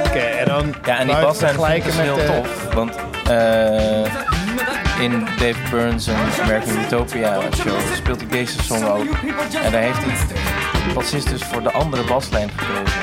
Oké, 0.07 0.19
en 0.19 0.49
dan 0.49 0.75
Ja, 0.85 0.99
en 0.99 1.07
die 1.07 1.17
vind 1.17 1.67
ik 1.77 1.85
dus 1.85 1.97
heel 1.99 2.17
tof. 2.27 2.75
Want 2.75 2.93
eh, 3.29 4.13
in 5.01 5.25
Dave 5.39 5.71
Burns' 5.71 6.09
American 6.09 6.79
Utopia 6.85 7.41
show 7.55 7.81
speelt 7.95 8.21
hij 8.21 8.29
deze 8.29 8.63
song 8.63 8.85
ook. 8.85 9.07
En 9.63 9.73
daar 9.73 9.83
heeft 9.83 9.99
hij 9.99 10.17
de 10.89 10.95
bassist 10.95 11.29
dus 11.29 11.43
voor 11.43 11.63
de 11.63 11.73
andere 11.73 12.05
baslijn 12.05 12.51
gekozen. 12.57 13.01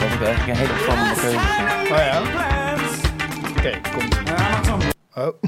Wat 0.00 0.12
ik 0.12 0.22
eigenlijk 0.26 0.46
een 0.46 0.56
hele 0.56 0.72
opvallende 0.72 1.20
keuze 1.20 1.38
vind. 1.38 1.90
Oh 1.90 1.98
ja. 1.98 2.22
Oké, 3.56 3.80
kom. 3.92 4.08
Oh. 5.14 5.42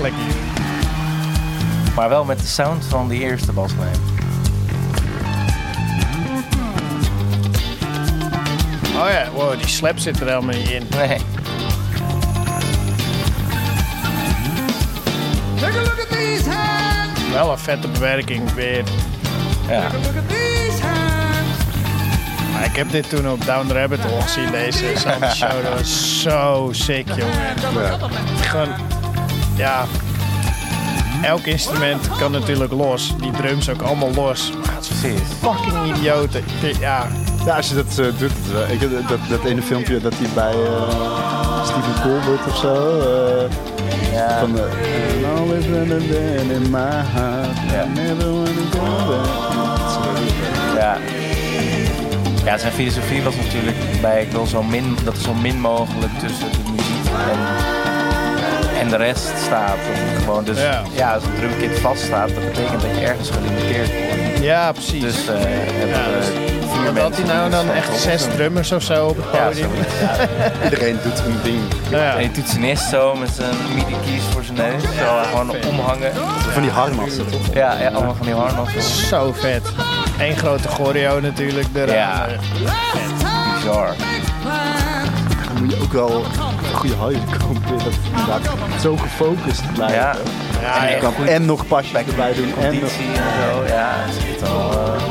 Lekker. 0.02 0.20
Maar 1.94 2.08
wel 2.08 2.24
met 2.24 2.38
de 2.38 2.46
sound 2.46 2.84
van 2.84 3.08
die 3.08 3.20
eerste 3.20 3.52
baslijn. 3.52 3.96
Oh 8.96 9.10
ja, 9.10 9.30
wow, 9.34 9.58
die 9.58 9.68
slap 9.68 9.98
zit 9.98 10.20
er 10.20 10.26
helemaal 10.26 10.56
niet 10.56 10.70
in. 10.70 10.86
Nee. 10.90 11.18
Wel 17.32 17.50
een 17.50 17.58
vette 17.58 17.88
bewerking 17.88 18.52
weer. 18.52 18.84
Ja. 19.68 19.90
Ik 22.64 22.76
heb 22.76 22.90
dit 22.90 23.08
toen 23.08 23.30
op 23.30 23.44
Down 23.44 23.66
the 23.66 23.74
Rabbit 23.74 24.00
Hole 24.00 24.22
gezien, 24.22 24.50
deze 24.50 24.84
Show. 25.34 25.62
Dat 25.62 25.78
was 25.78 26.20
zo 26.22 26.68
sick, 26.72 27.08
jongen. 27.08 27.34
Ja. 27.74 27.98
Gewoon, 28.40 28.68
ja... 29.56 29.84
Elk 31.22 31.46
instrument 31.46 32.08
kan 32.18 32.32
natuurlijk 32.32 32.72
los. 32.72 33.16
Die 33.16 33.30
drums 33.30 33.68
ook 33.68 33.82
allemaal 33.82 34.10
los. 34.14 34.52
Maar 34.64 34.74
het 34.74 34.90
is 34.90 35.20
fucking 35.40 35.96
idioten. 35.96 36.44
Ja, 36.80 37.06
Ja, 37.44 37.56
als 37.56 37.68
je 37.68 37.74
dat 37.74 37.98
eh, 37.98 38.06
doet, 38.18 38.32
eh, 38.68 38.72
ik, 38.72 39.08
dat, 39.08 39.18
dat 39.28 39.44
ene 39.44 39.62
filmpje 39.62 40.00
dat 40.00 40.14
hij 40.16 40.28
bij 40.34 40.52
eh 40.52 41.64
Stephen 41.64 42.02
Colbert 42.02 42.46
of 42.46 42.56
zo. 42.56 43.73
Ja. 44.14 44.38
van 44.38 44.52
de. 44.52 44.62
"And 44.62 45.38
always 45.38 45.64
running 45.66 46.10
down 46.10 46.50
in 46.50 46.70
my 46.70 46.78
heart. 47.14 47.56
Ja. 47.72 47.84
I 47.84 47.88
never 47.88 48.32
wanna 48.32 48.50
go 48.72 49.06
back. 49.06 49.26
Ja. 50.76 50.96
Ja, 52.44 52.58
zijn 52.58 52.72
filosofie 52.72 53.22
was 53.22 53.36
natuurlijk 53.36 53.76
bij 54.00 54.22
ik 54.22 54.30
wil 54.30 54.46
zo 54.46 54.62
min, 54.62 54.96
dat 55.04 55.14
er 55.16 55.20
zo 55.22 55.34
min 55.34 55.60
mogelijk 55.60 56.12
tussen 56.18 56.50
de 56.52 56.58
muziek 56.70 57.12
en, 57.30 57.38
en 58.80 58.88
de 58.88 58.96
rest 58.96 59.32
staat. 59.46 59.76
Gewoon 60.24 60.44
dus, 60.44 60.60
Ja. 60.60 60.82
ja. 60.92 61.14
als 61.14 61.22
een 61.24 61.34
drumkit 61.38 61.78
vaststaat, 61.78 62.28
dat 62.34 62.44
betekent 62.44 62.80
dat 62.82 62.90
je 62.98 63.00
ergens 63.06 63.30
gelimiteerd 63.30 63.90
wordt. 63.92 64.42
ja 64.42 64.72
precies. 64.72 65.00
Dus 65.02 65.26
eh 65.28 65.34
hebben 65.38 65.88
Ja, 65.88 66.04
we 66.10 66.16
dus 66.18 66.43
Want 66.84 66.98
had 66.98 67.16
hij 67.16 67.24
nou 67.24 67.50
dan 67.50 67.70
echt 67.70 68.00
zes 68.00 68.22
drummers 68.36 68.72
of 68.72 68.82
zo 68.82 69.06
op 69.06 69.16
het 69.16 69.30
podium? 69.30 69.70
Iedereen 70.64 70.98
doet 71.02 71.18
een 71.18 71.38
ding. 71.42 71.60
Ja. 71.90 72.12
En 72.12 72.18
die 72.18 72.30
toetsenist 72.30 72.88
zo 72.88 73.14
met 73.14 73.30
zijn 73.30 73.54
midi-keys 73.74 74.22
voor 74.32 74.42
zijn 74.44 74.56
neus. 74.56 74.82
Zo 74.82 75.22
gewoon 75.30 75.50
omhangen. 75.68 76.12
Van 76.52 76.62
die 76.62 76.70
harnassen, 76.70 77.26
toch? 77.30 77.54
Ja, 77.54 77.80
ja, 77.80 77.88
allemaal 77.88 78.14
van 78.14 78.26
die 78.26 78.34
harnassen. 78.34 78.82
Zo 78.82 79.32
vet. 79.32 79.62
Eén 80.18 80.36
grote 80.36 80.68
choreo 80.68 81.20
natuurlijk. 81.20 81.66
Ja. 81.86 82.26
Bizar. 83.54 83.88
Dan 85.54 85.62
moet 85.64 85.72
je 85.74 85.82
ook 85.82 85.92
wel 85.92 86.24
een 86.70 86.74
goede 86.74 86.94
huizen 86.96 87.24
komen. 87.38 87.62
Dat 87.84 87.92
inderdaad 88.10 88.40
zo 88.80 88.96
gefocust 88.96 89.72
blijven. 89.74 89.96
Ja. 89.98 90.16
Ja, 90.60 91.26
En 91.26 91.44
nog 91.44 91.66
pasjes 91.66 91.92
erbij 92.08 92.32
doen. 92.34 92.44
En 92.44 92.52
nog 92.80 92.80
Conditie 92.80 93.06
en 93.06 93.52
zo. 93.52 93.64
Ja, 93.74 93.90
het 93.94 94.16
is 94.16 94.30
echt 94.32 94.40
wel... 94.40 94.70
eh, 94.70 95.03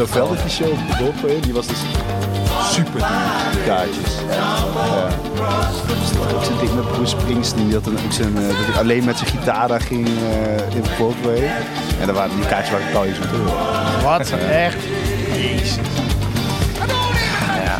Zo'n 0.00 0.08
Veldertje 0.08 0.48
show 0.48 0.70
op 0.70 0.78
de 1.22 1.38
die 1.40 1.52
was 1.52 1.66
dus 1.66 1.78
super 2.70 3.00
duur, 3.00 3.64
kaartjes. 3.66 4.12
Ja. 4.30 5.08
Dus 5.86 6.46
zo'n 6.46 6.58
ding 6.58 6.74
met 6.74 6.92
Bruce 6.92 7.16
Springsteen, 7.18 7.70
dan 7.70 7.98
ook 8.04 8.12
zijn, 8.12 8.36
eh, 8.36 8.46
dat 8.46 8.56
hij 8.56 8.78
alleen 8.78 9.04
met 9.04 9.18
zijn 9.18 9.30
gitaar 9.30 9.68
daar 9.68 9.80
ging 9.80 10.06
eh, 10.06 10.74
in 10.76 10.82
de 10.82 10.88
Broadway. 10.96 11.42
En 12.00 12.06
dan 12.06 12.14
waren 12.14 12.36
die 12.36 12.46
kaartjes 12.46 12.70
waren 12.70 12.92
1000 12.92 13.26
euro. 13.32 13.52
Wat? 14.02 14.30
Echt? 14.50 14.76
Jezus. 15.32 15.76
ja. 17.64 17.78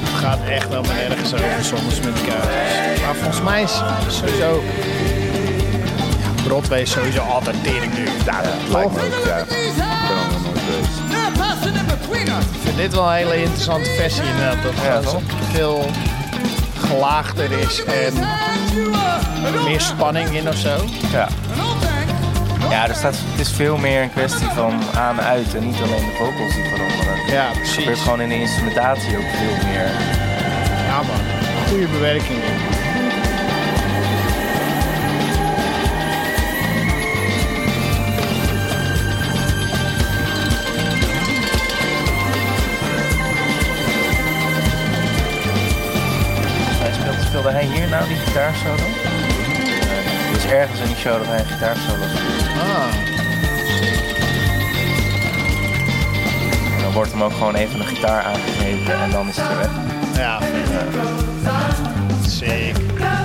Het 0.00 0.24
gaat 0.24 0.38
echt 0.48 0.68
wel 0.68 0.82
nergens 0.82 1.32
over 1.34 1.64
soms 1.64 2.00
met 2.00 2.22
kaartjes. 2.26 3.04
Maar 3.04 3.14
volgens 3.14 3.42
mij 3.42 3.62
is 3.62 3.80
sowieso... 4.08 4.62
Ja, 6.20 6.42
Broadway 6.42 6.80
is 6.80 6.90
sowieso 6.90 7.20
altijd 7.20 7.56
tering 7.62 7.94
duur. 7.94 8.10
Ja, 8.24 8.42
dat 8.42 8.52
lijkt 8.68 8.92
me 8.92 9.00
ook, 9.00 9.24
ja. 9.26 9.38
Ik 9.38 9.46
ben 9.46 10.42
nooit 10.42 10.58
geweest. 10.58 10.99
Ik 12.08 12.60
vind 12.62 12.76
dit 12.76 12.94
wel 12.94 13.06
een 13.06 13.14
hele 13.16 13.36
interessante 13.42 13.90
versie 13.90 14.22
inderdaad. 14.24 14.62
Dat 14.62 14.72
Ja, 14.82 14.94
het 15.00 15.14
veel 15.52 15.90
gelaagder 16.78 17.50
is 17.52 17.84
en 17.84 18.14
meer 19.64 19.80
spanning 19.80 20.28
in 20.36 20.48
of 20.48 20.56
zo. 20.56 20.76
Ja. 21.12 21.28
Ja, 22.70 22.88
er 22.88 22.94
staat, 22.94 23.14
het 23.30 23.40
is 23.46 23.52
veel 23.52 23.76
meer 23.76 24.02
een 24.02 24.10
kwestie 24.12 24.48
van 24.54 24.72
aan-uit 24.94 25.54
en 25.54 25.66
niet 25.66 25.76
alleen 25.82 26.04
de 26.06 26.12
vocals 26.18 26.54
die 26.54 26.64
veranderen. 26.64 27.16
Ja, 27.26 27.46
Het 27.48 27.68
gebeurt 27.68 27.84
precies. 27.84 28.02
gewoon 28.02 28.20
in 28.20 28.28
de 28.28 28.40
instrumentatie 28.40 29.16
ook 29.16 29.30
veel 29.38 29.68
meer. 29.68 29.88
Ja 30.86 30.96
man, 30.96 31.20
goede 31.68 31.86
bewerking. 31.86 32.38
Hij 47.66 47.78
hier 47.78 47.88
nou 47.88 48.08
die 48.08 48.16
gitaarsolo? 48.16 48.74
Nee. 48.74 50.32
Dus 50.32 50.44
ergens 50.44 50.80
in 50.80 50.86
die 50.86 50.96
show 50.96 51.18
dat 51.18 51.26
hij 51.26 51.38
een 51.38 51.46
gitaarsolo 51.46 52.04
speelt. 52.14 52.48
Ah, 52.58 52.94
En 56.76 56.82
dan 56.82 56.92
wordt 56.92 57.10
hem 57.12 57.22
ook 57.22 57.32
gewoon 57.32 57.54
even 57.54 57.80
een 57.80 57.86
gitaar 57.86 58.22
aangegeven 58.24 59.00
en 59.02 59.10
dan 59.10 59.28
is 59.28 59.36
het 59.36 59.48
weer 59.48 59.56
weg. 59.58 59.70
ja. 60.16 60.38
Sick. 62.28 62.76
Ja. 62.98 63.18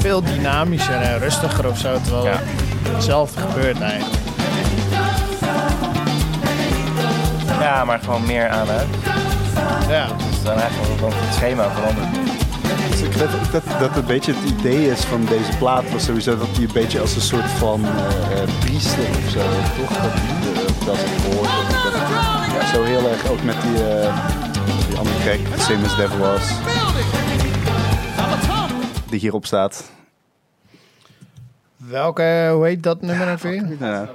Veel 0.00 0.22
dynamischer 0.22 1.00
en 1.00 1.18
rustiger 1.18 1.68
of 1.68 1.78
zo, 1.78 2.00
terwijl 2.00 2.24
Ja. 2.24 2.40
hetzelfde 2.92 3.40
gebeurt 3.40 3.80
eigenlijk. 3.80 4.21
Ja, 7.72 7.84
maar 7.84 7.98
gewoon 8.04 8.26
meer 8.26 8.48
aan-uit. 8.48 8.86
Ja, 9.88 10.06
Dus 10.30 10.42
dan 10.42 10.58
eigenlijk 10.58 11.00
want 11.00 11.12
het 11.16 11.34
schema 11.34 11.70
verandert. 11.70 12.06
Dus 12.90 13.00
ik 13.00 13.12
weet 13.12 13.28
ook 13.34 13.52
dat, 13.52 13.62
dat 13.80 13.96
een 13.96 14.04
beetje 14.04 14.32
het 14.34 14.50
idee 14.58 14.90
is 14.90 15.00
van 15.00 15.24
deze 15.24 15.56
plaat 15.58 15.90
was 15.92 16.04
sowieso 16.04 16.38
dat 16.38 16.46
hij 16.52 16.62
een 16.64 16.70
beetje 16.72 17.00
als 17.00 17.14
een 17.14 17.20
soort 17.20 17.50
van 17.58 17.84
eh, 17.84 18.42
eh, 18.42 18.48
priester 18.60 19.04
of 19.24 19.30
zo, 19.30 19.38
toch? 19.78 19.88
Dat, 20.02 20.12
eh, 20.12 20.86
dat 20.86 20.94
is 20.94 21.00
het 21.04 21.34
woord. 21.34 21.48
Dat, 21.84 21.92
dat- 21.92 22.00
ja, 22.60 22.66
zo 22.74 22.82
heel 22.82 23.08
erg 23.10 23.28
ook 23.30 23.42
met 23.42 23.56
die, 23.62 23.88
eh, 23.90 24.14
die 24.88 24.98
andere 24.98 25.16
track, 25.22 25.60
Same 25.60 25.84
as 25.84 25.96
Devil 25.96 26.18
Was, 26.18 26.42
die 29.10 29.20
hierop 29.20 29.46
staat. 29.46 29.84
Welke, 31.88 32.48
hoe 32.52 32.64
heet 32.66 32.82
dat 32.82 33.02
nummer 33.02 33.32
ook 33.32 33.38
weer? 33.38 33.64
Ja. 33.80 34.08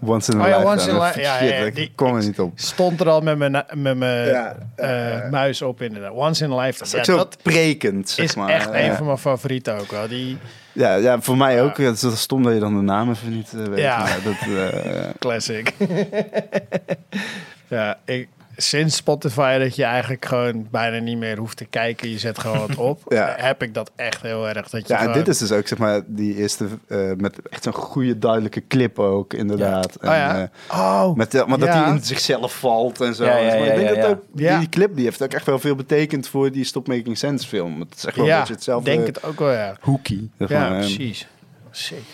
Once 0.00 0.32
in 0.32 0.40
a 0.40 0.42
Oh 0.42 0.48
ja. 0.48 0.64
Once 0.72 0.90
in 0.90 0.96
a 0.96 1.10
li- 1.14 1.20
ja, 1.22 1.42
ja, 1.42 1.70
die- 1.70 1.92
kom 1.94 2.16
er 2.16 2.22
niet 2.24 2.40
op. 2.40 2.52
Stond 2.54 3.00
er 3.00 3.08
al 3.08 3.20
met 3.20 3.38
mijn, 3.38 3.64
met 3.72 3.96
mijn 3.96 4.28
Ja, 4.28 4.56
eh, 4.76 5.30
muis 5.30 5.62
op 5.62 5.82
inderdaad. 5.82 6.12
Once 6.12 6.44
in 6.44 6.52
a 6.52 6.56
lifetime. 6.56 6.90
Dat 6.90 7.00
is 7.00 7.06
Ja, 7.06 7.16
dat 7.16 7.36
prekend, 7.42 8.10
zeg 8.10 8.24
is 8.24 8.34
maar. 8.34 8.48
echt 8.48 8.68
Ja. 8.72 8.80
een 8.84 8.94
van 8.94 9.06
mijn 9.06 9.18
favorieten 9.18 9.78
ook 9.80 9.90
wel. 9.90 10.08
Die 10.08 10.38
Ja, 10.72 10.94
ja, 10.94 11.20
voor 11.20 11.36
mij 11.36 11.62
ook. 11.62 11.76
Het 11.76 12.02
is 12.02 12.20
stom 12.20 12.42
dat 12.42 12.52
je 12.54 12.58
dan 12.60 12.76
de 12.76 12.82
naam 12.82 13.10
even 13.10 13.30
niet 13.34 13.52
eh, 13.54 13.64
weet. 13.64 13.78
Ja. 13.78 13.98
maar 13.98 14.18
dat, 14.24 14.56
eh, 14.58 15.00
classic. 15.18 15.72
ja, 17.68 17.98
ik, 18.04 18.28
sinds 18.56 18.96
Spotify 18.96 19.58
dat 19.58 19.76
je 19.76 19.84
eigenlijk 19.84 20.24
gewoon 20.24 20.66
bijna 20.70 20.98
niet 20.98 21.18
meer 21.18 21.38
hoeft 21.38 21.56
te 21.56 21.64
kijken. 21.64 22.10
Je 22.10 22.18
zet 22.18 22.38
gewoon 22.38 22.58
wat 22.66 22.76
op. 22.76 23.00
Ja. 23.14 23.34
Heb 23.38 23.62
ik 23.62 23.74
dat 23.74 23.90
echt 23.96 24.22
heel 24.22 24.48
erg. 24.48 24.68
Dat 24.70 24.88
je 24.88 24.94
Ja, 24.94 25.00
en 25.00 25.12
dit 25.12 25.28
is 25.28 25.38
dus 25.38 25.52
ook 25.52 25.66
zeg 25.68 25.78
maar 25.78 26.00
die 26.06 26.36
eerste 26.36 26.66
eh, 26.88 26.98
met 27.16 27.48
echt 27.50 27.62
zo'n 27.62 27.72
goede 27.72 28.18
duidelijke 28.18 28.66
clip 28.66 28.98
ook 28.98 29.32
inderdaad. 29.34 29.96
Oh 29.96 30.02
ja? 30.02 30.34
En, 30.36 30.50
eh, 30.68 30.78
Oh, 30.80 31.14
met, 31.16 31.30
de- 31.30 31.44
maar 31.46 31.58
dat 31.58 31.68
Ja. 31.68 31.84
hij 31.84 31.92
in 31.92 32.04
zichzelf 32.04 32.58
valt 32.58 33.00
en 33.00 33.14
zo. 33.14 33.24
Ja, 33.24 33.36
ja, 33.36 33.44
maar 33.58 33.66
ik 33.66 33.74
denk 33.74 33.80
ja, 33.88 33.94
dat 33.94 33.96
ja. 34.04 34.08
ook 34.08 34.22
Ja. 34.34 34.58
die 34.58 34.68
clip 34.68 34.94
die 34.96 35.04
heeft 35.04 35.22
ook 35.22 35.32
echt 35.32 35.46
wel 35.46 35.58
veel 35.58 35.74
betekend 35.74 36.28
voor 36.28 36.52
die 36.52 36.64
Stop 36.64 36.86
Making 36.88 37.18
Sense 37.18 37.46
film. 37.48 37.80
Het 37.80 37.94
is 37.96 38.04
echt 38.04 38.16
wel 38.16 38.24
een 38.24 38.30
ja, 38.30 38.38
beetje 38.38 38.54
hetzelfde 38.54 38.90
denk 38.90 39.06
het 39.06 39.24
ook 39.24 39.38
wel, 39.38 39.52
ja. 39.52 39.76
hoekie. 39.80 40.30
zeg 40.38 40.48
Ja, 40.48 40.58
maar. 40.58 40.70
En 40.72 40.78
precies. 40.78 41.26
Sick. 41.70 42.04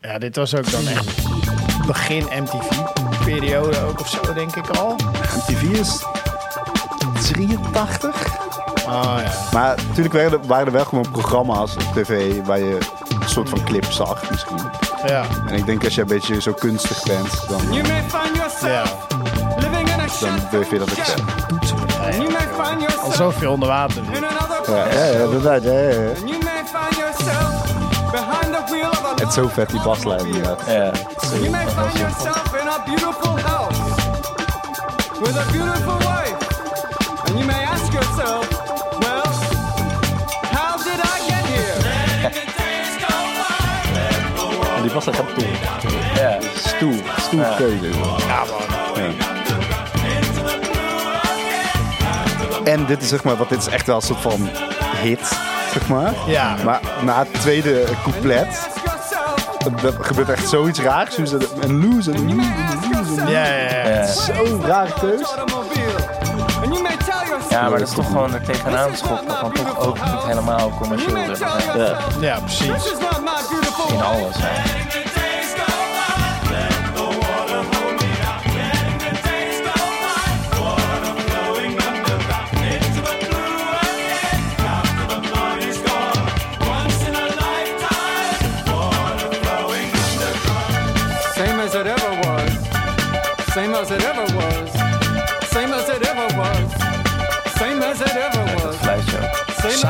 Ja, 0.00 0.18
dit 0.18 0.36
was 0.36 0.54
ook 0.56 0.70
dan 0.70 0.88
echt 0.88 1.18
begin 1.92 2.26
MTV-periode 2.42 3.80
ook 3.88 4.00
of 4.00 4.08
zo, 4.08 4.32
denk 4.34 4.56
ik 4.56 4.68
al. 4.68 4.96
MTV 5.36 5.62
is 5.62 6.04
83. 7.32 8.26
Oh 8.86 9.16
ja. 9.22 9.32
Maar 9.52 9.76
natuurlijk 9.88 10.14
waren 10.14 10.32
er, 10.32 10.46
waren 10.46 10.66
er 10.66 10.72
wel 10.72 10.84
gewoon 10.84 11.10
programma's 11.10 11.74
op 11.74 11.82
tv 11.94 12.44
waar 12.44 12.58
je 12.58 12.78
een 13.22 13.28
soort 13.28 13.48
van 13.48 13.64
clip 13.64 13.84
zag 13.84 14.30
misschien. 14.30 14.58
Ja, 15.06 15.24
En 15.46 15.54
ik 15.54 15.66
denk 15.66 15.84
als 15.84 15.94
je 15.94 16.00
een 16.00 16.06
beetje 16.06 16.40
zo 16.40 16.52
kunstig 16.52 17.02
bent, 17.02 17.48
dan, 17.48 17.60
You 17.72 17.88
may 17.88 18.02
find 18.02 18.36
yourself 18.36 19.06
ja. 19.08 19.16
living 19.56 19.88
in 19.88 20.00
a 20.00 20.06
dan 20.20 20.38
durf 20.50 20.70
je 20.70 20.78
dat 20.78 20.90
ook 20.90 21.04
zeggen. 21.04 21.24
You 22.18 22.30
may 22.30 22.40
find 22.40 23.00
Al 23.02 23.12
zoveel 23.12 23.52
onder 23.52 23.68
water. 23.68 24.02
in 24.12 24.24
another 24.24 24.74
Ja, 24.74 24.86
ja, 24.86 25.04
ja, 25.04 25.24
inderdaad. 25.24 25.62
Ja, 25.62 25.70
ja, 25.70 26.39
Het 29.30 29.38
is 29.38 29.44
zo 29.44 29.50
vet 29.54 29.70
die 29.70 29.80
baslijn 29.82 30.26
inderdaad. 30.26 30.62
Ja. 30.66 30.72
You 31.32 31.50
may 31.50 31.66
find 31.66 31.98
yourself 31.98 32.54
in 32.60 32.68
a 32.68 32.82
beautiful 32.84 33.38
house 33.38 33.80
with 35.20 35.36
a 35.36 35.44
beautiful 35.52 35.98
wife. 35.98 36.34
And 37.26 37.38
you 37.38 37.44
may 37.44 37.64
ask 37.64 37.92
yourself, 37.92 38.48
well, 38.98 39.22
how 40.50 40.76
did 40.76 40.98
I 40.98 41.20
get 41.28 41.44
here? 41.46 41.78
En 44.76 44.82
die 44.82 44.92
baslijn 44.92 45.16
gaat 45.16 45.34
toe. 45.34 45.48
Ja. 46.14 46.38
Stoel, 46.54 47.00
stoel 47.20 47.40
Ja. 47.40 47.54
keuze. 47.56 47.86
Ja, 48.26 48.44
man. 48.50 49.04
Ja. 49.04 49.10
En 52.64 52.86
dit 52.86 53.02
is 53.02 53.08
zeg 53.08 53.24
maar, 53.24 53.36
wat 53.36 53.48
dit 53.48 53.58
is 53.58 53.66
echt 53.66 53.86
wel 53.86 53.96
een 53.96 54.02
soort 54.02 54.20
van 54.20 54.48
hit. 54.96 55.38
zeg 55.72 55.88
maar. 55.88 56.12
Ja. 56.26 56.56
Maar 56.64 56.80
na 57.02 57.18
het 57.18 57.32
tweede 57.40 57.84
couplet 58.02 58.68
dat 59.82 59.94
gebeurt 60.00 60.28
echt 60.28 60.48
zoiets 60.48 60.80
raars. 60.80 61.14
Dus 61.14 61.30
dat- 61.30 61.46
Een 61.60 61.88
lose, 61.88 62.12
een 62.12 62.36
lose, 62.36 62.48
een 62.82 63.06
lose. 63.16 63.30
Ja, 63.30 63.44
ja, 63.46 63.54
ja. 63.84 63.88
Ja. 63.88 64.06
Zo'n 64.06 64.62
rare 64.66 64.92
keus. 65.00 65.34
Ja, 67.50 67.68
maar 67.68 67.78
dat 67.78 67.88
is 67.88 67.94
toch 67.94 68.06
gewoon 68.06 68.34
er 68.34 68.42
tegenaan 68.42 68.96
schoppen. 68.96 69.36
Van 69.36 69.52
toch 69.52 69.78
ook 69.86 69.94
niet 70.04 70.22
helemaal 70.26 70.70
commercieel. 70.78 71.16
Ja. 71.76 71.96
Ja, 72.20 72.38
precies. 72.40 72.92
In 73.88 74.02
alles, 74.02 74.36
hè. 74.38 74.89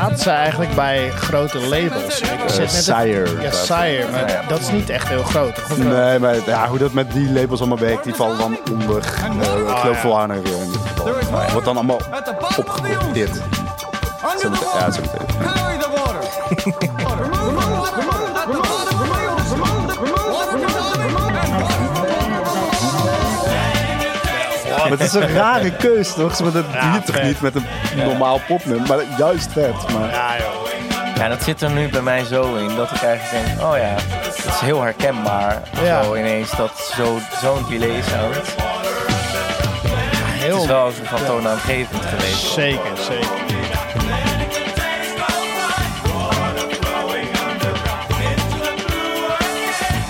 Zaten 0.01 0.17
ze 0.17 0.29
eigenlijk 0.29 0.75
bij 0.75 1.09
grote 1.11 1.59
labels? 1.59 2.19
Ik 2.21 2.39
zit 2.47 2.59
net 2.59 2.83
Sire. 2.83 3.41
Ja, 3.41 3.51
Sire, 3.51 4.05
maar 4.11 4.31
Ja. 4.31 4.41
dat 4.47 4.59
is 4.59 4.69
niet 4.71 4.89
echt 4.89 5.07
heel 5.07 5.23
groot. 5.23 5.55
toch? 5.55 5.67
Wel? 5.67 5.87
Nee, 5.97 6.19
maar 6.19 6.35
ja, 6.45 6.67
hoe 6.67 6.77
dat 6.77 6.91
met 6.91 7.11
die 7.11 7.31
labels 7.31 7.59
allemaal 7.59 7.77
werkt, 7.77 8.03
die 8.03 8.13
vallen 8.15 8.37
dan 8.37 8.57
onder. 8.71 9.03
eh 9.67 10.35
ik 10.35 10.45
eh, 10.47 10.61
in 10.61 10.71
dit 10.71 10.81
geval. 10.95 11.49
Wordt 11.51 11.65
dan 11.65 11.75
allemaal 11.75 11.99
opgegroeid. 12.57 13.13
Dit. 13.13 13.41
Meteen- 14.49 14.51
Ja, 14.79 14.91
zo 14.91 15.01
meteen. 15.01 15.29
Maar 24.91 24.99
het 24.99 25.07
is 25.07 25.13
een 25.21 25.33
rare 25.33 25.71
keus, 25.71 26.13
toch? 26.13 26.37
Want 26.37 26.53
dat 26.53 26.65
Ja, 26.73 26.81
doe 26.81 26.93
je 26.93 27.01
toch 27.11 27.21
niet 27.23 27.41
met 27.41 27.55
een 27.55 27.65
normaal 27.95 28.41
popnummer, 28.47 28.87
maar 28.87 28.99
juist 29.17 29.51
vet. 29.51 29.91
Maar 29.99 30.09
Ja, 30.11 30.35
joh. 30.37 31.15
Ja, 31.15 31.27
dat 31.27 31.43
zit 31.43 31.61
er 31.61 31.69
nu 31.69 31.89
bij 31.89 32.01
mij 32.01 32.23
zo 32.25 32.55
in 32.55 32.75
dat 32.75 32.91
ik 32.91 33.01
eigenlijk 33.01 33.45
denk, 33.47 33.61
oh 33.61 33.77
ja, 33.77 33.95
het 34.17 34.37
is 34.45 34.59
heel 34.59 34.81
herkenbaar. 34.81 35.61
Ja. 35.83 36.03
Zo 36.03 36.15
ineens 36.15 36.51
dat 36.57 36.91
zo- 36.95 37.19
zo'n 37.41 37.65
delay 37.69 38.01
sound. 38.01 38.35
Het 38.35 38.55
Heel 40.43 40.61
is 40.61 40.65
wel 40.67 40.91
van 41.03 41.25
toonaangevend 41.25 42.05
geweest. 42.05 42.53
Zeker, 42.53 42.97
zeker. 42.97 43.29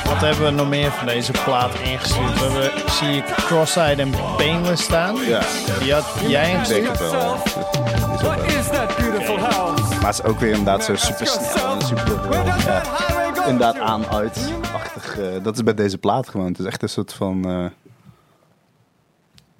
Wat 0.05 0.21
hebben 0.21 0.45
we 0.45 0.51
nog 0.51 0.69
meer 0.69 0.91
van 0.91 1.07
deze 1.07 1.31
plaat 1.31 1.71
ingestuurd? 1.83 2.33
We 2.39 2.43
hebben, 2.43 2.71
zie 3.01 3.15
ik 3.17 3.25
Cross-Eyed 3.25 3.99
en 3.99 4.11
Painless 4.37 4.83
staan. 4.83 5.15
ja, 5.15 5.41
Die 5.79 5.93
had 5.93 6.05
jij 6.27 6.51
ingestuurd? 6.51 6.87
het 6.87 6.99
wel. 6.99 7.11
Is 7.35 7.53
ook 7.55 8.21
What 8.21 8.35
wel. 8.35 8.45
is 8.45 8.67
that 8.69 8.97
beautiful 8.97 9.37
house? 9.39 9.81
Maar 9.95 10.05
het 10.05 10.13
is 10.13 10.23
ook 10.23 10.39
weer 10.39 10.49
inderdaad 10.49 10.83
zo 10.83 10.95
super 10.95 11.27
snel 11.27 11.73
en 11.73 11.81
super 11.81 12.29
Where 12.29 12.49
eh, 12.49 12.55
does 12.55 12.63
that 12.65 12.87
highway 12.97 13.33
go? 13.33 13.41
inderdaad 13.49 13.79
aan-uit-achtig. 13.79 15.17
eh, 15.19 15.43
dat 15.43 15.55
is 15.55 15.63
bij 15.63 15.73
deze 15.73 15.97
plaat 15.97 16.29
gewoon. 16.29 16.47
Het 16.47 16.59
is 16.59 16.65
echt 16.65 16.81
een 16.81 16.89
soort 16.89 17.13
van... 17.13 17.45
eh, 17.49 17.65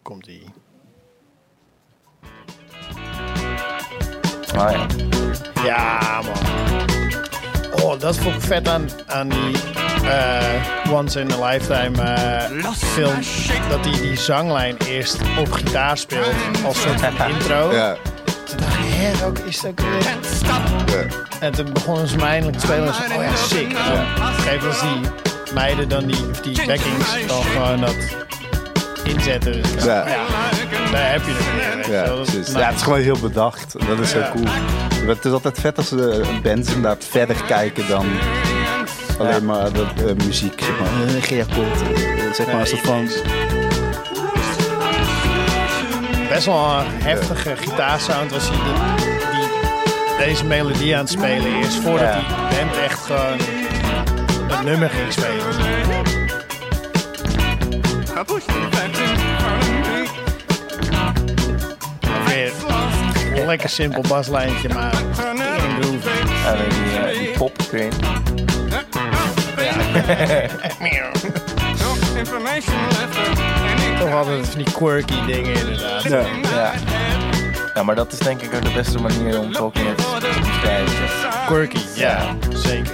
Komt 0.01 0.27
ie. 0.27 0.43
Oh 4.57 4.71
ja. 4.71 4.85
Ja, 5.63 6.21
man. 6.21 6.90
Oh, 7.83 7.99
dat 7.99 8.17
vond 8.17 8.35
ik 8.35 8.41
vet 8.41 8.67
aan, 8.67 8.89
aan 9.07 9.29
die 9.29 9.55
eh, 10.09 10.91
Once 10.93 11.19
in 11.19 11.31
a 11.31 11.47
Lifetime 11.49 12.01
eh, 12.01 12.71
film. 12.73 13.15
Dat 13.69 13.85
hij 13.85 14.01
die 14.01 14.17
zanglijn 14.17 14.75
eerst 14.87 15.17
op 15.39 15.51
gitaar 15.51 15.97
speelt 15.97 16.33
als 16.65 16.81
soort 16.81 17.01
van 17.01 17.29
intro. 17.29 17.71
ja, 17.73 17.95
Toen 18.45 18.57
dacht 18.59 18.73
ik, 18.77 18.83
hé, 18.85 19.17
welke 19.19 19.41
is 19.45 19.59
dat 19.61 19.71
ook 19.71 19.79
weer? 20.89 21.05
ja. 21.07 21.07
En 21.39 21.51
toen 21.51 21.73
begonnen 21.73 22.07
ze 22.07 22.15
me 22.15 22.23
eindelijk 22.25 22.57
te 22.57 22.65
spelen. 22.65 22.87
En 22.87 22.93
ze 22.93 23.15
oh 23.17 23.23
ja, 23.23 23.35
sick. 23.35 23.71
En 23.73 24.05
geven 24.41 24.67
als 24.67 24.79
die 24.81 25.09
meiden 25.53 25.89
dan 25.89 26.05
die, 26.05 26.29
of 26.31 26.41
die 26.41 26.65
backings 26.65 27.27
dan 27.27 27.43
gewoon 27.43 27.79
dat 27.81 27.95
inzetten. 29.15 29.61
Dus 29.73 29.83
Ja. 29.83 30.07
ja. 30.07 30.25
daar 30.91 31.11
heb 31.11 31.21
je 31.25 31.31
het 31.33 31.85
weer. 31.85 31.95
je 31.95 32.01
Ja. 32.03 32.05
Dat 32.15 32.27
is 32.27 32.53
het 32.53 32.75
is 32.75 32.81
gewoon 32.81 32.99
heel 32.99 33.19
bedacht. 33.19 33.75
Dat 33.87 33.99
is 33.99 34.09
zo 34.09 34.19
Ja. 34.19 34.31
cool. 34.35 34.45
Het 35.07 35.25
is 35.25 35.31
altijd 35.31 35.59
vet 35.59 35.77
als 35.77 35.89
de 35.89 36.21
bands 36.43 36.67
inderdaad 36.67 37.05
verder 37.09 37.35
kijken 37.47 37.87
dan 37.87 38.05
alleen 39.19 39.45
maar 39.45 39.71
de 39.71 40.15
muziek. 40.25 40.61
Zeg 40.63 40.79
maar. 40.79 41.21
Geen 41.21 41.41
akkoord. 41.49 41.81
eh, 41.81 42.33
zeg 42.33 42.45
maar 42.47 42.59
een 42.59 42.67
soort 42.67 42.81
van... 42.81 43.09
Best 46.29 46.45
wel 46.45 46.69
een 46.79 46.85
heftige 47.03 47.55
gitaarsound 47.57 48.31
was 48.31 48.47
hij 48.49 48.57
die, 48.57 49.37
die 50.17 50.27
deze 50.27 50.45
melodie 50.45 50.93
aan 50.95 51.01
het 51.01 51.09
spelen 51.09 51.53
eerst. 51.55 51.73
Voordat 51.81 52.07
Ja. 52.07 52.15
die 52.19 52.57
band 52.57 52.77
echt 52.85 52.99
gewoon 53.05 53.37
het 54.51 54.63
nummer 54.63 54.89
ging 54.89 55.11
spelen. 55.13 56.20
I 58.21 58.23
pushed 58.23 58.47
the 58.47 58.53
fence 58.53 58.99
in 58.99 59.17
front 59.39 59.63
of 59.63 59.69
me. 59.89 60.05
Weer 62.27 63.41
een 63.41 63.45
lekker 63.45 63.69
simpel 63.69 64.03
baslijntje, 64.07 64.69
maar 64.69 64.93
in 64.93 65.81
groove. 65.81 66.09
Alleen 66.47 66.69
die, 66.69 66.97
eh, 66.99 67.19
die 67.19 67.31
pop, 67.37 67.57
any 67.71 67.89
Toch 73.99 74.13
altijd 74.13 74.47
van 74.47 74.63
die 74.63 74.73
quirky 74.73 75.25
dingen 75.25 75.53
inderdaad. 75.53 76.03
Ja. 76.03 76.25
Ja. 76.53 76.73
ja, 77.73 77.83
maar 77.83 77.95
dat 77.95 78.11
is 78.11 78.19
denk 78.19 78.41
ik 78.41 78.53
ook 78.53 78.63
de 78.63 78.71
beste 78.71 78.99
manier 78.99 79.39
om 79.39 79.51
Talking 79.51 79.85
Heads 79.85 80.03
te 80.03 80.39
beschrijven. 80.39 81.45
Quirky, 81.45 81.79
ja, 81.95 82.35
zeker. 82.53 82.93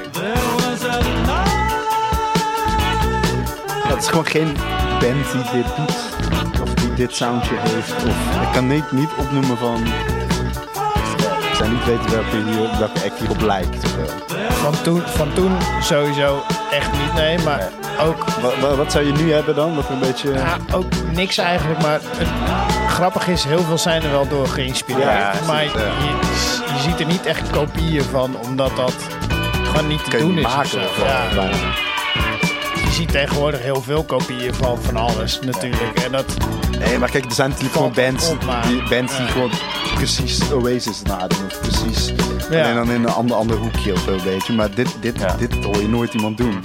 Ja, 3.83 3.93
het 3.93 4.01
is 4.03 4.07
gewoon 4.07 4.25
geen 4.25 4.57
band 4.99 5.31
die 5.31 5.61
dit 5.61 5.75
doet. 5.75 5.95
Of 6.61 6.73
die 6.73 6.93
dit 6.93 7.15
soundje 7.15 7.55
heeft. 7.57 7.93
Of, 7.95 8.41
ik 8.41 8.51
kan 8.53 8.67
niet, 8.67 8.91
niet 8.91 9.09
opnoemen 9.17 9.57
van... 9.57 9.85
Ik 11.49 11.63
zou 11.63 11.69
niet 11.69 11.85
weten 11.85 12.11
welke, 12.11 12.35
hier, 12.35 12.79
welke 12.79 13.03
act 13.05 13.19
hierop 13.19 13.41
lijkt. 13.41 13.87
Van 14.49 14.73
toen, 14.81 15.01
van 15.05 15.33
toen 15.33 15.51
sowieso 15.81 16.43
echt 16.71 16.91
niet, 16.91 17.13
nee. 17.13 17.39
Maar 17.39 17.69
ook, 18.01 18.23
Wat, 18.41 18.59
wat, 18.59 18.75
wat 18.75 18.91
zou 18.91 19.05
je 19.05 19.11
nu 19.11 19.31
hebben 19.31 19.55
dan? 19.55 19.75
Wat 19.75 19.89
een 19.89 19.99
beetje... 19.99 20.33
ja, 20.33 20.57
ook 20.73 20.85
niks 21.11 21.37
eigenlijk. 21.37 21.81
Maar 21.81 21.99
het 22.01 22.27
grappig 22.89 23.27
is, 23.27 23.43
heel 23.43 23.61
veel 23.61 23.77
zijn 23.77 24.03
er 24.03 24.11
wel 24.11 24.27
door 24.27 24.47
geïnspireerd. 24.47 25.03
Ja, 25.03 25.33
maar 25.47 25.63
ja. 25.63 25.69
je, 25.73 26.73
je 26.73 26.81
ziet 26.81 26.99
er 26.99 27.05
niet 27.05 27.25
echt 27.25 27.49
kopieën 27.49 28.03
van, 28.03 28.35
omdat 28.39 28.75
dat 28.75 28.93
gewoon 29.63 29.87
niet 29.87 30.09
te 30.09 30.17
je 30.17 30.23
doen 30.23 30.37
is. 30.37 30.43
maken. 30.43 30.79
of 30.79 31.03
Ja, 31.05 31.49
ziet 32.97 33.11
tegenwoordig 33.11 33.61
heel 33.61 33.81
veel 33.81 34.03
kopieën 34.03 34.53
van 34.53 34.77
van 34.81 34.95
alles 34.97 35.39
natuurlijk. 35.41 35.99
En 36.05 36.11
dat, 36.11 36.25
Nee, 36.79 36.97
maar 36.97 37.09
kijk, 37.09 37.25
er 37.25 37.31
zijn 37.31 37.49
natuurlijk 37.49 37.75
gewoon 37.75 37.93
bands, 37.93 38.29
op, 38.29 38.43
maar- 38.45 38.67
die, 38.67 38.83
bands 38.89 39.17
die 39.17 39.25
gewoon 39.27 39.51
precies 39.95 40.51
Oasis 40.51 41.01
nadoen. 41.01 41.45
Of 41.45 41.59
precies. 41.61 42.13
Ja. 42.49 42.61
Alleen 42.63 42.75
dan 42.75 42.91
in 42.91 43.03
een 43.03 43.09
ander, 43.13 43.35
ander 43.35 43.57
hoekje 43.57 43.93
of 43.93 43.99
zo, 43.99 44.15
weet 44.23 44.45
je. 44.47 44.53
Maar 44.53 44.69
dit, 44.75 44.95
dit, 44.99 45.19
Ja. 45.19 45.35
dit 45.37 45.63
hoor 45.63 45.77
je 45.81 45.87
nooit 45.87 46.13
iemand 46.13 46.37
doen. 46.37 46.61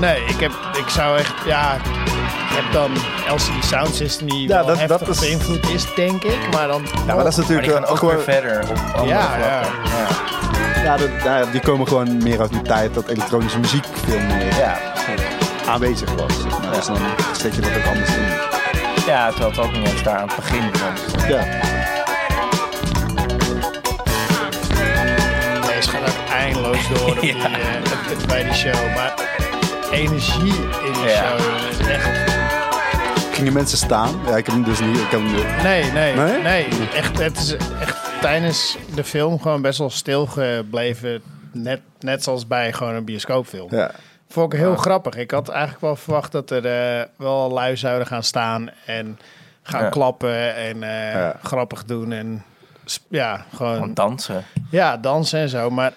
nee, 0.00 0.24
ik, 0.24 0.40
heb, 0.40 0.50
ik 0.78 0.88
zou 0.88 1.18
echt, 1.18 1.32
ja, 1.46 1.74
je 2.48 2.60
hebt 2.60 2.72
dan 2.72 2.90
LCD 3.34 3.64
Sound 3.64 3.94
System 3.94 4.28
die 4.28 4.48
Ja, 4.48 4.56
wel 4.56 4.66
dat- 4.66 4.78
heftig 4.78 4.98
dat 4.98 5.08
is- 5.08 5.20
beïnvloed 5.20 5.68
is, 5.70 5.86
denk 5.96 6.22
ik. 6.24 6.38
Maar 6.52 6.66
dan, 6.68 6.82
Ja, 7.06 7.14
maar 7.14 7.24
dat 7.24 7.26
is 7.26 7.36
Maar 7.36 7.46
natuurlijk 7.46 7.62
die 7.68 7.72
gaan 7.76 7.86
ook 7.86 7.98
gewoon... 7.98 8.14
weer 8.14 8.24
verder 8.24 8.60
op 8.70 8.76
andere 8.96 9.18
Ja, 9.18 9.36
ja. 9.38 9.62
vlakken. 9.62 9.90
Ja. 9.90 11.00
Ja, 11.24 11.40
dat, 11.40 11.52
die 11.52 11.60
komen 11.60 11.88
gewoon 11.88 12.22
meer 12.22 12.40
uit 12.40 12.50
die 12.50 12.62
tijd 12.62 12.94
dat 12.94 13.08
elektronische 13.08 13.58
muziek 13.58 13.84
veel 14.06 14.20
meer 14.20 14.56
Ja. 14.58 14.78
Aanwezig 15.72 16.14
was. 16.14 16.42
Dus 16.72 16.86
dan 16.86 16.96
zet 17.36 17.54
je 17.54 17.60
dat 17.60 17.70
ook 17.76 17.84
anders 17.86 18.14
in. 18.14 18.22
ja, 19.06 19.28
terwijl 19.30 19.50
het 19.50 19.58
ook 19.60 19.72
niet 19.72 19.88
eens 19.88 20.02
daar 20.02 20.16
aan 20.18 20.26
het 20.26 20.36
begin 20.36 20.70
was. 20.70 21.26
Ja. 21.28 21.70
Deze 25.74 25.90
gaat 25.90 26.08
ook 26.08 26.28
eindeloos 26.30 26.88
door 26.88 27.08
op 27.10 27.20
die, 27.20 27.36
Ja. 27.36 27.44
eh, 27.44 28.26
bij 28.26 28.42
die 28.44 28.52
show. 28.54 28.94
Maar 28.94 29.14
energie 29.92 30.54
in 30.86 30.92
die 30.92 31.02
Ja. 31.08 31.36
show 31.38 31.70
is 31.80 31.86
echt... 31.86 32.10
Gingen 33.32 33.52
mensen 33.52 33.78
staan? 33.78 34.20
Ja, 34.26 34.36
ik 34.36 34.46
heb 34.46 34.54
hem 34.54 34.64
dus 34.64 34.80
niet. 34.80 34.96
Ik 34.98 35.10
heb 35.10 35.20
hem, 35.20 35.62
Nee, 35.62 35.90
nee, 35.92 36.14
Nee? 36.14 36.42
nee. 36.42 36.66
Echt, 36.94 37.18
het 37.18 37.36
is 37.38 37.56
echt 37.80 37.96
tijdens 38.20 38.76
de 38.94 39.04
film 39.04 39.40
gewoon 39.40 39.62
best 39.62 39.78
wel 39.78 39.90
stil 39.90 40.26
gebleven. 40.26 41.22
Net, 41.52 41.80
net 42.00 42.22
zoals 42.22 42.46
bij 42.46 42.72
gewoon 42.72 42.94
een 42.94 43.04
bioscoopfilm. 43.04 43.68
ja. 43.70 43.90
Vond 44.32 44.52
ik 44.52 44.58
heel 44.58 44.76
grappig. 44.76 45.16
Ik 45.16 45.30
had 45.30 45.48
eigenlijk 45.48 45.80
wel 45.80 45.96
verwacht 45.96 46.32
dat 46.32 46.50
er 46.50 46.66
eh, 46.66 47.06
wel 47.16 47.50
lui 47.50 47.76
zouden 47.76 48.06
gaan 48.06 48.22
staan 48.22 48.70
en 48.86 49.18
gaan 49.62 49.90
klappen 49.90 50.54
en 50.56 50.82
eh, 50.82 51.30
grappig 51.42 51.84
doen. 51.84 52.12
En 52.12 52.44
ja, 53.08 53.44
Gewoon 53.54 53.94
dansen. 53.94 54.44
ja, 54.70 54.96
dansen 54.96 55.40
en 55.40 55.48
zo. 55.48 55.70
Maar 55.70 55.92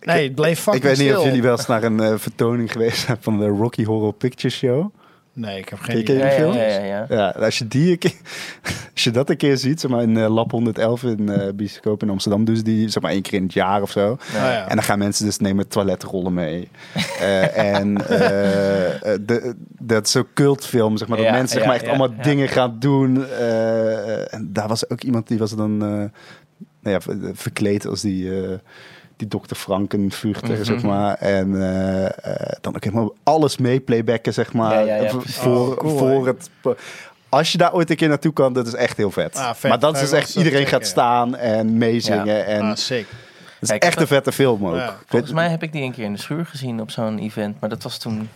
nee, 0.00 0.24
het 0.24 0.34
bleef 0.34 0.58
Ik 0.58 0.62
fucking 0.62 0.84
weet 0.84 0.98
niet 0.98 1.16
of 1.16 1.24
jullie 1.24 1.42
wel 1.42 1.56
eens 1.56 1.66
naar 1.66 1.82
een 1.82 2.00
eh, 2.00 2.14
vertoning 2.16 2.72
geweest 2.72 2.98
zijn 2.98 3.16
van 3.20 3.38
de 3.38 3.46
Rocky 3.46 3.84
Horror 3.84 4.14
Picture 4.14 4.54
Show. 4.54 4.94
Nee, 5.34 5.58
ik 5.58 5.68
heb 5.68 5.78
geen 5.78 5.86
Ken 5.86 5.96
je 5.96 6.02
idee. 6.02 6.16
die 6.16 6.24
Ja, 6.24 6.30
ja, 6.30 6.36
film? 6.38 6.52
ja, 6.52 6.62
ja, 6.62 6.84
ja. 6.84 7.06
Ja, 7.08 7.28
als 7.44 7.58
je, 7.58 7.68
die 7.68 7.90
een 7.90 7.98
keer, 7.98 8.12
als 8.94 9.04
je 9.04 9.10
dat 9.10 9.30
een 9.30 9.36
keer 9.36 9.56
ziet, 9.56 9.80
zeg 9.80 9.90
maar 9.90 10.02
in 10.02 10.16
eh, 10.16 10.34
Lab 10.34 10.50
111 10.50 11.02
in 11.02 11.28
eh 11.28 11.48
bioscoop 11.54 12.02
in 12.02 12.10
Amsterdam, 12.10 12.44
dus 12.44 12.62
die 12.62 12.88
zeg 12.88 13.02
maar 13.02 13.12
één 13.12 13.22
keer 13.22 13.34
in 13.38 13.42
het 13.42 13.52
jaar 13.52 13.82
of 13.82 13.90
zo. 13.90 14.16
Ja. 14.32 14.68
En 14.68 14.74
dan 14.76 14.84
gaan 14.84 14.98
mensen 14.98 15.24
dus 15.24 15.38
nemen 15.38 15.68
toiletrollen 15.68 16.34
mee. 16.34 16.68
Eh, 17.20 17.58
en 17.58 17.94
de, 17.94 19.54
dat 19.78 20.04
is 20.06 20.10
zo'n 20.12 20.26
cultfilm, 20.34 20.96
zeg 20.96 21.08
maar, 21.08 21.16
dat 21.16 21.26
Ja, 21.26 21.32
mensen 21.32 21.48
zeg 21.50 21.60
ja, 21.60 21.66
maar 21.66 21.76
echt 21.76 21.84
ja, 21.84 21.90
allemaal 21.90 22.16
ja. 22.16 22.22
dingen 22.22 22.48
gaan 22.48 22.76
doen. 22.78 23.26
Eh, 23.26 24.34
en 24.34 24.48
daar 24.52 24.68
was 24.68 24.90
ook 24.90 25.02
iemand 25.02 25.28
die 25.28 25.38
was 25.38 25.56
dan 25.56 25.72
eh, 25.82 25.88
nou 25.88 26.10
ja, 26.96 27.00
ver- 27.00 27.18
verkleed 27.34 27.86
als 27.86 28.00
die, 28.00 28.30
eh, 29.22 29.28
die 29.28 29.28
dokter 29.28 29.56
Frankenfurter, 29.56 30.50
Mhm. 30.54 30.64
zeg 30.64 30.82
maar. 30.82 31.14
En 31.14 31.62
eh, 31.62 32.04
eh, 32.04 32.12
dan 32.60 32.74
ook 32.76 32.84
helemaal 32.84 33.14
alles 33.22 33.56
mee 33.56 33.80
playbacken, 33.80 34.32
zeg 34.32 34.52
maar. 34.52 34.72
Ja, 34.72 34.80
ja, 34.96 35.02
ja, 35.02 35.08
v- 35.10 35.16
precies. 35.16 35.36
voor, 35.36 35.68
Oh, 35.70 35.76
cool, 35.76 35.98
voor 35.98 36.26
hè? 36.26 36.32
het... 36.32 36.50
Als 37.28 37.52
je 37.52 37.58
daar 37.58 37.72
ooit 37.74 37.90
een 37.90 37.96
keer 37.96 38.08
naartoe 38.08 38.32
kan, 38.32 38.52
dat 38.52 38.66
is 38.66 38.74
echt 38.74 38.96
heel 38.96 39.10
vet. 39.10 39.36
Ah, 39.36 39.54
vet. 39.54 39.70
Maar 39.70 39.78
dat 39.78 39.96
is 39.96 40.12
echt, 40.12 40.26
eens 40.26 40.36
iedereen 40.36 40.58
checken. 40.58 40.72
gaat 40.78 40.86
staan 40.86 41.36
en 41.36 41.78
meezingen. 41.78 42.26
Ja. 42.26 42.42
En 42.42 42.60
Ah, 42.62 42.76
sick. 42.76 43.06
het 43.08 43.60
is 43.60 43.68
Kijk, 43.68 43.82
echt 43.82 44.00
een 44.00 44.06
vette 44.06 44.32
film 44.32 44.66
ook. 44.66 44.74
Ja. 44.74 44.96
Volgens 45.06 45.32
mij 45.32 45.48
heb 45.48 45.62
ik 45.62 45.72
die 45.72 45.82
een 45.82 45.92
keer 45.92 46.04
in 46.04 46.12
de 46.12 46.18
schuur 46.18 46.46
gezien 46.46 46.80
op 46.80 46.90
zo'n 46.90 47.18
event. 47.18 47.60
Maar 47.60 47.68
dat 47.68 47.82
was 47.82 47.98
toen 47.98 48.28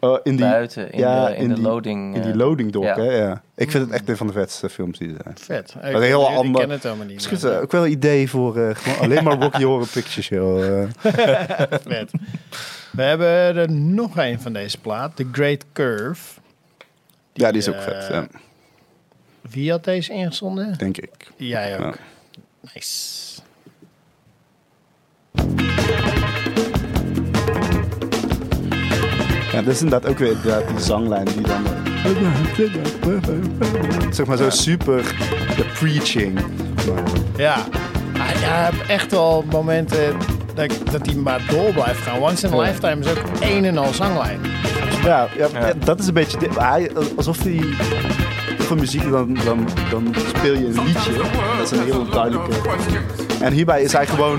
Oh, 0.00 0.18
in 0.22 0.36
die, 0.36 0.44
buiten, 0.46 0.92
in 0.92 0.98
ja, 0.98 1.26
de, 1.26 1.34
in 1.34 1.42
in 1.42 1.48
de 1.48 1.54
die- 1.54 1.62
loading. 1.64 2.14
in 2.14 2.22
die 2.22 2.30
eh, 2.30 2.36
loading 2.36 2.72
dock, 2.72 2.84
ja. 2.84 2.96
hè? 2.96 3.16
Ja. 3.16 3.42
Ik 3.54 3.70
vind 3.70 3.84
het 3.84 3.92
echt 3.92 4.08
een 4.08 4.16
van 4.16 4.26
de 4.26 4.32
vetste 4.32 4.68
films 4.68 4.98
die 4.98 5.08
er 5.08 5.20
zijn. 5.24 5.38
Vet. 5.38 5.74
Ik, 5.84 5.94
een 5.94 6.02
heel 6.02 6.30
ik 6.30 6.36
ander- 6.36 6.60
ken 6.60 6.70
het 6.70 6.82
helemaal 6.82 7.04
niet. 7.06 7.14
Misschien 7.14 7.36
is 7.36 7.42
maar- 7.42 7.52
het 7.52 7.62
ook 7.62 7.72
wel 7.72 7.84
een 7.84 7.90
idee 7.90 8.30
voor 8.30 8.56
eh, 8.58 8.74
gewoon 8.74 8.98
alleen 8.98 9.24
maar 9.24 9.38
Rocky 9.40 9.62
Horror 9.62 9.88
Picture 9.88 10.22
Show. 10.22 10.62
eh. 10.62 10.88
Vet. 11.86 12.10
We 12.92 13.02
hebben 13.02 13.26
er 13.28 13.70
nog 13.72 14.16
een 14.18 14.40
van 14.40 14.52
deze 14.52 14.78
plaat. 14.80 15.16
The 15.16 15.26
Great 15.32 15.64
Curve. 15.72 16.40
ja, 17.32 17.48
die 17.50 17.58
is 17.60 17.68
ook 17.68 17.80
vet, 17.80 18.06
ja, 18.10 18.26
Wie 19.50 19.70
had 19.70 19.84
deze 19.84 20.12
ingezonden? 20.12 20.78
denk 20.78 20.96
ik. 20.98 21.10
Jij 21.36 21.78
ook. 21.78 21.94
Ja. 22.60 22.70
Nice. 22.74 23.40
Ja, 29.52 29.62
dat 29.62 29.74
is 29.74 29.82
inderdaad 29.82 30.10
ook 30.10 30.18
weer 30.18 30.30
inderdaad 30.30 30.68
die 30.68 30.78
zanglijn 30.80 31.24
die 31.24 31.40
dan... 31.40 31.62
Zeg 34.10 34.26
maar 34.26 34.36
zo 34.36 34.50
super 34.50 35.02
de 35.56 35.64
preaching. 35.78 36.34
Maar, 36.34 37.02
Ja. 37.36 37.56
Hij 38.18 38.34
hij 38.36 38.64
heeft 38.70 38.86
echt 38.86 39.10
wel 39.10 39.44
momenten 39.50 40.16
dat, 40.54 40.72
dat 40.92 41.06
hij 41.06 41.14
maar 41.14 41.40
door 41.48 41.72
blijft 41.72 42.00
gaan. 42.00 42.18
Once 42.20 42.46
in 42.46 42.52
a 42.52 42.56
Lifetime 42.60 43.00
is 43.04 43.10
ook 43.10 43.22
één 43.40 43.64
en 43.64 43.78
al 43.78 43.92
zanglijn. 43.92 44.40
ja, 45.04 45.28
ja, 45.36 45.48
Ja. 45.52 45.72
dat 45.84 45.98
is 45.98 46.06
een 46.06 46.14
beetje... 46.14 46.38
Hij, 46.58 46.90
alsof 47.16 47.42
hij... 47.42 47.60
Voor 48.58 48.76
muziek, 48.78 49.10
dan, 49.10 49.38
dan, 49.44 49.68
dan 49.90 50.14
speel 50.36 50.54
je 50.54 50.66
een 50.66 50.84
liedje. 50.84 51.12
Dat 51.58 51.72
is 51.72 51.78
een 51.78 51.84
heel 51.84 52.10
duidelijke... 52.10 52.52
En 53.40 53.52
hierbij 53.52 53.82
is 53.82 53.92
hij 53.92 54.06
gewoon 54.06 54.38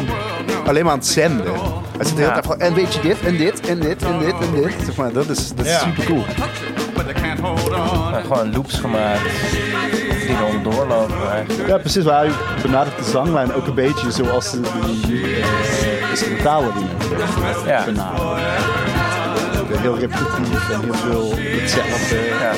alleen 0.65 0.83
maar 0.83 0.91
aan 0.93 0.97
het 0.99 1.07
zenden. 1.07 1.45
Hij 1.97 2.05
zit 2.05 2.15
de 2.15 2.21
hele 2.21 2.25
Ja. 2.27 2.31
tijd 2.33 2.45
van, 2.45 2.59
en 2.59 2.73
weet 2.73 2.93
je 2.93 3.01
dit, 3.01 3.19
en 3.25 3.37
dit, 3.37 3.59
en 3.67 3.79
dit, 3.79 4.03
en 4.03 4.19
dit, 4.19 4.33
en 4.33 4.61
dit. 4.61 4.73
Zeg 4.85 4.95
maar, 4.95 5.11
dat 5.13 5.29
is, 5.29 5.49
dat 5.55 5.65
is 5.65 5.71
Ja. 5.71 5.79
super 5.79 6.03
cool. 6.05 6.23
Maar 8.11 8.21
gewoon 8.21 8.51
loops 8.53 8.75
gemaakt. 8.79 9.21
Die 10.27 10.37
dan 10.37 10.63
doorlopen 10.63 11.31
eigenlijk. 11.31 11.67
Ja, 11.69 11.77
precies. 11.77 12.03
Maar 12.03 12.17
hij 12.19 12.29
benadert 12.61 12.97
de 12.97 13.03
zanglijn 13.03 13.53
ook 13.53 13.67
een 13.67 13.73
beetje 13.73 14.11
zoals 14.11 14.51
de, 14.51 14.59
die 15.07 15.35
eh, 15.35 16.09
instrumentale 16.09 16.67
die 16.73 16.87
Ja. 17.65 17.83
Heel 19.81 19.97
repetitief 19.97 20.69
en 20.69 20.81
heel 20.81 20.93
veel 20.93 21.33
hetzelfde. 21.37 22.15
Ja. 22.39 22.51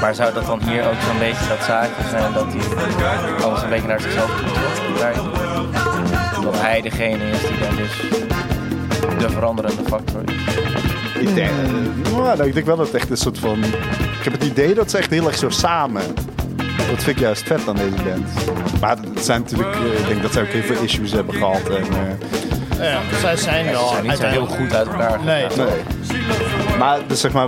Maar 0.00 0.14
zou 0.14 0.32
dat 0.32 0.46
dan 0.46 0.62
hier 0.62 0.86
ook 0.86 1.00
zo'n 1.06 1.18
beetje 1.18 1.48
dat 1.48 1.64
zaadje 1.64 2.08
zijn 2.10 2.32
dat 2.32 2.46
hij 2.48 3.44
alles 3.44 3.62
een 3.62 3.68
beetje 3.68 3.88
naar 3.88 4.00
zichzelf 4.00 4.30
toe? 4.36 4.46
Dat 6.42 6.60
hij 6.60 6.80
degene 6.80 7.30
is 7.30 7.40
die 7.40 7.58
dan 7.58 7.76
dus 7.76 8.00
de 9.18 9.30
veranderende 9.30 9.82
factor 9.88 10.22
is. 10.24 10.54
Ik 11.20 11.34
denk, 11.34 11.50
nou, 12.12 12.44
ik 12.46 12.54
denk 12.54 12.66
wel 12.66 12.76
dat 12.76 12.86
het 12.86 12.94
echt 12.94 13.10
een 13.10 13.16
soort 13.16 13.38
van... 13.38 13.64
Ik 14.18 14.24
heb 14.24 14.32
het 14.32 14.44
idee 14.44 14.74
dat 14.74 14.90
ze 14.90 14.98
echt 14.98 15.10
heel 15.10 15.26
erg 15.26 15.36
zo 15.38 15.48
samen... 15.50 16.02
Dat 16.76 17.02
vind 17.02 17.16
ik 17.16 17.18
juist 17.18 17.46
vet 17.46 17.68
aan 17.68 17.76
deze 17.76 18.02
band. 18.04 18.26
Maar 18.80 18.96
het 19.14 19.24
zijn 19.24 19.40
natuurlijk... 19.40 19.74
eh, 19.74 20.00
ik 20.00 20.06
denk 20.08 20.22
dat 20.22 20.32
ze 20.32 20.40
ook 20.40 20.46
heel 20.46 20.62
veel 20.62 20.82
issues 20.82 21.12
hebben 21.12 21.34
gehad. 21.34 21.68
En, 21.68 21.84
eh, 22.78 22.92
Ja, 22.92 23.00
zij 23.20 23.36
zijn 23.36 23.64
Ze 23.64 23.70
wel 23.70 23.88
zijn 23.88 24.02
niet 24.02 24.16
zo 24.16 24.26
heel 24.26 24.46
goed 24.46 24.74
uit 24.74 24.86
elkaar 24.86 25.24
Nee, 25.24 25.46
nee. 25.56 25.66
Maar, 26.78 26.98
dus 27.06 27.20
zeg 27.20 27.32
maar, 27.32 27.46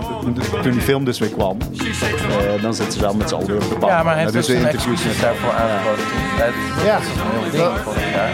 toen 0.63 0.73
die 0.73 0.81
film 0.81 1.05
dus 1.05 1.19
weer 1.19 1.29
kwam... 1.29 1.57
eh, 1.61 2.63
dan 2.63 2.75
zitten 2.75 2.93
ze 2.95 3.01
wel 3.01 3.15
met 3.15 3.29
z'n 3.29 3.35
allen 3.35 3.47
weer 3.47 3.57
op 3.57 3.69
de 3.69 3.77
bank. 3.79 3.93
Ja, 3.93 4.03
maar 4.03 4.15
hij 4.15 4.23
heeft 4.23 4.35
excuses 4.65 5.07
met 5.07 5.21
daarvoor 5.21 5.53
aangeboden. 5.53 6.05
Dat 6.39 6.85
Ja. 6.85 6.93
dat 6.93 7.03
is 7.03 7.09
een 7.09 7.41
heel 7.41 7.51
ding 7.51 8.13
jaar. 8.15 8.31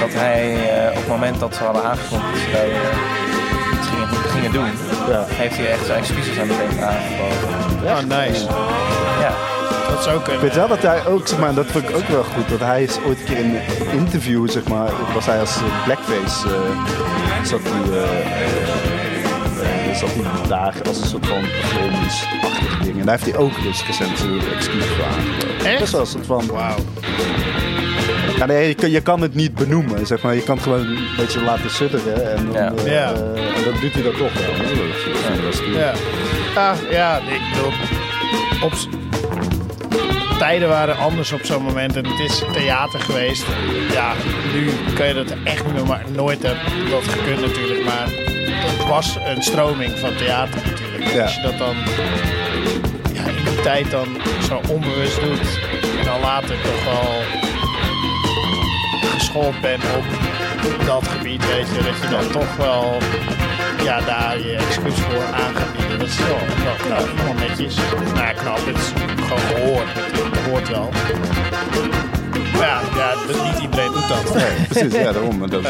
Dat 0.00 0.12
hij 0.12 0.42
eh, 0.82 0.88
op 0.90 0.94
het 0.96 1.08
moment 1.08 1.40
dat 1.40 1.54
ze 1.56 1.64
hadden 1.64 1.82
aangekondigd 1.84 2.32
dat 2.32 2.40
ze 2.40 2.58
eh, 2.58 3.78
iets 3.78 3.88
gingen, 3.88 4.08
gingen 4.08 4.52
doen, 4.52 4.70
Ja. 5.10 5.24
heeft 5.28 5.56
hij 5.56 5.70
echt 5.70 5.86
zijn 5.86 5.98
excuses 5.98 6.38
aan 6.38 6.46
de 6.48 6.54
band 6.66 6.80
aangeboden. 6.82 7.38
Oh, 7.84 8.18
nice. 8.18 8.44
Ja, 9.20 9.32
Dat 9.90 10.06
is 10.06 10.12
ook 10.12 10.26
een... 10.26 10.34
Ik 10.34 10.40
weet 10.40 10.54
wel 10.54 10.68
dat 10.68 10.82
hij 10.82 11.06
ook, 11.06 11.28
zeg 11.28 11.38
maar, 11.38 11.54
dat 11.54 11.66
vond 11.66 11.88
ik 11.88 11.96
ook 11.96 12.08
wel 12.08 12.24
goed, 12.34 12.48
dat 12.48 12.60
hij 12.60 12.82
is 12.82 12.98
ooit 13.06 13.18
een 13.18 13.24
keer 13.24 13.38
in 13.38 13.54
een 13.54 13.90
interview, 13.98 14.50
zeg 14.50 14.64
maar, 14.68 14.90
was 15.14 15.26
hij 15.26 15.40
als 15.40 15.56
blackface, 15.84 16.48
eh, 16.48 17.44
zat 17.44 17.60
hij, 17.62 18.99
zat 20.00 20.10
hij 20.14 20.48
daar 20.48 20.74
als 20.88 21.00
een 21.00 21.06
soort 21.06 21.26
van 21.26 21.40
performance-achtig 21.60 22.78
ding. 22.78 22.98
En 23.00 23.06
daar 23.06 23.18
heeft 23.18 23.30
hij 23.30 23.40
ook 23.40 23.62
dus 23.62 23.86
recent 23.86 24.18
zijn 24.18 24.40
excuus 24.56 24.84
voor 24.86 25.04
aangeboden. 25.04 25.66
Echt? 25.66 25.78
Dat 25.78 25.86
is 25.86 25.90
wel 25.92 26.00
een 26.00 26.06
soort 26.06 26.26
van, 26.26 26.46
Wauw. 26.46 26.76
ja, 28.36 28.46
nee, 28.46 28.68
je, 28.68 28.74
kan- 28.74 28.90
je 28.90 29.00
kan 29.00 29.20
het 29.20 29.34
niet 29.34 29.54
benoemen, 29.54 30.06
zeg 30.06 30.22
maar, 30.22 30.34
je 30.34 30.42
kan 30.42 30.54
het 30.54 30.64
gewoon 30.64 30.80
een 30.86 30.98
beetje 31.16 31.42
laten 31.42 31.70
sudderen 31.70 32.32
en 32.36 32.46
dan, 32.52 32.54
Ja. 32.54 32.72
eh, 32.84 33.08
en 33.56 33.64
dan 33.64 33.80
doet 33.80 33.92
hij 33.92 34.02
dat 34.02 34.16
toch 34.16 34.32
wel. 34.32 34.56
Dat 34.56 34.76
dat 35.42 35.42
dat. 35.42 35.74
Ja. 35.74 35.92
Ja, 36.54 36.74
ja, 36.90 37.16
ik 37.16 37.40
bedoel... 37.54 37.72
Op 38.62 38.72
tijden 40.38 40.68
waren 40.68 40.96
anders 40.98 41.32
op 41.32 41.40
zo'n 41.44 41.62
moment. 41.62 41.96
En 41.96 42.06
het 42.06 42.18
is 42.30 42.42
theater 42.52 43.00
geweest. 43.00 43.44
Ja, 43.92 44.12
nu 44.54 44.70
kan 44.94 45.06
je 45.06 45.14
dat 45.14 45.34
echt 45.44 45.64
niet 45.64 45.74
meer... 45.74 45.86
Maar 45.86 46.04
nooit 46.14 46.42
heb 46.42 46.56
dat 46.90 47.02
gekund 47.04 47.40
natuurlijk. 47.40 47.84
Maar 47.84 48.08
was 48.90 49.16
een 49.24 49.42
stroming 49.42 49.98
van 49.98 50.16
theater 50.16 50.60
natuurlijk. 50.70 51.12
Ja. 51.12 51.22
Als 51.22 51.34
je 51.34 51.42
dat 51.42 51.58
dan 51.58 51.76
ja, 53.12 53.22
in 53.22 53.44
die 53.44 53.62
tijd 53.62 53.90
dan 53.90 54.06
zo 54.48 54.60
onbewust 54.68 55.20
doet... 55.20 55.58
En 55.98 56.04
dan 56.04 56.20
later 56.20 56.48
toch 56.62 56.84
wel 56.84 57.08
geschoold 59.10 59.60
bent 59.60 59.82
op 59.96 60.04
dat 60.86 61.08
gebied, 61.08 61.46
weet 61.46 61.66
je. 61.68 61.82
Dat 61.82 62.00
je 62.02 62.08
dan 62.10 62.30
toch 62.30 62.56
wel 62.56 62.96
ja, 63.84 64.00
daar 64.00 64.38
je 64.38 64.56
excuus 64.56 64.94
voor 64.94 65.24
aan 65.24 65.54
gaat 65.54 65.72
bieden. 65.76 65.98
Dat 65.98 66.08
is 66.08 66.18
wel, 66.18 66.38
wel 66.64 66.74
knap, 66.86 67.08
helemaal 67.08 67.48
netjes. 67.48 67.76
Nou 68.14 68.16
ja, 68.16 68.32
knap, 68.32 68.66
het 68.66 68.76
is 68.76 68.92
gewoon 69.22 69.38
gehoord 69.38 69.94
natuurlijk, 69.94 70.34
dat 70.34 70.44
hoort 70.44 70.68
wel. 70.68 70.90
Maar 72.52 72.66
ja, 72.66 72.80
ja 72.96 73.14
dat, 73.26 73.44
niet 73.44 73.62
iedereen 73.62 73.92
doet 73.92 74.08
dat. 74.08 74.34
Nee, 74.34 74.66
precies, 74.68 74.92
ja, 74.92 75.12
daarom. 75.12 75.50
Dat 75.50 75.64
is, 75.64 75.68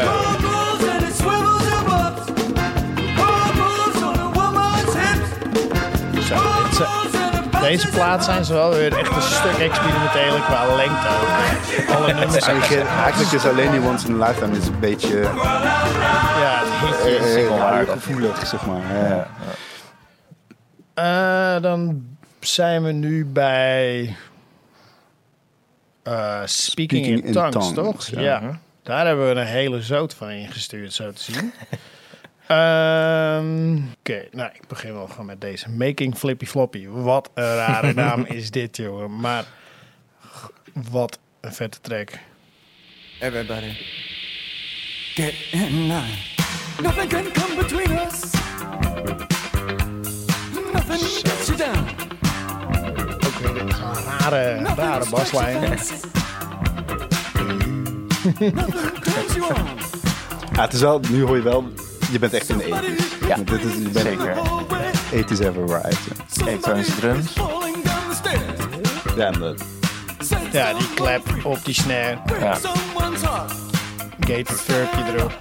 Zo, 6.37 6.63
dit 6.63 6.75
zijn- 6.75 7.61
deze 7.61 7.87
plaat 7.87 8.23
zijn 8.23 8.45
ze 8.45 8.53
wel 8.53 8.69
weer 8.73 8.97
echt 8.97 9.15
een 9.15 9.21
stuk 9.21 9.57
experimenteler 9.57 10.39
qua 10.41 10.75
lengte 10.75 11.07
ook. 11.07 11.95
Alle 11.95 12.13
nummers 12.13 12.43
zijn 12.43 12.55
Eigenlijk, 12.61 12.89
eigenlijk 12.89 13.31
is 13.31 13.45
alleen 13.45 13.71
die 13.71 13.81
Once 13.81 14.07
in 14.07 14.21
a 14.21 14.27
Lifetime 14.27 14.57
is 14.57 14.67
een 14.67 14.79
beetje 14.79 15.19
ja, 15.19 16.61
het 16.63 17.03
hitje. 17.03 17.17
eh, 17.17 17.31
Singelwaardig. 17.33 17.93
gevoelig, 17.93 18.47
zeg 18.47 18.65
maar. 18.65 18.81
Ja. 19.09 19.27
Eh, 20.93 21.61
dan 21.61 22.05
zijn 22.39 22.83
we 22.83 22.91
nu 22.91 23.25
bij 23.25 24.15
eh, 26.03 26.41
Speaking, 26.45 26.49
Speaking 27.05 27.05
in, 27.05 27.23
in 27.23 27.33
Tongues, 27.33 27.73
Tongues, 27.73 28.05
toch? 28.05 28.19
ja. 28.19 28.21
Ja. 28.21 28.59
Daar 28.83 29.05
hebben 29.05 29.33
we 29.33 29.39
een 29.41 29.47
hele 29.47 29.81
zoot 29.81 30.13
van 30.13 30.29
ingestuurd, 30.29 30.93
zo 30.93 31.11
te 31.11 31.23
zien. 31.23 31.53
Ehm, 32.51 33.77
Oké, 33.99 34.27
nou, 34.31 34.49
ik 34.53 34.67
begin 34.67 34.93
wel 34.93 35.07
gewoon 35.07 35.25
met 35.25 35.41
deze. 35.41 35.69
Making 35.69 36.17
Flippy 36.17 36.45
Floppy. 36.45 36.87
Wat 36.87 37.29
een 37.33 37.55
rare 37.55 37.93
naam 38.03 38.25
is 38.25 38.51
dit, 38.51 38.77
jongen. 38.77 39.19
Maar 39.19 39.45
wat 40.73 41.19
een 41.41 41.53
vette 41.53 41.81
track. 41.81 42.11
Everybody, 43.19 43.71
get 45.13 45.33
in 45.51 45.81
line. 45.81 46.17
Nothing 46.81 47.09
can 47.09 47.31
come 47.31 47.55
between 47.55 47.91
us. 47.91 48.31
Nothing 50.73 51.01
gets 51.01 51.47
you 51.47 51.57
down. 51.57 51.85
Ook 53.25 53.53
weer 53.53 53.73
Zo'n 53.75 53.93
rare, 54.03 54.63
rare 54.75 55.09
baslijn. 55.09 55.79
Ja, 60.53 60.61
het 60.61 60.73
is 60.73 60.79
wel, 60.81 60.99
nu 61.09 61.23
hoor 61.23 61.35
je 61.35 61.41
wel, 61.41 61.71
je 62.11 62.19
bent 62.19 62.33
echt 62.33 62.49
in 62.49 62.57
de 62.57 62.63
80s. 62.63 63.27
Ja, 63.27 63.35
Dit 63.35 63.63
is, 63.63 63.73
je 63.73 63.89
bent 63.89 64.05
Zeker. 64.05 64.35
80s 65.11 65.39
ever 65.39 65.65
right. 65.65 65.97
Elektronische 66.45 66.95
drums. 66.95 67.33
Ja, 69.15 69.25
en 69.25 69.39
dat- 69.39 69.61
Ja, 70.51 70.73
die 70.73 70.87
klep 70.95 71.23
op 71.43 71.65
die 71.65 71.73
snare. 71.73 72.17
Ja. 72.39 72.57
Gated 74.19 74.61
Furpje 74.61 75.03
erop. 75.17 75.37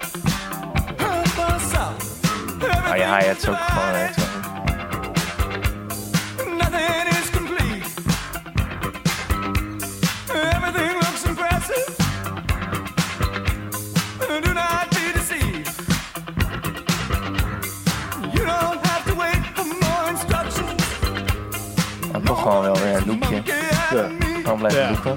Maar 2.88 2.98
je 2.98 3.04
hi-hats 3.04 3.48
ook 3.48 3.56
gewoon 3.56 3.88
elektronisch. 3.94 4.39
Gewoon 22.40 22.62
wel 22.62 22.74
weer 22.78 22.96
een 22.96 23.06
loopje. 23.06 23.42
ja. 23.90 24.08
Gewoon 24.42 24.58
blijven 24.58 24.80
Ja. 24.82 24.90
loopen. 24.90 25.14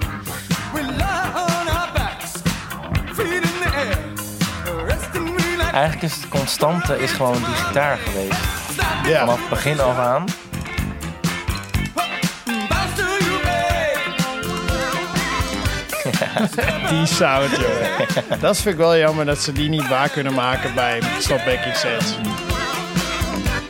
Eigenlijk 5.73 6.01
is 6.03 6.15
het 6.15 6.27
constante 6.29 6.99
is 6.99 7.11
gewoon 7.11 7.33
die 7.37 7.45
gitaar 7.55 7.97
geweest. 7.97 8.39
Ja, 9.07 9.19
Vanaf 9.19 9.39
het 9.39 9.49
begin 9.49 9.79
af 9.79 9.97
aan. 9.97 10.25
die 16.89 17.05
sound, 17.05 17.49
joh. 17.51 18.39
Dat 18.41 18.55
vind 18.57 18.73
ik 18.73 18.77
wel 18.81 18.97
jammer 18.97 19.25
dat 19.25 19.37
ze 19.41 19.51
die 19.51 19.69
niet 19.69 19.87
waar 19.87 20.09
kunnen 20.09 20.33
maken 20.33 20.73
bij 20.75 21.01
Stop 21.19 21.41
Backing 21.45 21.75
Sets. 21.75 22.15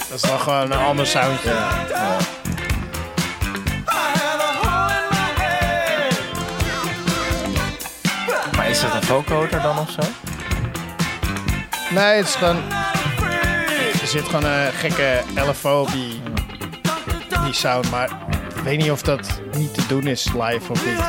Dat 0.10 0.24
is 0.24 0.30
dan 0.30 0.39
gewoon 0.39 0.72
een 0.72 0.78
ander 0.80 1.08
soundje. 1.08 1.49
I 1.51 2.32
is 8.74 8.82
het 8.82 8.93
een 8.93 9.03
vocoder 9.03 9.61
dan 9.61 9.80
of 9.80 9.89
zo? 9.89 10.01
Nee, 11.89 12.15
het 12.15 12.28
is 12.28 12.36
gewoon... 12.36 12.57
Er 14.01 14.07
zit 14.07 14.24
gewoon 14.24 14.43
een 14.43 14.71
gekke 14.71 15.21
LFO 15.36 15.82
op 15.82 15.91
die, 15.91 16.21
die 17.43 17.53
sound. 17.53 17.91
Maar 17.91 18.09
ik 18.55 18.63
weet 18.63 18.78
niet 18.78 18.91
of 18.91 19.01
dat 19.01 19.41
niet 19.57 19.74
te 19.74 19.88
doen 19.88 20.07
is 20.07 20.26
live 20.26 20.71
of 20.71 20.86
niet. 20.86 20.99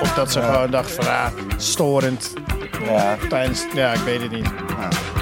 Of 0.00 0.14
dat 0.14 0.32
ze 0.32 0.42
gewoon 0.42 0.70
dachten 0.70 1.04
van, 1.04 1.14
ah, 1.14 1.26
storend 1.56 2.32
Ja, 2.84 3.16
tijdens... 3.28 3.64
Ja, 3.74 3.92
ik 3.92 4.00
weet 4.00 4.20
het 4.20 4.30
niet. 4.30 4.56
But 4.66 5.13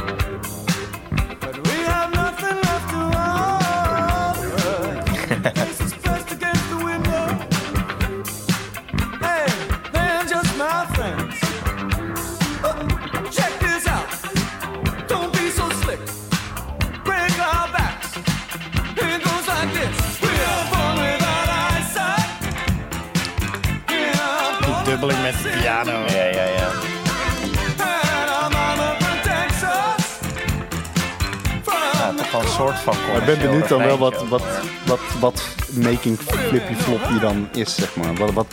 van 32.82 32.94
ik 33.16 33.24
ben 33.24 33.38
benieuwd 33.38 33.68
dan 33.68 33.78
wel 33.78 33.98
wat, 33.98 34.28
wat, 34.28 34.42
wat, 34.86 35.00
wat 35.20 35.42
making 35.72 36.18
flippy 36.18 36.74
floppy 36.74 37.18
dan 37.18 37.48
is, 37.52 37.74
zeg 37.74 37.96
maar. 37.96 38.14
Wat, 38.14 38.32
wat, 38.32 38.46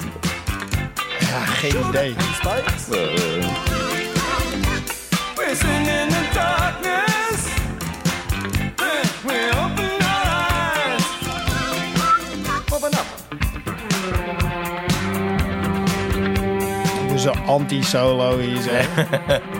Ja, 1.20 1.46
geen 1.46 1.76
idee. 1.90 2.16
up. 12.94 13.06
Dus 17.12 17.24
een 17.24 17.46
anti-solo 17.46 18.38
hier 18.38 18.62
zo. 18.62 18.72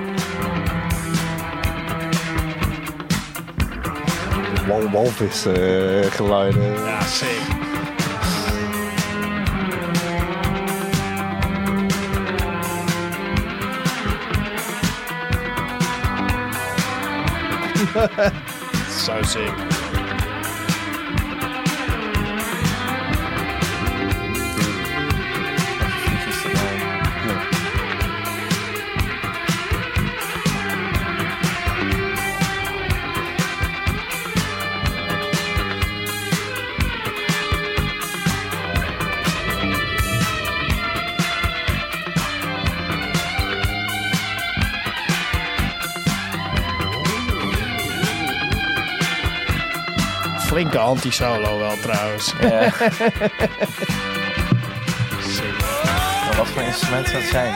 wal 4.80 4.92
walvis 4.92 5.46
eh, 5.46 6.12
geluiden. 6.12 6.74
Ja, 6.86 7.02
sick. 7.02 7.42
Zo 19.06 19.24
sick. 19.24 19.99
Flinke 50.70 50.88
anti-solo 50.88 51.58
wel 51.60 51.74
trouwens. 51.82 52.34
Ja. 52.42 52.60
Maar 56.26 56.36
wat 56.38 56.48
voor 56.48 56.62
instrument 56.62 57.08
zou 57.08 57.22
het 57.22 57.32
zijn? 57.32 57.54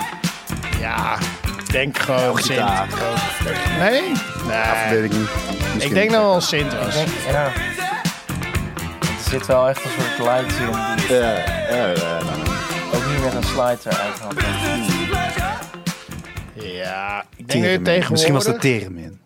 Ja, 0.79 1.17
ik 1.57 1.71
denk 1.71 1.97
gewoon 1.97 2.37
Sint. 2.37 2.47
gitaar. 2.59 2.87
Gewoon- 2.89 3.79
Nee? 3.79 4.01
Weet 4.45 4.89
Nee. 4.89 5.03
ik 5.03 5.11
niet. 5.11 5.83
Ik 5.83 5.93
denk 5.93 6.11
dat 6.11 6.21
wel 6.21 6.41
Sint 6.41 6.73
was. 6.73 6.87
Ik 6.95 7.05
denk, 7.05 7.09
ja. 7.29 7.45
Er 9.01 9.29
zit 9.29 9.45
wel 9.45 9.69
echt 9.69 9.83
een 9.85 9.91
soort 9.91 10.17
light 10.17 10.57
in 10.59 10.65
die 11.07 11.15
Ja, 11.15 11.31
ja, 11.69 11.85
ja, 11.87 12.19
ook 12.93 13.05
niet 13.11 13.23
met 13.23 13.33
een 13.33 13.43
slide 13.43 13.77
eruit 13.83 14.19
kan. 14.19 14.35
Ja, 16.53 17.23
ik 17.35 17.47
denk 17.47 17.63
dat 17.63 17.71
je 17.71 17.81
tegenwoordig... 17.81 18.09
Misschien 18.09 18.33
was 18.33 18.45
dat 18.45 18.61
Theremin. 18.61 19.19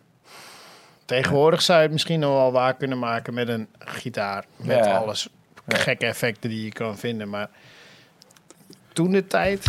Tegenwoordig 1.07 1.61
zou 1.61 1.77
je 1.77 1.83
het 1.83 1.93
misschien 1.93 2.19
nog 2.19 2.31
wel 2.33 2.51
waar 2.51 2.73
kunnen 2.73 2.99
maken 2.99 3.33
met 3.33 3.47
een 3.47 3.67
gitaar. 3.79 4.45
Met 4.55 4.85
Ja. 4.85 4.97
alles 4.97 5.29
gekke 5.67 6.05
effecten 6.05 6.49
die 6.49 6.63
je 6.63 6.71
kan 6.71 6.97
vinden. 6.97 7.29
Maar 7.29 7.49
toen 8.93 9.11
de 9.11 9.27
tijd... 9.27 9.67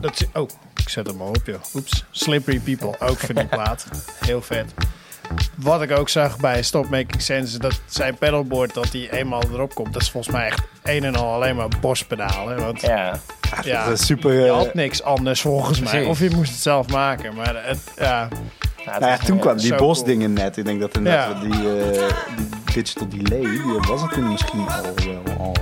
Dat, 0.00 0.26
oh, 0.34 0.48
ik 0.76 0.88
zet 0.88 1.06
hem 1.06 1.16
maar 1.16 1.26
op, 1.26 1.42
joh. 1.44 1.60
Oeps. 1.74 2.04
Slippery 2.10 2.58
People, 2.60 3.00
ook 3.08 3.18
van 3.18 3.34
die 3.34 3.46
plaat. 3.46 3.86
Heel 4.26 4.42
vet. 4.42 4.74
Wat 5.56 5.82
ik 5.82 5.90
ook 5.90 6.08
zag 6.08 6.38
bij 6.38 6.62
Stop 6.62 6.88
Making 6.88 7.22
Sense... 7.22 7.58
dat 7.58 7.80
zijn 7.86 8.16
pedalboard, 8.18 8.74
dat 8.74 8.90
die 8.90 9.12
eenmaal 9.12 9.42
erop 9.42 9.74
komt... 9.74 9.92
dat 9.92 10.02
is 10.02 10.10
volgens 10.10 10.34
mij 10.34 10.46
echt 10.46 10.62
een 10.82 11.04
en 11.04 11.14
al 11.16 11.32
alleen 11.34 11.56
maar 11.56 11.68
bospedalen. 11.80 12.56
Want 12.56 12.80
Ja, 12.80 13.20
ja, 13.62 13.84
Dat 13.84 13.98
is 13.98 14.06
super... 14.06 14.32
je 14.32 14.46
eh, 14.46 14.54
had 14.56 14.74
niks 14.74 15.02
anders 15.02 15.40
volgens 15.40 15.80
mij. 15.80 15.90
Precies. 15.90 16.08
Of 16.08 16.18
je 16.18 16.30
moest 16.30 16.50
het 16.50 16.60
zelf 16.60 16.88
maken. 16.88 17.34
Maar 17.34 17.66
het, 17.66 17.80
ja, 17.96 18.28
ja, 18.84 18.90
het 18.92 19.00
nou 19.00 19.12
ja, 19.12 19.18
toen 19.18 19.38
kwamen 19.38 19.60
die 19.62 19.74
bosdingen 19.74 20.32
net. 20.32 20.56
Ik 20.56 20.64
denk 20.64 20.80
dat 20.80 20.96
inderdaad 20.96 21.36
Ja. 21.42 21.48
die, 21.48 21.80
eh, 21.82 22.02
die 22.36 22.48
digital 22.74 23.08
delay, 23.08 23.40
die 23.40 23.62
was 23.88 24.02
het 24.02 24.12
toen 24.12 24.28
misschien 24.28 24.66
al 24.68 24.82
wel 25.04 25.36
al. 25.38 25.52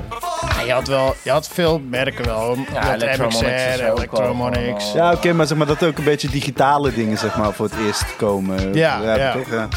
Ja, 0.56 0.62
je 0.66 0.72
had 0.72 0.88
wel, 0.88 1.14
je 1.22 1.30
had 1.30 1.48
veel 1.48 1.78
merken 1.88 2.24
wel. 2.24 2.56
Ja, 2.72 2.94
Electromonics 2.94 3.78
Electromonics. 3.78 4.92
Ja, 4.92 5.12
oké, 5.12 5.32
maar 5.32 5.46
zeg 5.46 5.58
maar 5.58 5.66
dat 5.66 5.82
ook 5.84 5.98
een 5.98 6.04
beetje 6.04 6.28
digitale 6.28 6.94
dingen 6.94 7.18
zeg 7.18 7.36
maar 7.36 7.52
voor 7.52 7.66
het 7.66 7.74
eerst 7.86 8.16
komen. 8.16 8.74
Ja, 8.74 9.16
ja. 9.16 9.32
toch, 9.32 9.50
ja. 9.50 9.68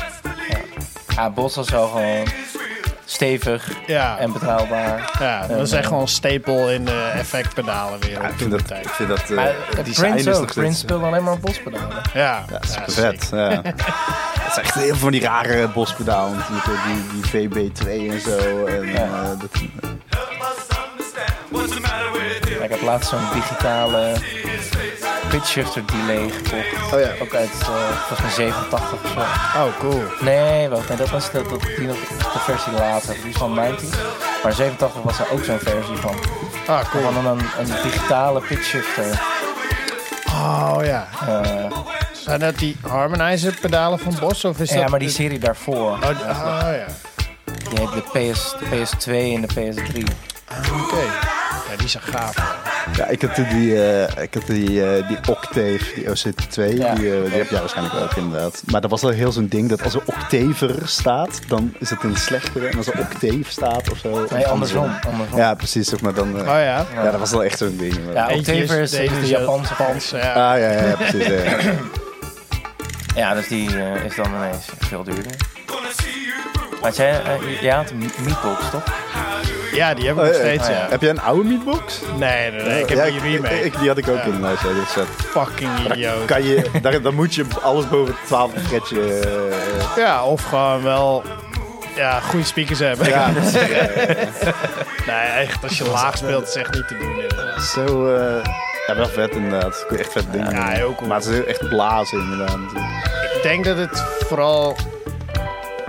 Ja, 1.16 1.30
Bos 1.30 1.56
was 1.56 1.70
wel 1.70 1.88
gewoon 1.88 2.24
stevig 3.06 3.68
Ja, 3.88 4.18
en 4.18 4.32
betrouwbaar. 4.32 5.16
ja, 5.20 5.48
dat 5.48 5.60
is 5.68 5.72
echt 5.72 5.88
gewoon 5.88 6.02
een 6.02 6.08
stapel 6.08 6.72
in 6.72 6.86
de 6.86 7.12
effectpedalen 7.14 8.00
weer 8.00 8.12
Ja, 8.12 8.18
op 8.20 8.24
ik 8.26 8.38
vind 8.38 8.52
de 8.52 8.58
dat, 8.58 8.68
tijd. 8.68 8.86
ik 8.86 8.92
vind 8.92 9.10
dat 9.10 9.20
eh, 9.30 9.30
Maar 9.36 9.54
het 9.76 9.86
design 9.86 10.10
Prince 10.10 10.30
is 10.30 10.36
ook. 10.36 10.42
nog 10.42 10.52
steeds... 10.52 10.54
Prince 10.54 10.80
speelde 10.80 11.06
alleen 11.06 11.24
maar 11.24 11.40
bospedalen. 11.40 12.02
Ja, 12.14 12.46
super 12.62 12.92
vet. 12.94 13.30
Ja. 13.32 13.62
Het 14.46 14.58
is 14.58 14.58
echt 14.64 14.74
heel 14.74 14.84
veel 14.84 14.96
van 14.96 15.12
die 15.12 15.22
rare 15.22 15.68
bospedalen 15.68 16.38
natuurlijk. 16.38 16.84
Die, 17.32 17.50
die 17.50 17.72
VB2 17.72 18.12
en 18.14 18.22
zo. 18.22 18.66
En, 18.66 18.86
Ja. 18.88 19.04
eh, 19.04 19.30
dat, 19.40 19.50
Ik 22.64 22.70
heb 22.72 22.82
laatst 22.82 23.10
zo'n 23.10 23.20
digitale 23.34 24.14
pitch 25.30 25.48
shifter 25.48 25.84
delay 25.86 26.30
gekocht. 26.30 26.94
Oh 26.94 27.00
ja. 27.00 27.10
Ook 27.22 27.34
uit, 27.36 27.50
eh 27.62 27.68
volgens 28.08 28.20
mij 28.22 28.30
87 28.48 28.94
of 29.04 29.12
zo. 29.12 29.20
Oh, 29.60 29.80
cool. 29.80 30.04
Nee, 30.20 30.70
wacht, 30.70 30.88
nee, 30.90 30.98
dat 30.98 31.10
was 31.10 31.32
de, 31.32 31.42
dat, 31.50 31.62
die 31.62 31.88
nog, 31.88 31.98
de 32.08 32.40
versie 32.40 32.72
later. 32.74 33.16
Van 33.32 33.54
90. 33.54 34.00
Maar 34.44 34.54
87 34.54 35.02
was 35.02 35.20
er 35.20 35.32
ook 35.32 35.44
zo'n 35.44 35.60
versie 35.60 35.96
van. 35.96 36.16
Ah, 36.68 36.90
cool. 36.90 37.04
Gewoon 37.08 37.26
een, 37.26 37.46
een 37.60 37.82
digitale 37.84 38.42
pitch 38.42 38.64
shifter. 38.64 39.22
Oh, 40.28 40.78
ja. 40.84 41.08
Eh, 41.28 41.72
Zijn 42.14 42.40
dat 42.40 42.58
die 42.58 42.78
harmonizer 42.88 43.54
pedalen 43.62 44.00
van 44.00 44.16
Bos? 44.20 44.46
Of 44.46 44.60
is 44.60 44.70
dat... 44.70 44.78
ja, 44.80 44.88
maar 44.88 45.00
die 45.00 45.10
serie 45.10 45.40
daarvoor. 45.40 45.92
Oh, 45.92 46.02
oh, 46.04 46.20
ja. 46.62 46.86
Die 47.70 47.80
heeft 47.80 47.94
de, 47.94 48.32
PS, 48.32 48.56
de 48.60 48.66
PS2 48.66 49.12
en 49.12 49.42
de 49.42 49.48
PS3. 49.48 50.04
Oké. 50.82 51.02
Ja, 51.70 51.78
die 51.78 51.88
zijn 51.88 52.04
gaaf. 52.04 52.36
Ja, 52.98 53.08
ik 53.08 53.22
had 53.22 53.36
die, 53.36 53.84
eh, 53.84 54.24
ik 54.24 54.34
had 54.34 54.48
die, 54.48 54.86
eh, 54.86 55.08
die 55.08 55.18
Octave, 55.30 55.80
die 55.96 56.10
OCT2, 56.10 56.78
Ja. 56.78 56.96
die, 56.96 57.14
eh, 57.16 57.22
die 57.30 57.38
heb 57.38 57.50
jij 57.50 57.60
waarschijnlijk 57.60 57.96
ook 58.04 58.16
inderdaad. 58.16 58.64
Maar 58.72 58.82
dat 58.82 58.90
was 58.90 59.04
al 59.04 59.10
heel 59.10 59.32
zo'n 59.32 59.48
ding 59.48 59.70
dat 59.70 59.84
als 59.84 59.94
er 59.94 60.02
Octaver 60.06 60.76
staat, 60.84 61.40
dan 61.48 61.74
is 61.80 61.90
het 61.90 62.04
een 62.04 62.16
slechtere. 62.18 62.68
En 62.68 62.78
als 62.78 62.88
er 62.88 63.00
Octave 63.00 63.44
staat 63.48 63.92
of 63.92 63.98
zo. 63.98 64.26
Nee, 64.32 64.48
andersom. 64.48 64.92
andersom. 65.12 65.38
Ja, 65.38 65.54
precies. 65.54 65.88
Zeg 65.90 66.02
maar 66.02 66.14
dan, 66.14 66.28
eh, 66.36 66.42
Oh, 66.42 66.48
ja. 66.48 66.86
ja. 66.94 67.12
dat 67.12 67.20
was 67.20 67.32
wel 67.32 67.44
echt 67.44 67.58
zo'n 67.58 67.78
ding. 67.78 67.96
Ja, 68.14 68.30
Octaver 68.34 68.80
is, 68.80 68.92
de 68.92 69.04
Japanse 69.28 69.74
Japans, 69.78 70.10
ja. 70.10 70.18
Ah, 70.54 70.60
ja, 70.60 70.72
ja, 70.72 70.84
ja, 70.88 70.96
precies. 70.96 71.28
ja. 73.16 73.34
Dus 73.34 73.48
die 73.48 73.70
eh, 73.84 74.04
is 74.06 74.16
dan 74.16 74.26
ineens 74.36 74.66
veel 74.80 75.04
duurder. 75.04 75.32
Maar 76.82 76.92
jij, 76.94 77.22
eh, 77.24 77.62
jij 77.62 77.74
had 77.76 77.90
een 77.90 78.12
meatbox, 78.20 78.70
toch? 78.72 78.84
Ja, 79.74 79.94
die 79.94 80.06
heb 80.08 80.16
ik 80.16 80.22
Oh, 80.22 80.28
nog 80.28 80.36
steeds, 80.36 80.64
Oh, 80.64 80.70
ja. 80.70 80.76
ja. 80.80 80.90
Heb 80.90 81.02
jij 81.02 81.10
een 81.10 81.22
oude 81.22 81.44
meatbox? 81.50 82.00
Nee, 82.18 82.52
nee, 82.52 82.62
nee. 82.62 82.82
Ik 82.82 82.90
heb 82.90 82.98
Ja, 82.98 83.06
die 83.06 83.20
remake. 83.32 83.56
ik- 83.64 83.80
die 83.80 83.88
had 83.88 83.98
ik 83.98 84.08
ook 84.08 84.16
Ja. 84.18 84.24
in 84.24 84.40
mijn 84.40 84.56
dus, 84.62 84.94
dat 84.94 85.08
Fucking 85.18 85.80
idioot. 85.92 86.26
kan 86.26 86.44
je, 86.44 86.70
daar, 86.82 87.02
dan 87.02 87.14
moet 87.16 87.36
je 87.36 87.46
alles 87.62 87.88
boven 87.88 88.14
het 88.16 88.26
12 88.26 88.52
fretje. 88.68 89.20
eh, 89.20 89.96
Ja, 90.04 90.24
of 90.26 90.44
gewoon 90.44 90.84
wel... 90.84 91.24
Ja, 91.96 92.20
goede 92.20 92.46
speakers 92.46 92.80
hebben. 92.80 93.08
ja, 93.08 93.30
Nee, 95.08 95.16
echt, 95.46 95.64
als 95.64 95.78
je 95.78 95.88
laag 95.90 96.18
speelt, 96.18 96.48
is 96.48 96.56
echt 96.56 96.74
niet 96.74 96.88
te 96.88 96.98
doen. 96.98 97.62
zo. 97.62 98.16
eh, 98.16 98.44
ja, 98.88 98.96
wel 98.96 99.08
vet 99.08 99.32
inderdaad. 99.36 99.86
Echt 99.98 100.12
vet 100.12 100.32
dingen. 100.32 100.52
Ja, 100.52 100.68
heel 100.70 100.96
cool. 100.96 101.08
Maar 101.08 101.18
het 101.20 101.26
is 101.28 101.44
echt 101.46 101.70
blazen 101.70 102.20
inderdaad. 102.20 102.58
Ik 103.36 103.40
denk 103.44 103.66
dat 103.66 103.78
het 103.78 104.04
vooral 104.28 104.76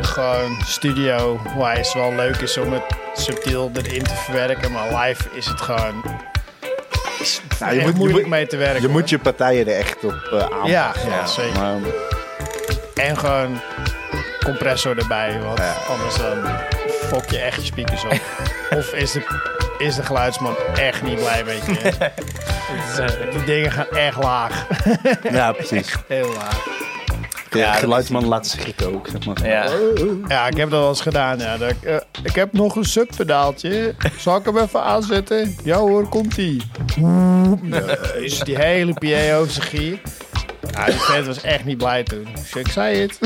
gewoon 0.01 0.57
studio-wise 0.65 1.99
wel 1.99 2.13
leuk 2.15 2.37
is 2.37 2.57
om 2.57 2.73
het 2.73 2.83
subtiel 3.15 3.71
erin 3.75 4.03
te 4.03 4.15
verwerken. 4.15 4.73
Maar 4.73 4.95
live 5.07 5.23
is 5.33 5.47
het 5.47 5.61
gewoon 5.61 6.03
is 7.21 7.41
Nou, 7.59 7.75
je 7.75 7.81
moet- 7.81 7.95
moeilijk 7.95 8.27
mee 8.27 8.47
te 8.47 8.57
werken. 8.57 8.81
Je 8.81 8.87
hoor. 8.87 8.97
moet 8.97 9.09
je 9.09 9.19
partijen 9.19 9.67
er 9.69 9.77
echt 9.77 10.05
op 10.05 10.13
eh 10.33 10.39
aanpassen. 10.39 10.69
Ja, 10.69 10.93
ja, 11.07 11.11
Ja, 11.11 11.27
zeker. 11.27 11.61
Maar, 11.61 11.75
En 12.95 13.19
gewoon 13.19 13.61
compressor 14.45 14.99
erbij, 14.99 15.39
want 15.43 15.59
Ja. 15.59 15.75
anders 15.89 16.17
dan 16.17 16.59
fok 17.09 17.31
je 17.31 17.39
echt 17.39 17.57
je 17.57 17.63
speakers 17.65 18.05
op. 18.05 18.13
of 18.79 18.93
is 18.93 19.13
de, 19.13 19.23
is 19.79 19.95
de 19.95 20.03
geluidsman 20.03 20.57
echt 20.75 21.03
niet 21.03 21.17
blij 21.19 21.45
met 21.45 21.67
je. 21.67 21.93
Die 23.31 23.45
dingen 23.45 23.73
gaan 23.73 23.89
echt 23.91 24.17
laag. 24.17 24.67
ja, 25.33 25.53
precies. 25.53 25.95
Heel 26.09 26.33
laag. 26.33 26.67
Ja, 27.51 27.73
geluidsman 27.73 28.27
laten 28.27 28.51
schrikken 28.51 28.95
ook, 28.95 29.09
zeg 29.13 29.27
maar. 29.27 29.49
Ja. 29.49 29.69
Ja, 30.29 30.47
ik 30.47 30.57
heb 30.57 30.71
dat 30.71 30.81
wel 30.81 30.89
eens 30.89 31.01
gedaan. 31.01 31.39
Ja. 31.39 31.57
Dat 31.57 31.73
eh, 31.83 31.97
ik 32.23 32.35
heb 32.35 32.53
nog 32.53 32.77
een 32.77 32.85
subpedaaltje. 32.85 33.95
Zal 34.19 34.37
ik 34.37 34.45
hem 34.45 34.59
even 34.59 34.83
aanzetten? 34.83 35.57
Ja 35.65 35.77
hoor, 35.77 36.09
komt 36.09 36.37
ie. 36.37 36.63
Dus 38.19 38.39
die 38.39 38.57
hele 38.59 38.93
PA 38.93 39.37
over 39.37 39.53
zijn 39.53 39.67
gier. 39.67 39.99
Ja, 40.73 40.85
die 40.85 40.95
vent 40.95 41.27
was 41.27 41.41
echt 41.43 41.65
niet 41.65 41.79
blij 41.79 42.03
toen. 42.03 42.27
Dus 42.35 42.53
ik 42.53 42.69
zei 42.69 43.01
het. 43.01 43.19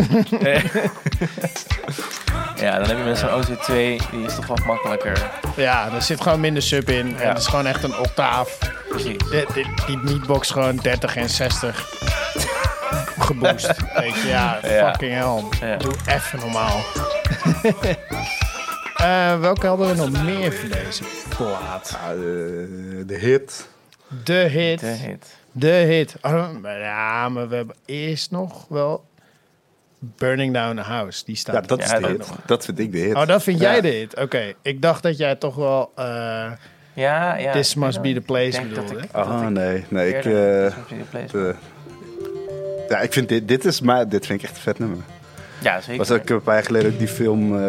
Ja, 2.60 2.78
dan 2.78 2.88
heb 2.88 2.96
je 2.98 3.04
met 3.04 3.18
zo'n 3.18 3.28
OC2, 3.28 3.72
die 4.10 4.24
is 4.26 4.34
toch 4.34 4.46
wat 4.46 4.64
makkelijker. 4.64 5.30
Ja, 5.56 5.92
er 5.92 6.02
zit 6.02 6.20
gewoon 6.20 6.40
minder 6.40 6.62
sub 6.62 6.88
in. 6.90 7.16
En 7.18 7.28
het 7.28 7.38
is 7.38 7.46
gewoon 7.46 7.66
echt 7.66 7.82
een 7.82 7.98
octaaf. 7.98 8.58
Precies. 8.88 9.18
Die, 9.30 9.44
die, 9.54 9.66
die 9.86 9.96
meatbox 9.96 10.50
gewoon 10.50 10.76
30 10.76 11.16
en 11.16 11.28
60 11.28 11.88
geboost. 13.18 13.66
Weet 14.00 14.14
je, 14.22 14.28
ja, 14.28 14.58
Ja. 14.62 14.90
fucking 14.90 15.12
hell. 15.12 15.68
Ja. 15.68 15.76
Doe 15.76 15.92
even 16.06 16.38
normaal. 16.38 16.80
Eh, 18.96 19.40
welke 19.40 19.66
hadden 19.66 19.88
we 19.88 19.94
nog 19.94 20.22
meer 20.24 20.52
voor 20.52 20.68
deze 20.68 21.04
plaat? 21.28 21.98
Ja, 22.02 22.12
de, 22.14 23.02
de 23.06 23.14
hit. 23.18 23.68
De 24.24 24.32
hit. 24.34 24.80
De 24.80 24.86
hit. 24.86 25.36
De 25.52 25.66
hit. 25.66 26.14
Oh, 26.22 26.48
maar 26.62 26.78
ja, 26.78 27.28
maar 27.28 27.48
we 27.48 27.56
hebben 27.56 27.76
eerst 27.84 28.30
nog 28.30 28.66
wel 28.68 29.04
Burning 30.00 30.54
Down 30.54 30.78
a 30.78 30.82
House. 30.82 31.24
Die 31.24 31.36
staat 31.36 31.54
Ja, 31.54 31.60
dat 31.60 31.78
is 31.82 31.86
Ja, 31.90 31.94
de 31.94 32.00
dat 32.00 32.10
hit. 32.10 32.18
nog. 32.18 32.36
Dat 32.46 32.64
vind 32.64 32.78
ik 32.78 32.92
de 32.92 32.98
hit. 32.98 33.14
Oh, 33.14 33.26
dat 33.26 33.42
vind 33.42 33.60
Ja. 33.60 33.70
jij 33.70 33.80
de 33.80 33.88
hit? 33.88 34.20
Oké. 34.20 34.52
Ik 34.62 34.82
dacht 34.82 35.02
dat 35.02 35.16
jij 35.18 35.34
toch 35.34 35.54
wel 35.54 35.92
eh, 35.96 36.04
Ja, 36.92 37.36
ja. 37.36 37.52
This 37.52 37.74
Must 37.74 38.02
Be 38.02 38.12
the 38.14 38.20
Place 38.20 38.44
Ik 38.46 38.52
denk 38.52 38.74
dat 38.74 38.84
bedoelde. 38.84 39.06
ik- 39.06 39.12
Ah, 39.12 39.46
nee. 39.46 39.84
Nee, 39.88 40.08
ik... 40.08 40.14
eerder 40.14 40.64
eh, 40.64 40.72
This 40.72 40.74
Must 40.76 40.88
Be 40.88 40.96
the 40.96 41.10
Place. 41.10 41.32
de- 41.36 41.54
ja, 42.88 42.98
ik 43.00 43.12
vind 43.12 43.28
dit... 43.28 43.48
Dit 43.48 43.64
is 43.64 43.80
maar... 43.80 44.08
Dit 44.08 44.26
vind 44.26 44.38
ik 44.42 44.48
echt 44.48 44.56
een 44.56 44.62
vet 44.62 44.78
nummer. 44.78 44.98
Ja, 45.62 45.80
zeker. 45.80 45.96
Was 45.96 46.10
ook 46.10 46.28
een 46.28 46.42
paar 46.42 46.54
jaar 46.54 46.64
geleden 46.64 46.92
ook 46.92 46.98
die 46.98 47.08
film 47.08 47.54
eh 47.54 47.60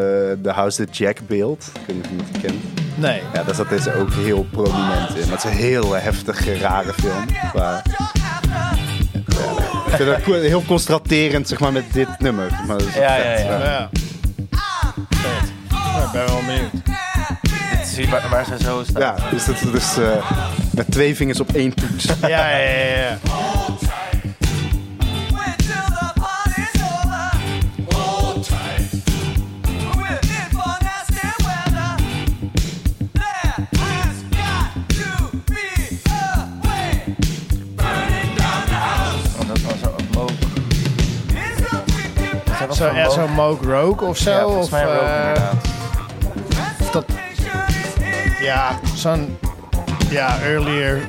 The 0.44 0.50
House 0.50 0.86
That 0.86 0.98
Jack 0.98 1.18
Built. 1.28 1.72
Ik 1.80 1.82
weet 1.96 2.12
niet 2.12 2.22
of 2.22 2.28
je 2.28 2.34
die 2.34 2.42
kent. 2.42 2.64
Nee. 2.98 3.22
Ja, 3.34 3.44
daar 3.44 3.56
zat 3.56 3.70
deze 3.70 3.94
ook 3.94 4.14
heel 4.14 4.44
prominent 4.52 5.16
in. 5.16 5.30
Dat 5.30 5.38
is 5.38 5.44
een 5.44 5.50
heel 5.58 5.94
heftige, 5.94 6.58
rare 6.58 6.94
film. 6.94 7.26
Maar, 7.54 7.84
ja, 7.98 8.72
ik 9.92 9.98
vind 9.98 10.10
het 10.16 10.24
co- 10.24 10.34
heel 10.42 10.64
constaterend, 10.68 11.48
zeg 11.48 11.60
maar, 11.60 11.72
met 11.72 11.84
dit 11.94 12.08
nummer. 12.20 12.52
Maar 12.68 12.78
dat 12.78 12.88
is 12.88 12.94
Ja, 12.94 13.16
ja, 13.16 13.38
ja. 13.40 13.64
Ja. 13.64 13.90
Vet. 15.10 15.52
Nou, 15.70 16.06
ik 16.06 16.12
ben 16.12 16.26
wel 16.26 16.42
benieuwd. 16.46 16.72
Zien 17.86 18.10
waar, 18.10 18.28
waar 18.30 18.46
ze 18.46 18.58
zo 18.64 18.84
staan. 18.90 19.02
Ja, 19.02 19.16
dus 19.32 19.46
dat 19.46 19.56
is 19.56 19.72
dus, 19.72 19.98
eh, 19.98 20.32
met 20.72 20.92
twee 20.92 21.16
vingers 21.16 21.40
op 21.40 21.52
één 21.54 21.74
toets. 21.74 22.06
Ja, 22.22 22.28
ja, 22.28 22.58
ja. 22.58 22.96
ja. 22.98 23.18
Was 42.82 43.14
Zo, 43.14 43.20
zo'n 43.22 43.32
Moog 43.32 43.62
Rogue 43.64 44.08
of 44.08 44.18
zo? 44.18 44.32
Ja, 44.32 44.42
volgens 44.42 44.66
of, 44.66 44.72
mij 44.72 44.86
ook 44.88 45.02
eh, 45.02 45.18
inderdaad. 45.28 45.54
of 46.82 46.90
dat, 46.92 47.06
ja, 48.42 48.80
zo'n 48.96 49.38
ja, 50.10 50.40
earlier 50.42 51.02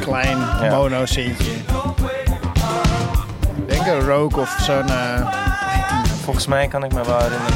klein 0.00 0.38
Ja. 0.38 0.70
mono 0.70 1.06
sintje. 1.06 1.50
Ik 3.56 3.68
denk 3.68 3.86
een 3.86 4.00
Rogue 4.08 4.40
of 4.42 4.56
zo'n... 4.60 4.88
eh, 4.88 5.26
Volgens 6.24 6.46
mij 6.46 6.68
kan 6.68 6.84
ik 6.84 6.92
me 6.92 7.04
wel 7.04 7.18
herinneren 7.18 7.54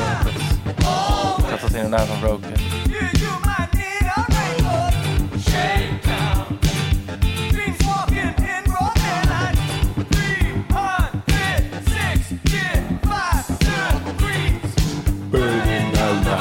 dat 0.64 1.50
dat, 1.50 1.60
dat 1.60 1.70
inderdaad 1.72 2.06
een 2.08 2.28
rook 2.28 2.40
is. 2.54 2.62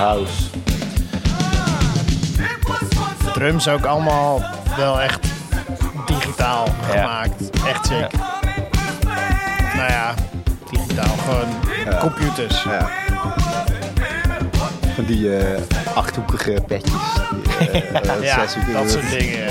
House. 0.03 0.43
drums 3.33 3.67
ook 3.67 3.85
allemaal 3.85 4.41
wel 4.77 5.01
echt 5.01 5.27
digitaal 6.05 6.67
gemaakt. 6.89 7.49
Echt 7.67 7.85
sick. 7.85 8.11
Nou 9.75 9.91
ja, 9.91 10.13
digitaal. 10.71 11.15
Gewoon 11.17 11.99
computers. 11.99 12.63
Ja. 12.63 12.89
Van 14.95 15.05
die 15.05 15.37
eh, 15.37 15.61
achthoekige 15.95 16.63
petjes. 16.67 17.01
Die, 17.31 17.81
eh, 17.81 18.21
Ja, 18.21 18.37
dat 18.73 18.91
soort 18.91 19.09
dingen. 19.09 19.45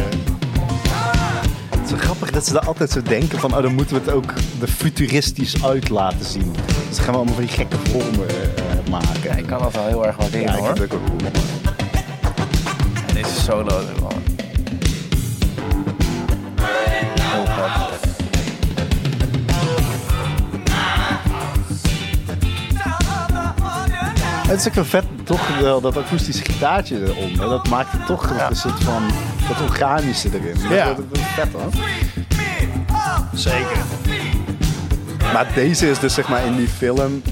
Het 1.71 1.81
is 1.85 1.91
zo 1.91 1.97
grappig 1.97 2.31
dat 2.31 2.47
ze 2.47 2.53
daar 2.53 2.67
altijd 2.67 2.91
zo 2.91 3.03
denken 3.03 3.39
van... 3.39 3.57
oh, 3.57 3.63
dan 3.63 3.75
moeten 3.75 3.97
we 3.97 4.03
het 4.05 4.11
ook 4.11 4.33
er 4.61 4.69
futuristisch 4.69 5.65
uit 5.65 5.89
laten 5.89 6.25
zien. 6.25 6.55
Dus 6.89 6.99
gaan 6.99 7.11
we 7.11 7.17
allemaal 7.17 7.35
van 7.35 7.45
die 7.45 7.53
gekke 7.53 7.77
vormen 7.91 8.29
eh, 8.29 8.35
maken. 8.93 9.23
Ja, 9.23 9.35
ik 9.35 9.47
kan 9.47 9.63
dat 9.63 9.73
wel 9.73 9.87
heel 9.87 10.07
erg 10.07 10.17
waarderen 10.17 10.53
Ja, 10.53 10.59
hoor. 10.59 10.69
En 13.07 13.15
deze 13.15 13.41
solo 13.41 13.79
is 13.79 13.87
heel 17.21 17.47
vet. 17.47 18.01
Het 24.49 24.61
is 24.61 24.67
ook 24.69 24.75
wel 24.75 24.85
vet, 24.85 25.05
toch 25.25 25.59
wel 25.61 25.81
dat 25.81 25.97
akoestische 25.97 26.45
gitaartje 26.45 27.01
eronder. 27.07 27.49
Dat 27.49 27.69
maakt 27.69 27.93
het 27.93 28.07
toch 28.07 28.37
Ja. 28.37 28.51
een 28.51 28.57
soort 28.57 28.85
van 28.85 29.03
dat 29.49 29.61
organische 29.61 30.29
erin. 30.33 30.77
Ja. 30.77 30.85
Dat, 30.87 30.97
dat, 30.97 31.09
dat 31.09 31.19
is 31.19 31.25
vet 31.35 31.53
hoor. 31.53 31.71
Zeker. 33.35 33.77
Maar 35.33 35.47
deze 35.55 35.91
is 35.91 35.99
dus 35.99 36.15
zeg 36.15 36.29
maar 36.29 36.45
in 36.45 36.57
die 36.57 36.69
film 36.69 37.23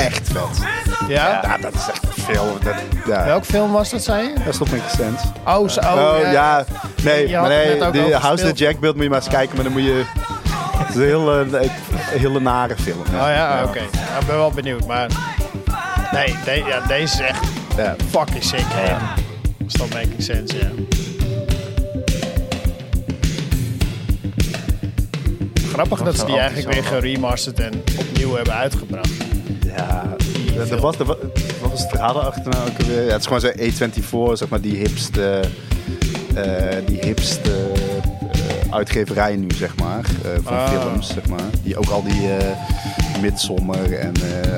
echt 0.00 0.28
vet. 0.32 0.66
Ja? 1.08 1.40
Ja, 1.42 1.56
dat 1.60 1.74
is 1.74 1.88
echt 1.90 2.00
veel. 2.10 2.58
Dat, 2.62 2.74
ja. 3.06 3.24
Welk 3.24 3.44
film 3.44 3.72
was 3.72 3.90
dat, 3.90 4.02
zei 4.02 4.22
je? 4.28 4.34
Dat 4.44 4.54
stopt 4.54 4.72
niks 4.72 4.90
sense. 4.96 5.24
Oh, 5.46 5.68
zo, 5.68 5.80
oh, 5.80 5.92
Oh, 5.92 6.18
ja. 6.22 6.30
ja. 6.30 6.64
Nee, 7.02 7.28
Je 7.28 7.36
had 7.36 7.46
maar 7.48 7.56
het 7.56 7.66
nee, 7.68 7.78
net 7.78 7.86
ook 7.86 7.92
die 7.92 8.02
over 8.04 8.20
House 8.20 8.44
of 8.44 8.50
the. 8.50 8.56
Jack 8.56 8.80
beeld 8.80 8.94
moet 8.94 9.04
je 9.04 9.10
maar 9.10 9.18
eens 9.18 9.28
kijken, 9.28 9.54
maar 9.54 9.64
dan 9.64 9.72
moet 9.72 9.82
je... 9.84 10.04
Het 10.76 10.88
is 10.88 10.94
een 10.94 11.02
hele, 11.02 11.32
een 11.40 11.70
hele 12.20 12.40
nare 12.40 12.76
film. 12.76 12.98
Oh 13.00 13.04
ja, 13.14 13.62
oké. 13.64 13.78
Ik 14.20 14.26
ben 14.26 14.36
wel 14.36 14.50
benieuwd, 14.50 14.86
maar... 14.86 15.08
Nee, 16.12 16.34
de- 16.44 16.64
ja, 16.66 16.80
deze 16.86 17.02
is 17.14 17.20
echt 17.20 17.44
Ja. 17.76 17.96
fucking 18.10 18.44
sick. 18.44 18.64
Ja. 18.86 18.98
Stop 19.66 19.92
making 19.92 20.22
sense, 20.22 20.56
ja. 20.56 20.68
Grappig 25.72 26.02
dat 26.02 26.18
ze 26.18 26.24
die 26.24 26.38
eigenlijk 26.38 26.72
weer 26.72 26.84
geremasterd 26.84 27.60
en 27.60 27.82
opnieuw 27.98 28.34
hebben 28.34 28.54
uitgebracht. 28.54 29.10
Ja, 29.80 30.16
was, 30.56 30.70
er 30.70 30.80
was, 30.80 30.96
wat 31.60 31.70
was 31.70 31.80
het 31.80 31.90
verhaal 31.90 32.22
achter 32.22 32.50
nou 32.50 32.68
ook 32.70 32.78
alweer? 32.78 33.04
Ja, 33.04 33.12
het 33.12 33.20
is 33.20 33.26
gewoon 33.26 33.40
zo'n 33.40 34.30
A24, 34.32 34.38
zeg 34.38 34.48
maar, 34.48 34.60
die 34.60 34.76
hipste, 34.76 35.40
eh, 36.34 36.76
die 36.86 36.98
hipste 36.98 37.52
eh, 37.52 38.72
uitgeverij 38.74 39.36
nu, 39.36 39.50
zeg 39.50 39.76
maar, 39.76 40.04
eh, 40.24 40.30
van 40.42 40.56
Ah. 40.56 40.68
films, 40.68 41.08
zeg 41.08 41.28
maar. 41.28 41.50
Die 41.62 41.76
ook 41.76 41.88
al 41.88 42.02
die 42.02 42.28
Midsommar 43.20 43.92
en 43.92 44.12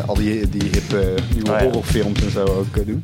al 0.06 0.14
die, 0.14 0.48
die 0.48 0.70
hippe 0.70 1.14
nieuwe 1.34 1.50
ja. 1.50 1.62
horrorfilms 1.62 2.22
en 2.24 2.30
zo 2.30 2.44
ook 2.44 2.86
doen. 2.86 3.02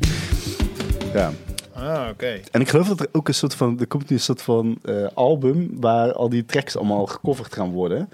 Ja. 1.15 1.33
Ah, 1.73 2.09
oké. 2.11 2.41
En 2.51 2.61
ik 2.61 2.69
geloof 2.69 2.89
dat 2.89 3.01
er 3.01 3.09
ook 3.13 3.29
een 3.29 3.35
soort 3.35 3.55
van, 3.55 3.81
er 3.81 3.87
komt 3.87 4.09
nu 4.11 4.17
een 4.17 4.23
soort 4.23 4.43
van 4.43 4.79
album 5.15 5.71
waar 5.81 6.13
al 6.13 6.29
die 6.29 6.45
tracks 6.45 6.77
allemaal 6.77 7.07
gecoverd 7.07 7.55
gaan 7.55 7.71
worden. 7.71 8.09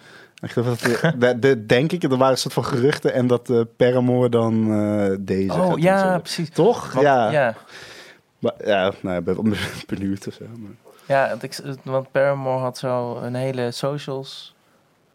Ik 0.45 0.55
dat, 0.55 0.81
er- 0.81 1.19
de, 1.19 1.39
de- 1.39 1.67
denk 1.67 1.93
ik, 1.93 2.03
er 2.03 2.09
waren 2.09 2.31
een 2.31 2.39
soort 2.39 2.55
van 2.55 2.65
geruchten 2.65 3.13
en 3.13 3.27
dat 3.27 3.51
eh 3.51 3.61
Paramore 3.77 4.29
dan 4.29 4.73
eh, 4.73 5.17
deze 5.21 5.53
Oh 5.53 5.79
ja, 5.79 6.19
precies. 6.19 6.51
Toch? 6.51 6.93
Want- 6.93 7.07
ja. 7.07 7.31
ja. 7.31 7.55
Maar, 8.39 8.53
ja, 8.65 8.93
nou, 9.01 9.19
ik 9.19 9.25
ben 9.25 9.55
benieuwd 9.87 10.27
of 10.27 10.35
zo. 10.35 10.45
maar- 10.59 10.71
Ja, 11.07 11.29
want, 11.29 11.43
ik, 11.43 11.59
want 11.83 12.11
Paramore 12.11 12.61
had 12.63 12.79
zo 12.79 13.17
een 13.17 13.35
hele 13.35 13.71
socials 13.71 14.55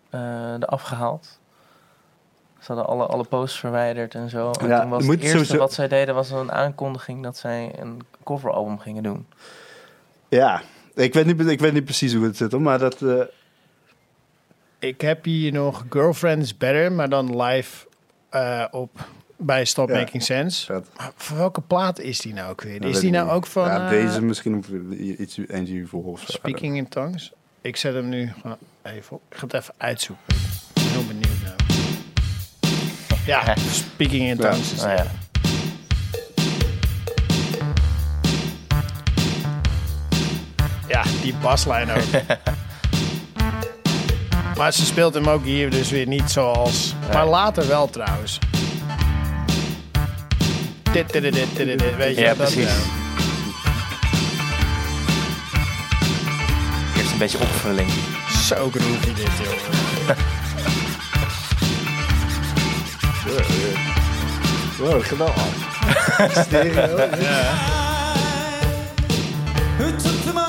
eh 0.09 0.53
eraf 0.59 0.81
gehaald. 0.81 1.39
Ze 2.59 2.65
hadden 2.67 2.85
alle, 2.87 3.05
alle 3.05 3.23
posts 3.23 3.59
verwijderd 3.59 4.15
en 4.15 4.29
zo. 4.29 4.51
En 4.61 4.67
Ja, 4.67 4.81
toen 4.81 4.89
was 4.89 5.03
het 5.05 5.11
eerste 5.11 5.29
sowieso- 5.29 5.57
wat 5.57 5.73
zij 5.73 5.87
deden 5.87 6.15
was 6.15 6.31
een 6.31 6.51
aankondiging 6.51 7.23
dat 7.23 7.37
zij 7.37 7.71
een 7.79 7.99
coveralbum 8.23 8.79
gingen 8.79 9.03
doen. 9.03 9.27
Ja, 10.29 10.61
ik 10.95 11.13
weet, 11.13 11.25
niet, 11.25 11.39
ik 11.47 11.59
weet 11.59 11.73
niet 11.73 11.83
precies 11.85 12.13
hoe 12.13 12.23
het 12.25 12.37
zit, 12.37 12.51
hoor, 12.51 12.61
maar 12.61 12.79
dat... 12.79 13.01
eh, 13.01 13.21
Ik 14.79 15.01
heb 15.01 15.23
hier 15.25 15.51
nog 15.51 15.85
Girlfriend 15.89 16.43
is 16.43 16.57
Better, 16.57 16.91
maar 16.91 17.09
dan 17.09 17.41
live 17.41 17.87
eh, 18.29 18.65
op 18.71 19.07
bij 19.37 19.65
Stop 19.65 19.89
Ja. 19.89 19.95
Making 19.95 20.23
Sense. 20.23 20.65
vet. 20.65 20.87
Maar 20.97 21.11
Voor 21.15 21.37
welke 21.37 21.61
plaat 21.61 21.99
is 21.99 22.19
die 22.19 22.33
nou 22.33 22.49
ook 22.51 22.61
weer? 22.61 22.81
Dat 22.81 22.89
is 22.89 22.99
die 22.99 23.11
nou 23.11 23.25
niet. 23.25 23.33
ook 23.33 23.45
van 23.45 23.65
Ja, 23.65 23.83
eh, 23.83 23.89
deze 23.89 24.21
misschien 24.21 24.63
iets 25.21 25.37
eentje 25.47 25.73
hiervoor 25.73 26.03
of 26.03 26.19
zo. 26.19 26.25
Speaking 26.31 26.77
in 26.77 26.87
Tongues? 26.87 27.31
Ik 27.61 27.75
zet 27.75 27.93
hem 27.93 28.09
nu 28.09 28.31
even 28.83 29.15
op. 29.15 29.21
Ik 29.29 29.37
ga 29.37 29.43
het 29.45 29.53
even 29.53 29.73
uitzoeken. 29.77 30.35
Ik 30.35 30.73
ben 30.73 30.83
heel 30.83 31.05
benieuwd 31.07 31.41
nou. 31.43 31.55
Ja, 33.25 33.55
Speaking 33.55 34.21
in 34.21 34.35
Ja. 34.37 34.49
Tongues 34.49 34.73
is 34.73 34.81
Nou 34.81 34.91
ja. 34.97 35.05
Ja, 40.87 41.03
die 41.21 41.33
baslijn 41.41 41.89
ook. 41.91 42.03
maar 44.59 44.73
ze 44.73 44.85
speelt 44.85 45.13
hem 45.13 45.27
ook 45.27 45.43
hier 45.43 45.69
dus 45.69 45.89
weer 45.89 46.07
niet 46.07 46.31
zoals... 46.31 46.93
Maar 47.13 47.27
later 47.27 47.67
wel 47.67 47.89
trouwens. 47.89 48.39
Dit, 50.91 51.11
dit, 51.11 51.21
dit, 51.21 51.33
dit, 51.33 51.55
dit, 51.55 51.79
dit, 51.79 51.95
weet 51.95 52.15
je 52.15 52.21
Ja, 52.21 52.27
dat, 52.27 52.37
precies. 52.37 52.63
ja. 52.63 52.75
Eerst 56.97 57.11
een 57.11 57.17
beetje 57.17 57.39
opvulling. 57.39 57.89
Zo 58.47 58.69
groovy 58.69 59.13
dit, 59.13 59.31
joh. 59.43 60.17
Wow, 64.79 65.03
geweldig. 65.03 65.43
Stereo. 66.45 66.97
Who 69.77 70.48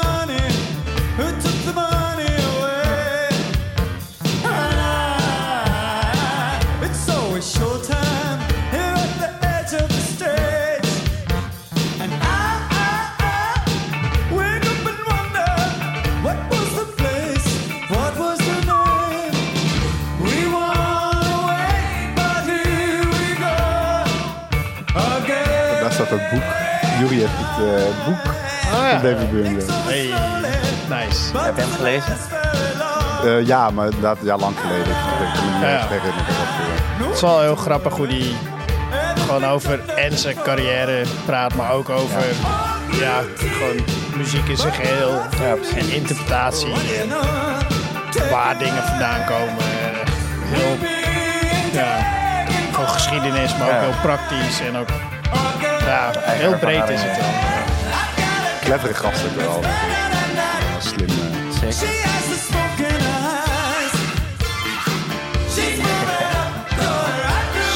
het 27.61 27.89
eh, 27.99 28.07
boek 28.07 28.35
Oh 28.73 28.91
van. 28.91 29.03
David 29.03 29.31
Byrne. 29.31 29.63
Hey, 29.73 30.07
nice. 30.89 31.39
Heb 31.39 31.57
je 31.57 31.63
hem 31.63 31.71
gelezen? 31.73 32.17
Eh, 33.25 33.47
ja, 33.47 33.71
maar 33.71 33.85
inderdaad, 33.85 34.17
ja, 34.23 34.37
lang 34.37 34.57
geleden. 34.61 34.87
Ik 34.87 35.61
Ja, 35.61 35.87
Het 37.05 37.15
is 37.15 37.21
wel 37.21 37.41
heel 37.41 37.57
grappig 37.57 37.95
hoe 37.97 38.07
die 38.07 38.37
gewoon 39.21 39.45
over 39.45 39.81
en 39.89 40.19
zijn 40.19 40.37
carrière 40.43 41.03
praat, 41.25 41.55
maar 41.55 41.73
ook 41.73 41.89
over 41.89 42.23
ja, 43.01 43.21
gewoon 43.39 43.85
muziek 44.17 44.49
in 44.49 44.57
zijn 44.57 44.73
geheel 44.73 45.21
en 45.77 45.91
interpretatie 45.93 46.73
en 46.73 47.09
waar 48.31 48.59
dingen 48.59 48.83
vandaan 48.83 49.25
komen. 49.25 49.65
Heel, 50.45 50.77
ja, 51.73 51.97
gewoon 52.73 52.89
geschiedenis, 52.89 53.57
maar 53.57 53.67
ook 53.67 53.73
Ja. 53.75 53.81
heel 53.81 54.01
praktisch 54.03 54.61
en 54.61 54.77
ook 54.77 54.89
ja, 55.91 56.11
heel 56.25 56.55
breed 56.59 56.89
is 56.89 57.01
het 57.03 57.17
wel. 57.17 57.29
clevere 58.61 58.95
gast 58.95 59.25
ook 59.25 59.35
wel. 59.41 59.61
Slim. 60.79 61.09
eh. 61.09 61.71
Zeker. 61.71 61.89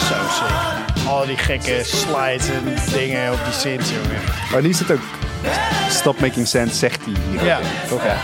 Zo 0.09 0.15
sick. 0.31 1.07
Al 1.09 1.27
die 1.27 1.37
gekke 1.37 1.81
slides 1.85 2.49
en 2.49 2.75
dingen 2.93 3.33
op 3.33 3.39
die 3.45 3.53
synths, 3.55 3.91
jongen. 3.91 4.21
Maar 4.53 4.61
hier 4.61 4.75
zit 4.75 4.91
ook 4.91 5.01
Stop 5.89 6.21
Making 6.21 6.47
Sense, 6.49 6.75
zegt 6.75 7.01
hij 7.05 7.15
hier. 7.31 7.45
Ja. 7.45 7.59
Toch? 7.89 8.05
Ja. 8.05 8.15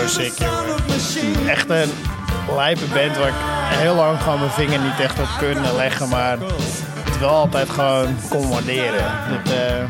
Zo 0.00 0.06
sick, 0.06 0.32
jongen. 0.38 1.48
Echt 1.48 1.70
een 1.70 1.90
lijpe 2.54 2.84
band 2.94 3.16
waar 3.16 3.28
ik 3.28 3.34
heel 3.78 3.94
lang 3.94 4.22
gewoon 4.22 4.38
mijn 4.38 4.50
vinger 4.50 4.80
niet 4.80 5.00
echt 5.00 5.18
op 5.20 5.28
kunnen 5.38 5.76
leggen, 5.76 6.08
maar 6.08 6.38
het 7.04 7.18
wel 7.18 7.28
altijd 7.30 7.70
gewoon 7.70 8.16
kon 8.28 8.48
waarderen. 8.48 9.04
Dat, 9.30 9.52
eh, 9.52 9.84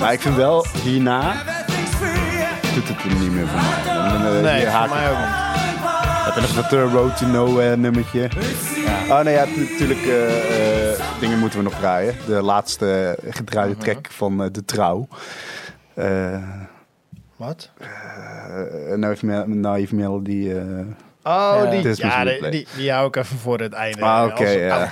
Maar 0.00 0.12
ik 0.12 0.20
vind 0.20 0.34
wel, 0.36 0.66
hierna 0.82 1.32
doet 2.74 2.88
het 2.88 3.12
er 3.12 3.18
niet 3.18 3.32
meer 3.32 3.46
voor 3.46 3.60
mij. 3.60 3.94
Dan, 3.94 4.26
eh, 4.26 4.42
nee, 4.42 4.66
voor 4.66 4.88
mij 4.88 5.10
ook 5.10 5.16
af. 5.16 5.20
niet. 5.20 5.48
Heb 6.24 6.34
je 6.34 6.40
nog 6.40 6.52
dat 6.52 6.72
uh, 6.72 6.92
Road 6.92 7.16
to 7.16 7.26
Nowhere 7.26 7.76
nummertje? 7.76 8.28
Oh 9.10 9.20
nee, 9.20 9.34
ja, 9.34 9.44
natuurlijk 9.44 10.00
eh, 10.02 10.90
eh, 10.92 11.00
dingen 11.20 11.38
moeten 11.38 11.58
we 11.58 11.64
nog 11.64 11.74
draaien. 11.74 12.14
De 12.26 12.42
laatste 12.42 13.18
gedraaide 13.28 13.76
track 13.76 14.06
van 14.10 14.42
eh, 14.42 14.48
De 14.52 14.64
Trouw. 14.64 15.08
Wat? 17.36 17.70
Naive, 18.96 19.26
Mel- 19.26 19.46
Naive 19.46 19.94
Melody. 19.94 20.52
Oh, 21.22 21.70
die, 21.70 21.96
ja, 21.96 22.24
die, 22.24 22.50
die, 22.50 22.66
die 22.76 22.92
hou 22.92 23.06
ik 23.06 23.16
even 23.16 23.38
voor 23.38 23.58
het 23.60 23.72
einde. 23.72 24.00
Ah, 24.02 24.26
oké, 24.30 24.48
ja. 24.70 24.90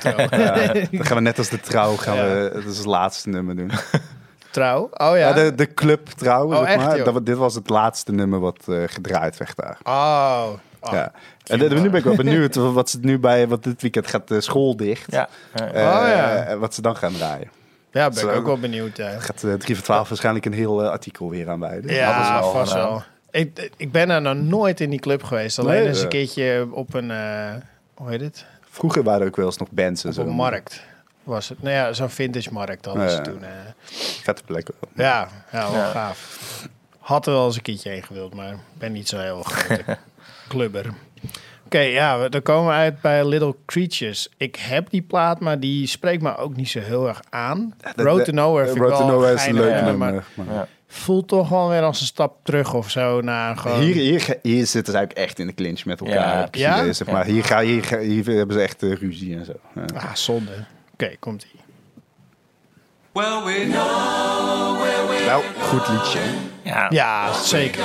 dan 0.90 1.04
gaan 1.04 1.16
we 1.16 1.20
net 1.22 1.38
als 1.38 1.48
De 1.48 1.60
Trouw, 1.60 1.96
gaan 1.96 2.16
Ja. 2.16 2.22
we, 2.24 2.50
dat 2.54 2.64
is 2.64 2.76
het 2.76 2.86
laatste 2.86 3.28
nummer 3.28 3.56
doen. 3.56 3.70
Trouw? 4.50 4.82
Oh 4.82 4.88
ja. 4.98 5.14
Ja, 5.16 5.32
de, 5.32 5.54
de 5.54 5.74
club 5.74 6.08
Trouw, 6.08 6.52
Oh, 6.54 6.64
zeg 6.64 6.76
maar. 6.76 7.04
Dat, 7.04 7.26
dit 7.26 7.36
was 7.36 7.54
het 7.54 7.68
laatste 7.68 8.12
nummer 8.12 8.40
wat 8.40 8.64
gedraaid 8.86 9.36
werd 9.36 9.56
daar. 9.56 9.78
Oh, 9.82 10.48
Ah, 10.80 10.92
ja. 10.92 11.12
En 11.46 11.62
eh, 11.62 11.70
nu 11.80 11.90
ben 11.90 11.98
ik 11.98 12.04
wel 12.04 12.14
benieuwd 12.16 12.54
wat 12.54 12.90
ze 12.90 12.98
nu 13.00 13.18
bij, 13.18 13.48
want 13.48 13.62
dit 13.64 13.82
weekend 13.82 14.06
gaat 14.06 14.28
de 14.28 14.40
school 14.40 14.76
dicht. 14.76 15.12
Ja. 15.12 15.28
Eh, 15.52 15.64
Oh, 15.66 15.72
ja. 16.08 16.56
Wat 16.58 16.74
ze 16.74 16.82
dan 16.82 16.96
gaan 16.96 17.12
draaien. 17.12 17.50
Ja, 17.90 18.10
ben 18.10 18.22
ik 18.28 18.34
ook 18.34 18.46
wel 18.46 18.58
benieuwd. 18.58 18.96
Ja, 18.96 19.18
Gaat 19.20 19.44
eh 19.44 19.52
3 19.52 19.74
voor 19.74 19.84
12 19.84 20.08
waarschijnlijk 20.08 20.44
een 20.46 20.52
heel 20.52 20.82
eh, 20.82 20.88
artikel 20.90 21.30
weer 21.30 21.48
aan 21.50 21.60
wijden. 21.60 21.94
ja 21.94 22.42
vast 22.42 22.72
wel. 22.72 23.02
Ik, 23.30 23.70
ik 23.76 23.92
ben 23.92 24.10
er 24.10 24.22
nog 24.22 24.34
nooit 24.34 24.80
in 24.80 24.90
die 24.90 24.98
club 24.98 25.22
geweest. 25.22 25.58
Alleen 25.58 25.78
Nee, 25.78 25.86
eens 25.88 26.00
een 26.02 26.08
keertje 26.08 26.68
op 26.70 26.94
een, 26.94 27.10
eh, 27.10 27.54
hoe 27.94 28.10
heet 28.10 28.20
het? 28.20 28.44
Vroeger 28.70 29.02
waren 29.02 29.20
er 29.20 29.26
ook 29.26 29.36
wel 29.36 29.46
eens 29.46 29.56
nog 29.56 29.70
bands 29.70 30.02
en 30.04 30.08
Op 30.08 30.14
zo. 30.14 30.20
een 30.22 30.28
markt 30.28 30.82
was 31.22 31.48
het. 31.48 31.62
Nou 31.62 31.74
ja, 31.74 31.92
zo'n 31.92 32.10
vintage 32.10 32.52
markt 32.52 32.84
hadden 32.84 33.10
ze 33.10 33.16
Ja. 33.16 33.22
toen. 33.22 33.42
eh. 33.42 33.48
Vette 34.22 34.42
plekken. 34.44 34.74
wel. 34.80 35.06
ja, 35.06 35.28
ja, 35.52 35.70
wel 35.70 35.80
Ja. 35.80 35.90
gaaf. 35.90 36.38
Had 36.98 37.26
er 37.26 37.32
wel 37.32 37.46
eens 37.46 37.56
een 37.56 37.62
keertje 37.62 37.90
heen 37.90 38.02
gewild, 38.02 38.34
maar 38.34 38.54
ben 38.78 38.92
niet 38.92 39.08
zo 39.08 39.18
heel 39.18 39.42
grote 39.42 39.84
clubber. 40.48 40.86
Oké, 41.64 41.78
ja, 41.80 42.18
we- 42.20 42.28
dan 42.28 42.42
komen 42.42 42.66
we 42.66 42.72
uit 42.72 43.00
bij 43.00 43.24
Little 43.26 43.54
Creatures. 43.66 44.28
Ik 44.36 44.56
heb 44.56 44.90
die 44.90 45.02
plaat, 45.02 45.40
maar 45.40 45.60
die 45.60 45.86
spreekt 45.86 46.22
me 46.22 46.36
ook 46.36 46.56
niet 46.56 46.68
zo 46.68 46.80
heel 46.80 47.08
erg 47.08 47.20
aan. 47.30 47.74
de- 47.94 48.02
Road 48.02 48.24
to 48.24 48.32
Nowhere 48.32 48.66
Eh, 48.66 48.72
vind 48.72 48.84
ik 48.84 48.90
Road 48.90 48.98
to 49.00 49.06
wel 49.06 49.14
Nowhere 49.14 49.34
is 49.34 49.46
een 49.46 49.54
leuk 49.54 49.64
nummer, 49.74 49.84
nummer. 49.90 50.24
maar 50.34 50.46
maar- 50.46 50.54
Ja. 50.54 50.68
voelt 50.88 51.28
toch 51.28 51.48
wel 51.48 51.68
weer 51.68 51.82
als 51.82 52.00
een 52.00 52.06
stap 52.06 52.36
terug 52.44 52.74
of 52.74 52.90
zo 52.90 53.20
naar 53.20 53.56
gewoon... 53.56 53.80
Hier, 53.80 53.94
hier, 53.94 54.38
hier 54.42 54.66
zitten 54.66 54.92
ze 54.92 54.98
eigenlijk 54.98 55.12
echt 55.28 55.38
in 55.38 55.46
de 55.46 55.54
clinch 55.54 55.84
met 55.84 56.00
elkaar. 56.00 56.14
Ja. 56.16 56.48
Ja? 56.50 56.80
idee, 56.80 56.92
zeg 56.92 57.06
maar. 57.06 57.24
hier, 57.24 57.44
ga, 57.44 57.60
hier, 57.60 57.84
ga- 57.84 57.98
hier 57.98 58.24
hebben 58.24 58.56
ze 58.56 58.62
echt 58.62 58.82
eh, 58.82 58.92
ruzie 58.94 59.36
en 59.36 59.44
zo. 59.44 59.52
Ja. 59.74 59.84
Ah, 59.94 60.14
zonde. 60.14 60.64
Oké, 60.92 61.10
komt 61.18 61.42
ie. 61.54 61.60
Well, 63.12 63.42
we 63.44 63.66
know 63.70 65.24
Wel, 65.26 65.42
goed 65.60 65.88
liedje. 65.88 66.20
Ja. 66.62 66.86
Ja, 66.90 67.32
zeker. 67.32 67.84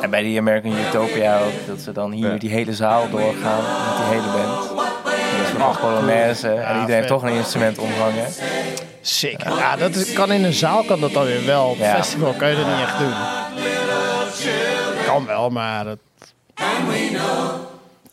En 0.00 0.10
bij 0.10 0.22
die 0.22 0.38
American 0.38 0.72
Utopia 0.88 1.38
ook, 1.38 1.66
dat 1.66 1.80
ze 1.80 1.92
dan 1.92 2.10
hier 2.12 2.32
Ja. 2.32 2.38
die 2.38 2.50
hele 2.50 2.74
zaal 2.74 3.10
doorgaan 3.10 3.62
met 3.86 3.96
die 3.96 4.06
hele 4.18 4.32
band. 4.32 4.68
Dat 4.78 5.12
is 5.42 5.48
van 5.58 5.70
een 5.70 5.76
Polonaise 5.80 6.48
en 6.48 6.54
iedereen 6.58 6.86
vet. 6.86 6.94
heeft 6.94 7.08
toch 7.08 7.22
een 7.22 7.32
instrument 7.32 7.78
omhangen. 7.78 8.24
Sick. 9.00 9.42
Ja, 9.58 9.76
dat 9.76 9.94
is- 9.94 10.12
kan 10.12 10.32
in 10.32 10.44
een 10.44 10.52
zaal 10.52 10.82
kan 10.84 11.00
dat 11.00 11.12
dan 11.12 11.24
weer 11.24 11.46
wel. 11.46 11.64
Op 11.68 11.78
Ja. 11.78 11.94
festival 11.94 12.32
kan 12.32 12.48
je 12.50 12.56
dat 12.56 12.66
niet 12.66 12.80
echt 12.82 12.98
doen. 12.98 13.12
Kan 15.06 15.26
wel, 15.26 15.50
maar 15.50 15.84
dat, 15.84 15.98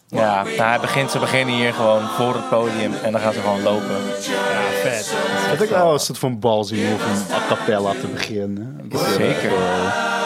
Ja, 0.10 0.44
nou, 0.44 0.62
hij 0.62 0.80
begint, 0.80 1.12
ze 1.12 1.20
beginnen 1.20 1.56
hier 1.56 1.74
gewoon 1.74 2.02
voor 2.18 2.34
het 2.34 2.50
podium 2.50 2.94
en 3.04 3.12
dan 3.12 3.22
gaan 3.22 3.34
ze 3.34 3.40
gewoon 3.40 3.62
lopen. 3.64 3.96
ja, 4.20 4.90
vet. 4.90 5.14
Het 5.16 5.62
ik 5.62 5.70
wel 5.70 5.94
een 5.94 6.00
soort 6.00 6.18
van 6.20 6.40
bal 6.40 6.64
zien 6.64 6.94
of 6.94 7.02
een 7.06 7.36
a 7.36 7.40
cappella 7.48 7.92
te 7.92 8.08
beginnen. 8.08 8.80
Dat 8.84 9.02
Zeker. 9.18 9.52
eh, 9.52 10.17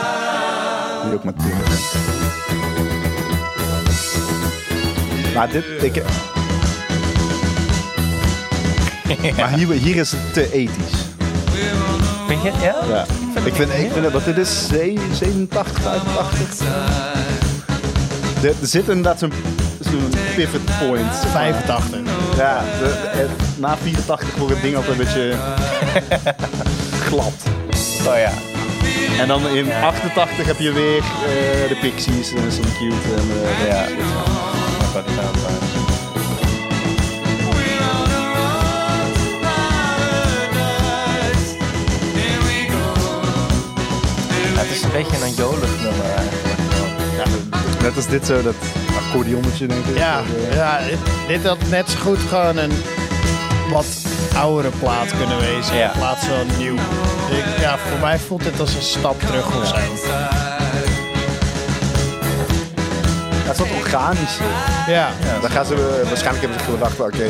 Hier 1.04 1.14
ook 1.14 1.24
met. 1.24 1.36
Maar 5.34 5.50
dit, 5.50 5.64
ik... 5.82 6.04
Maar 9.38 9.54
hier, 9.54 9.72
hier 9.72 9.96
is 9.96 10.12
het 10.12 10.34
te 10.34 10.52
ethisch. 10.52 11.00
Vind 12.28 12.42
je? 12.44 12.52
Ja? 12.62 12.76
Ja. 12.90 13.02
Ik 13.46 13.54
vind, 13.56 13.70
ik 13.70 13.92
vind 13.92 14.04
het, 14.04 14.12
want 14.12 14.26
dit 14.26 14.38
is 14.38 14.68
ze- 14.68 15.00
87, 15.14 15.82
85. 15.82 16.68
Er, 18.44 18.54
zit 18.62 18.88
inderdaad 18.88 19.20
zo'n 19.20 19.34
pivot 20.36 20.62
point. 20.80 21.16
85. 21.32 22.00
Ja, 22.38 22.64
de- 22.80 23.10
de- 23.14 23.28
na 23.58 23.78
84 23.78 24.36
wordt 24.38 24.54
het 24.54 24.62
ding 24.64 24.76
altijd 24.76 24.92
een 25.00 25.06
beetje 25.06 25.36
glad. 27.08 27.34
Oh 28.08 28.18
ja. 28.18 28.32
En 29.22 29.28
dan 29.28 29.48
in 29.48 29.72
88 29.84 30.46
heb 30.46 30.60
je 30.60 30.72
weer 30.72 30.98
eh, 30.98 31.70
de 31.70 31.78
Pixies 31.82 32.34
en 32.34 32.52
zo'n 32.52 32.64
cute. 32.80 33.14
En, 33.16 33.30
eh, 33.44 33.68
Ja. 33.68 33.86
Dat? 34.94 35.04
Ja, 44.56 44.62
het 44.62 44.70
is 44.72 44.84
een 44.84 44.92
beetje 44.92 45.26
een 45.26 45.34
jolig 45.34 45.82
nummer 45.82 46.06
eigenlijk. 46.06 46.60
net 47.82 47.96
als 47.96 48.08
dit 48.08 48.26
zo, 48.26 48.42
dat 48.42 48.56
accordeonnetje 49.06 49.68
denk 49.68 49.86
ik. 49.86 49.98
Ja, 49.98 50.22
Eh, 50.50 50.56
ja 50.56 50.80
dit, 50.88 50.98
dit 51.28 51.48
had 51.48 51.58
net 51.70 51.90
zo 51.90 51.98
goed 52.00 52.20
gewoon 52.30 52.58
een 52.58 52.72
wat 53.72 53.86
oudere 54.36 54.70
plaat 54.80 55.18
kunnen 55.18 55.40
wezen. 55.40 55.76
Ja. 55.76 55.92
In 55.92 56.00
plaats 56.00 56.26
van 56.26 56.58
nieuw. 56.58 56.76
Ik, 56.76 57.60
ja, 57.60 57.78
voor 57.78 58.00
mij 58.00 58.20
voelt 58.20 58.44
dit 58.44 58.60
als 58.60 58.76
een 58.76 58.82
stap 58.82 59.20
terug 59.22 59.46
of 59.46 59.68
zo. 59.68 59.76
het 63.44 63.60
is 63.60 63.60
wat 63.60 63.78
organischer. 63.80 64.46
Ja, 64.88 65.10
Dan 65.42 65.50
gaan 65.50 65.66
ze, 65.66 65.74
eh, 65.74 66.08
waarschijnlijk 66.08 66.42
hebben 66.46 66.60
ze 66.60 66.72
gedacht, 66.72 67.00
oké, 67.00 67.30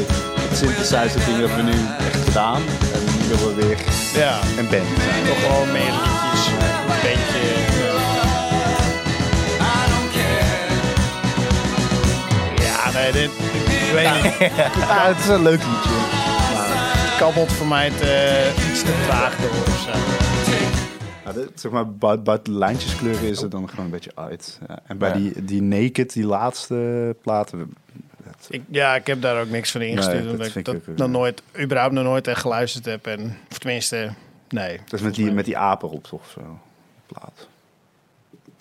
het 0.49 0.57
synthesizer 0.57 1.25
ding 1.25 1.37
hebben 1.37 1.57
we 1.57 1.63
nu 1.63 1.77
echt 2.07 2.23
gedaan. 2.23 2.61
En 2.93 3.01
nu 3.05 3.27
willen 3.29 3.55
we 3.55 3.65
weer 3.65 3.77
ja. 4.23 4.39
een 4.57 4.69
band 4.69 4.87
zijn. 5.03 5.25
Toch 5.27 5.41
wel 5.49 5.65
meer 5.65 5.91
liedjes. 5.91 6.47
Een 6.47 7.01
beetje. 7.01 7.39
Ja, 12.63 12.91
nee, 12.93 13.11
dit. 13.11 13.29
Ik 13.87 13.91
weet 13.93 14.23
niet. 14.23 14.51
Ja, 14.79 15.07
het 15.11 15.19
is 15.19 15.27
een 15.27 15.41
leuk 15.41 15.61
liedje. 15.63 16.10
Kabbelt 17.21 17.51
voor 17.51 17.67
mij 17.67 17.89
te, 17.89 18.51
iets 18.71 18.83
te 18.83 19.03
traag 19.07 19.37
door 19.37 19.49
of 19.49 19.79
zo. 19.79 19.91
Ja, 21.25 21.31
dit, 21.33 21.59
zeg 21.59 21.71
maar, 21.71 21.91
buiten, 21.93 22.43
de 22.43 22.51
lijntjeskleuren 22.51 23.23
is 23.29 23.41
het 23.41 23.51
dan 23.51 23.69
gewoon 23.69 23.85
een 23.85 23.91
beetje 23.91 24.11
uit. 24.15 24.59
Ja, 24.67 24.79
en 24.85 24.97
bij 24.97 25.09
Ja. 25.09 25.15
die, 25.15 25.45
die 25.45 25.61
Naked, 25.61 26.13
die 26.13 26.25
laatste 26.25 27.15
platen, 27.21 27.73
dat- 28.23 28.47
Ik, 28.49 28.61
ja, 28.69 28.95
ik 28.95 29.07
heb 29.07 29.21
daar 29.21 29.41
ook 29.41 29.49
niks 29.49 29.71
van 29.71 29.81
ingestuurd. 29.81 30.23
Nee, 30.23 30.31
omdat 30.31 30.55
ik 30.55 30.65
dat 30.65 30.75
ook, 30.75 30.97
nog 30.97 31.09
nooit, 31.09 31.41
überhaupt 31.59 31.93
nog 31.93 32.03
nooit 32.03 32.27
echt 32.27 32.41
geluisterd 32.41 32.85
heb. 32.85 33.07
En, 33.07 33.37
of 33.51 33.57
tenminste, 33.57 34.13
nee. 34.49 34.77
dat 34.85 34.93
is 34.93 35.01
met 35.01 35.15
die, 35.15 35.31
met 35.31 35.45
die 35.45 35.57
apen 35.57 35.87
erop 35.87 36.03
toch 36.03 36.29
zo. 36.29 36.59
Plaat. 37.05 37.47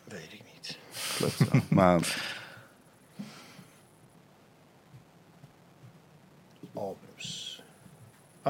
Weet 0.05 0.33
ik 0.33 0.43
niet. 0.55 0.79
Klopt, 1.17 1.71
maar 1.71 2.01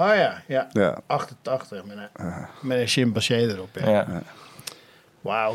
Oh 0.01 0.15
ja, 0.15 0.43
ja. 0.47 0.69
ja, 0.73 0.99
88 1.07 1.85
met 1.85 1.97
een, 1.97 2.47
met 2.61 2.79
een 2.79 2.87
chimpansee 2.87 3.49
erop. 3.49 3.69
Ja. 3.81 3.89
Ja. 3.91 4.23
Wauw. 5.21 5.55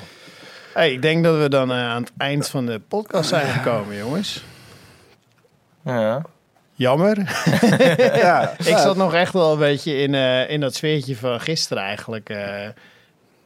Hey, 0.73 0.91
ik 0.93 1.01
denk 1.01 1.23
dat 1.23 1.37
we 1.41 1.49
dan 1.49 1.71
eh, 1.71 1.77
aan 1.77 2.01
het 2.01 2.11
eind 2.17 2.47
van 2.49 2.65
de 2.65 2.79
podcast 2.79 3.29
zijn 3.29 3.47
gekomen, 3.47 3.97
jongens. 3.97 4.43
Ja. 5.83 6.21
Jammer. 6.73 7.17
ja, 8.15 8.53
Ik 8.57 8.77
zat 8.77 8.95
nog 8.95 9.13
echt 9.13 9.33
wel 9.33 9.51
een 9.53 9.59
beetje 9.59 9.95
in, 9.97 10.15
eh, 10.15 10.49
in 10.49 10.59
dat 10.59 10.75
sfeertje 10.75 11.15
van 11.15 11.39
gisteren 11.41 11.83
eigenlijk. 11.83 12.29
eh. 12.29 12.37
ja, 12.37 12.73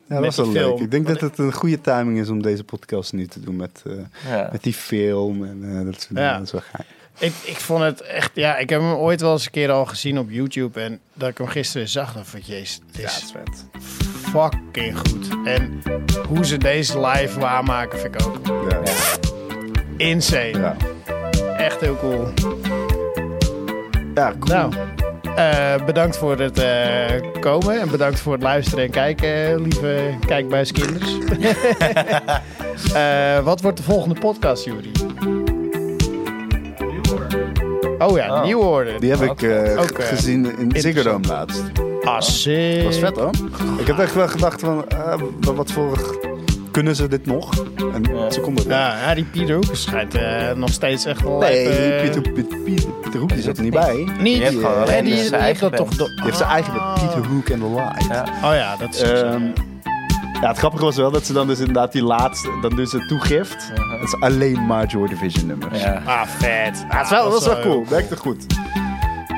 met 0.07 0.23
dat 0.23 0.35
was 0.35 0.35
wel 0.35 0.47
leuk. 0.51 0.63
film. 0.63 0.81
Ik 0.81 0.91
denk 0.91 1.07
dat 1.07 1.21
het 1.21 1.37
een 1.37 1.53
goede 1.53 1.81
timing 1.81 2.19
is 2.19 2.29
om 2.29 2.41
deze 2.41 2.63
podcast 2.63 3.13
nu 3.13 3.27
te 3.27 3.39
doen 3.39 3.55
met, 3.55 3.83
eh, 3.87 3.93
Ja. 4.31 4.49
met 4.51 4.63
die 4.63 4.73
film 4.73 5.43
en 5.45 5.63
eh, 5.79 5.85
dat 5.85 5.93
soort 6.01 6.07
dingen. 6.07 6.23
Ja. 6.23 6.37
Dat 6.37 6.45
is 6.45 6.51
wel 6.51 6.61
geil. 6.73 6.85
Ik, 7.19 7.33
ik 7.43 7.55
vond 7.57 7.83
het 7.83 8.01
echt, 8.01 8.31
ja, 8.33 8.57
ik 8.57 8.69
heb 8.69 8.81
hem 8.81 8.91
ooit 8.91 9.21
wel 9.21 9.31
eens 9.31 9.45
een 9.45 9.51
keer 9.51 9.71
al 9.71 9.85
gezien 9.85 10.19
op 10.19 10.29
YouTube. 10.29 10.79
En 10.81 10.99
dat 11.13 11.29
ik 11.29 11.37
hem 11.37 11.47
gisteren 11.47 11.87
zag, 11.89 12.13
dan 12.13 12.25
vond 12.25 12.43
ik, 12.43 12.49
jezus, 12.49 12.79
het 12.91 12.97
Ja, 13.01 13.05
is 13.07 13.15
het 13.15 13.31
vet. 13.31 13.65
fucking 14.31 14.97
goed. 14.97 15.27
En 15.45 15.81
hoe 16.27 16.45
ze 16.45 16.57
deze 16.57 16.99
live 17.07 17.39
waarmaken, 17.39 17.99
vind 17.99 18.15
ik 18.15 18.27
ook 18.27 18.39
Ja. 18.69 18.79
insane. 19.97 20.51
Ja. 20.59 20.75
Echt 21.57 21.79
heel 21.81 21.97
cool. 21.97 22.27
Ja, 24.13 24.33
cool. 24.39 24.53
Nou, 24.55 24.73
eh, 25.35 25.85
bedankt 25.85 26.17
voor 26.17 26.39
het 26.39 26.59
eh, 26.59 27.05
komen 27.39 27.79
en 27.81 27.89
bedankt 27.89 28.19
voor 28.19 28.33
het 28.33 28.41
luisteren 28.41 28.83
en 28.85 28.91
kijken, 28.91 29.61
lieve 29.61 30.17
kijkbuiskinders. 30.27 31.11
Eh 32.93 33.39
wat 33.39 33.61
wordt 33.61 33.77
de 33.77 33.83
volgende 33.83 34.19
podcast, 34.19 34.65
Jury? 34.65 34.91
Oh 37.99 38.17
ja, 38.17 38.35
Oh. 38.37 38.43
Nieuw 38.43 38.59
Order. 38.59 38.99
Die 38.99 39.09
heb 39.11 39.21
ik 39.21 39.41
eh, 39.41 39.81
gezien 39.87 40.57
in 40.59 40.81
Ziggo 40.81 41.03
Dome 41.03 41.27
laatst. 41.27 41.61
Ah, 42.03 42.19
sick. 42.21 42.75
Dat 42.75 42.83
was 42.85 42.97
vet 42.99 43.15
hoor. 43.17 43.31
Ik 43.79 43.87
heb 43.87 43.99
echt 43.99 44.13
wel 44.15 44.27
gedacht 44.27 44.59
van, 44.59 44.85
eh, 44.89 45.13
wat- 45.55 45.71
voor... 45.71 46.17
Kunnen 46.71 46.95
ze 46.95 47.07
dit 47.07 47.25
nog? 47.25 47.49
En 47.93 48.03
Ja. 48.15 48.29
ze 48.31 48.39
konden 48.39 48.63
het. 48.63 48.73
Ja, 48.73 48.97
ja, 49.07 49.13
die 49.15 49.23
Pieter 49.23 49.55
Hoek 49.55 49.65
schijnt 49.71 50.15
eh, 50.15 50.51
nog 50.55 50.69
steeds 50.69 51.05
echt 51.05 51.21
wel 51.21 51.37
Nee, 51.39 51.69
Pieter, 52.01 52.21
Pieter, 52.31 52.61
Pieter, 52.63 52.89
Pieter 53.01 53.19
Hoek 53.19 53.29
die 53.29 53.41
zat 53.41 53.57
er 53.57 53.63
niet 53.63 53.73
bij. 53.73 53.95
Niet? 53.95 54.23
Die 54.23 54.43
heeft 54.43 54.55
gewoon 54.55 54.77
die, 54.85 54.87
zijn 54.87 55.05
die 55.05 55.13
heeft 55.13 55.31
eigen 55.31 55.71
dat 55.71 55.79
toch... 55.79 55.89
Die 55.89 56.23
heeft 56.23 56.37
zijn 56.37 56.49
eigen 56.49 56.73
Ah. 56.73 56.93
Pieter 56.93 57.25
Hoek 57.31 57.49
en 57.49 57.59
The 57.59 57.69
Light. 57.69 58.05
Ja. 58.09 58.25
Oh 58.43 58.53
ja, 58.55 58.75
dat 58.75 58.93
is... 58.93 59.01
Ehm, 59.01 59.41
ja, 60.41 60.47
het 60.47 60.57
grappige 60.57 60.83
was 60.83 60.95
wel 60.95 61.11
dat 61.11 61.25
ze 61.25 61.33
dan 61.33 61.47
dus 61.47 61.59
inderdaad 61.59 61.91
die 61.91 62.03
laatste, 62.03 62.57
dan 62.61 62.75
doen 62.75 62.85
ze 62.87 63.05
toegift. 63.05 63.71
Het 63.73 64.01
is 64.03 64.15
alleen 64.19 64.65
maar 64.65 64.85
Joy 64.85 65.07
Division 65.07 65.45
nummers. 65.47 65.81
Ja. 65.81 66.01
ah, 66.05 66.21
vet. 66.27 66.85
Ja, 66.89 66.97
het 66.97 67.03
is 67.05 67.09
wel, 67.09 67.23
dat 67.23 67.33
was 67.33 67.45
wel 67.53 67.61
cool. 67.61 67.85
Werkte 67.89 68.17
goed. 68.17 68.45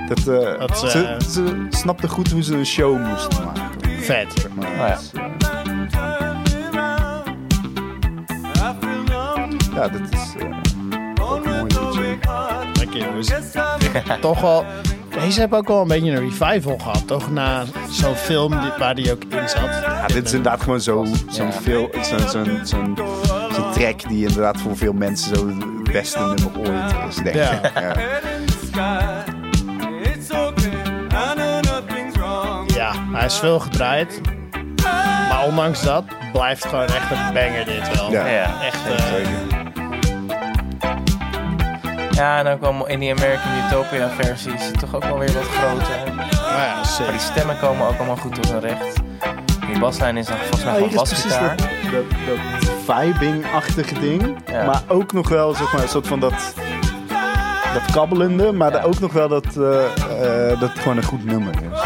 Dat, 0.08 0.18
eh, 0.18 0.60
Dat, 0.60 0.72
eh, 0.72 0.78
ze, 0.90 1.18
ze 1.30 1.66
snapte 1.70 2.08
goed 2.10 2.32
hoe 2.32 2.44
ze 2.44 2.56
een 2.58 2.66
show 2.66 3.06
moesten 3.08 3.44
maken. 3.46 3.70
Vet. 4.00 4.34
zeg 4.42 4.52
maar. 4.56 4.76
ja. 4.78 4.96
Dus, 4.96 5.12
eh, 5.14 5.22
ja, 9.76 9.88
dat 9.88 10.02
is... 10.12 10.36
eh, 10.40 11.32
ook 11.32 11.46
een 11.46 11.52
mooi 11.52 11.64
liedje. 11.64 12.18
Dank 12.74 12.94
je, 12.94 13.00
jongens. 13.00 13.32
Toch 14.22 14.42
wel... 14.42 14.66
Deze 15.20 15.40
hebben 15.40 15.60
ook 15.60 15.68
wel 15.68 15.82
een 15.82 15.88
beetje 15.88 16.12
een 16.12 16.30
revival 16.30 16.78
gehad, 16.78 17.08
toch? 17.08 17.32
Na 17.32 17.64
zo'n 17.90 18.16
film 18.16 18.60
die- 18.62 18.72
waar 18.78 18.96
die 18.96 19.12
ook 19.12 19.24
in 19.24 19.50
zat. 19.50 19.62
Ja, 19.86 20.08
dit 20.08 20.26
is 20.26 20.34
inderdaad 20.34 20.62
gewoon 20.62 20.82
zo- 20.82 21.06
zo'n 21.30 21.46
Ja. 21.46 21.52
veel- 21.52 21.90
zo'n 22.02 22.30
zo'n 22.30 22.60
zo'n 22.64 22.98
zo'n 23.54 23.72
track 23.74 24.08
die 24.08 24.28
inderdaad 24.28 24.58
voor 24.62 24.78
veel 24.78 24.94
mensen 24.94 25.36
zo 25.36 25.48
het 25.48 25.84
beste 25.92 26.20
nummer 26.20 26.58
ooit 26.60 26.94
is, 27.10 27.16
denk 27.16 27.28
ik. 27.28 27.34
Ja. 27.36 27.62
Ja. 32.76 32.92
Hij 33.14 33.26
is 33.26 33.38
veel 33.38 33.60
gedraaid. 33.60 34.22
Maar 35.30 35.44
ondanks 35.48 35.84
dat 35.84 36.04
blijft 36.32 36.66
gewoon 36.66 36.86
echt 36.86 37.12
een 37.12 37.34
banger 37.34 37.66
dit 37.66 37.96
wel. 37.98 38.12
Ja. 38.12 38.26
Ja. 38.28 38.62
Echt, 38.66 38.86
eh, 38.88 39.06
Zeker. 39.06 39.61
Ja, 42.12 42.40
en 42.40 42.48
ook 42.48 42.62
wel 42.62 42.88
in 42.88 43.00
die 43.00 43.12
American 43.12 43.52
Utopia 43.68 44.10
versie 44.10 44.54
is 44.54 44.66
het 44.66 44.80
toch 44.80 44.96
ook 44.96 45.04
wel 45.04 45.18
weer 45.18 45.34
wat 45.34 45.44
groter. 45.44 46.14
nou 46.16 46.30
ja, 46.62 46.76
Maar 46.76 46.86
zeker. 46.86 47.12
die 47.12 47.22
stemmen 47.22 47.60
komen 47.60 47.88
ook 47.88 47.98
allemaal 47.98 48.16
goed 48.18 48.36
tot 48.36 48.52
hun 48.52 48.60
recht. 48.60 49.00
Die 49.68 49.80
baslijn 49.80 50.18
is 50.18 50.26
dan 50.28 50.38
volgens 50.38 50.64
mij 50.64 50.74
Ja, 50.74 50.88
gewoon 50.88 51.04
is 51.04 51.10
precies 51.10 51.24
basgitaar. 51.38 51.56
dat, 51.58 52.04
dat, 52.26 52.38
dat 52.86 52.96
vibing-achtige 52.98 54.00
ding. 54.00 54.36
Ja. 54.46 54.66
Maar 54.66 54.82
ook 54.88 55.14
nog 55.14 55.30
wel 55.30 55.54
zeg 55.54 55.74
maar, 55.74 55.82
een 55.82 55.88
soort 55.88 56.08
van 56.08 56.20
dat, 56.20 56.54
dat 57.74 57.92
kabbelende. 57.94 58.52
Maar 58.52 58.72
Ja. 58.74 58.82
ook 58.82 59.00
nog 59.00 59.14
wel 59.14 59.28
dat, 59.28 59.46
eh, 59.58 59.86
eh, 59.86 60.60
dat 60.60 60.70
het 60.70 60.80
gewoon 60.80 60.98
een 60.98 61.04
goed 61.04 61.26
nummer 61.26 61.54
is. 61.54 61.80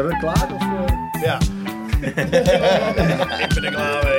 Zijn 0.00 0.12
we 0.12 0.18
klaar? 0.18 0.48
Of, 0.54 0.62
eh? 0.62 1.22
Ja. 1.22 1.38
Ik 3.44 3.54
ben 3.54 3.64
er 3.64 3.70
klaar 3.70 4.04
mee. 4.04 4.09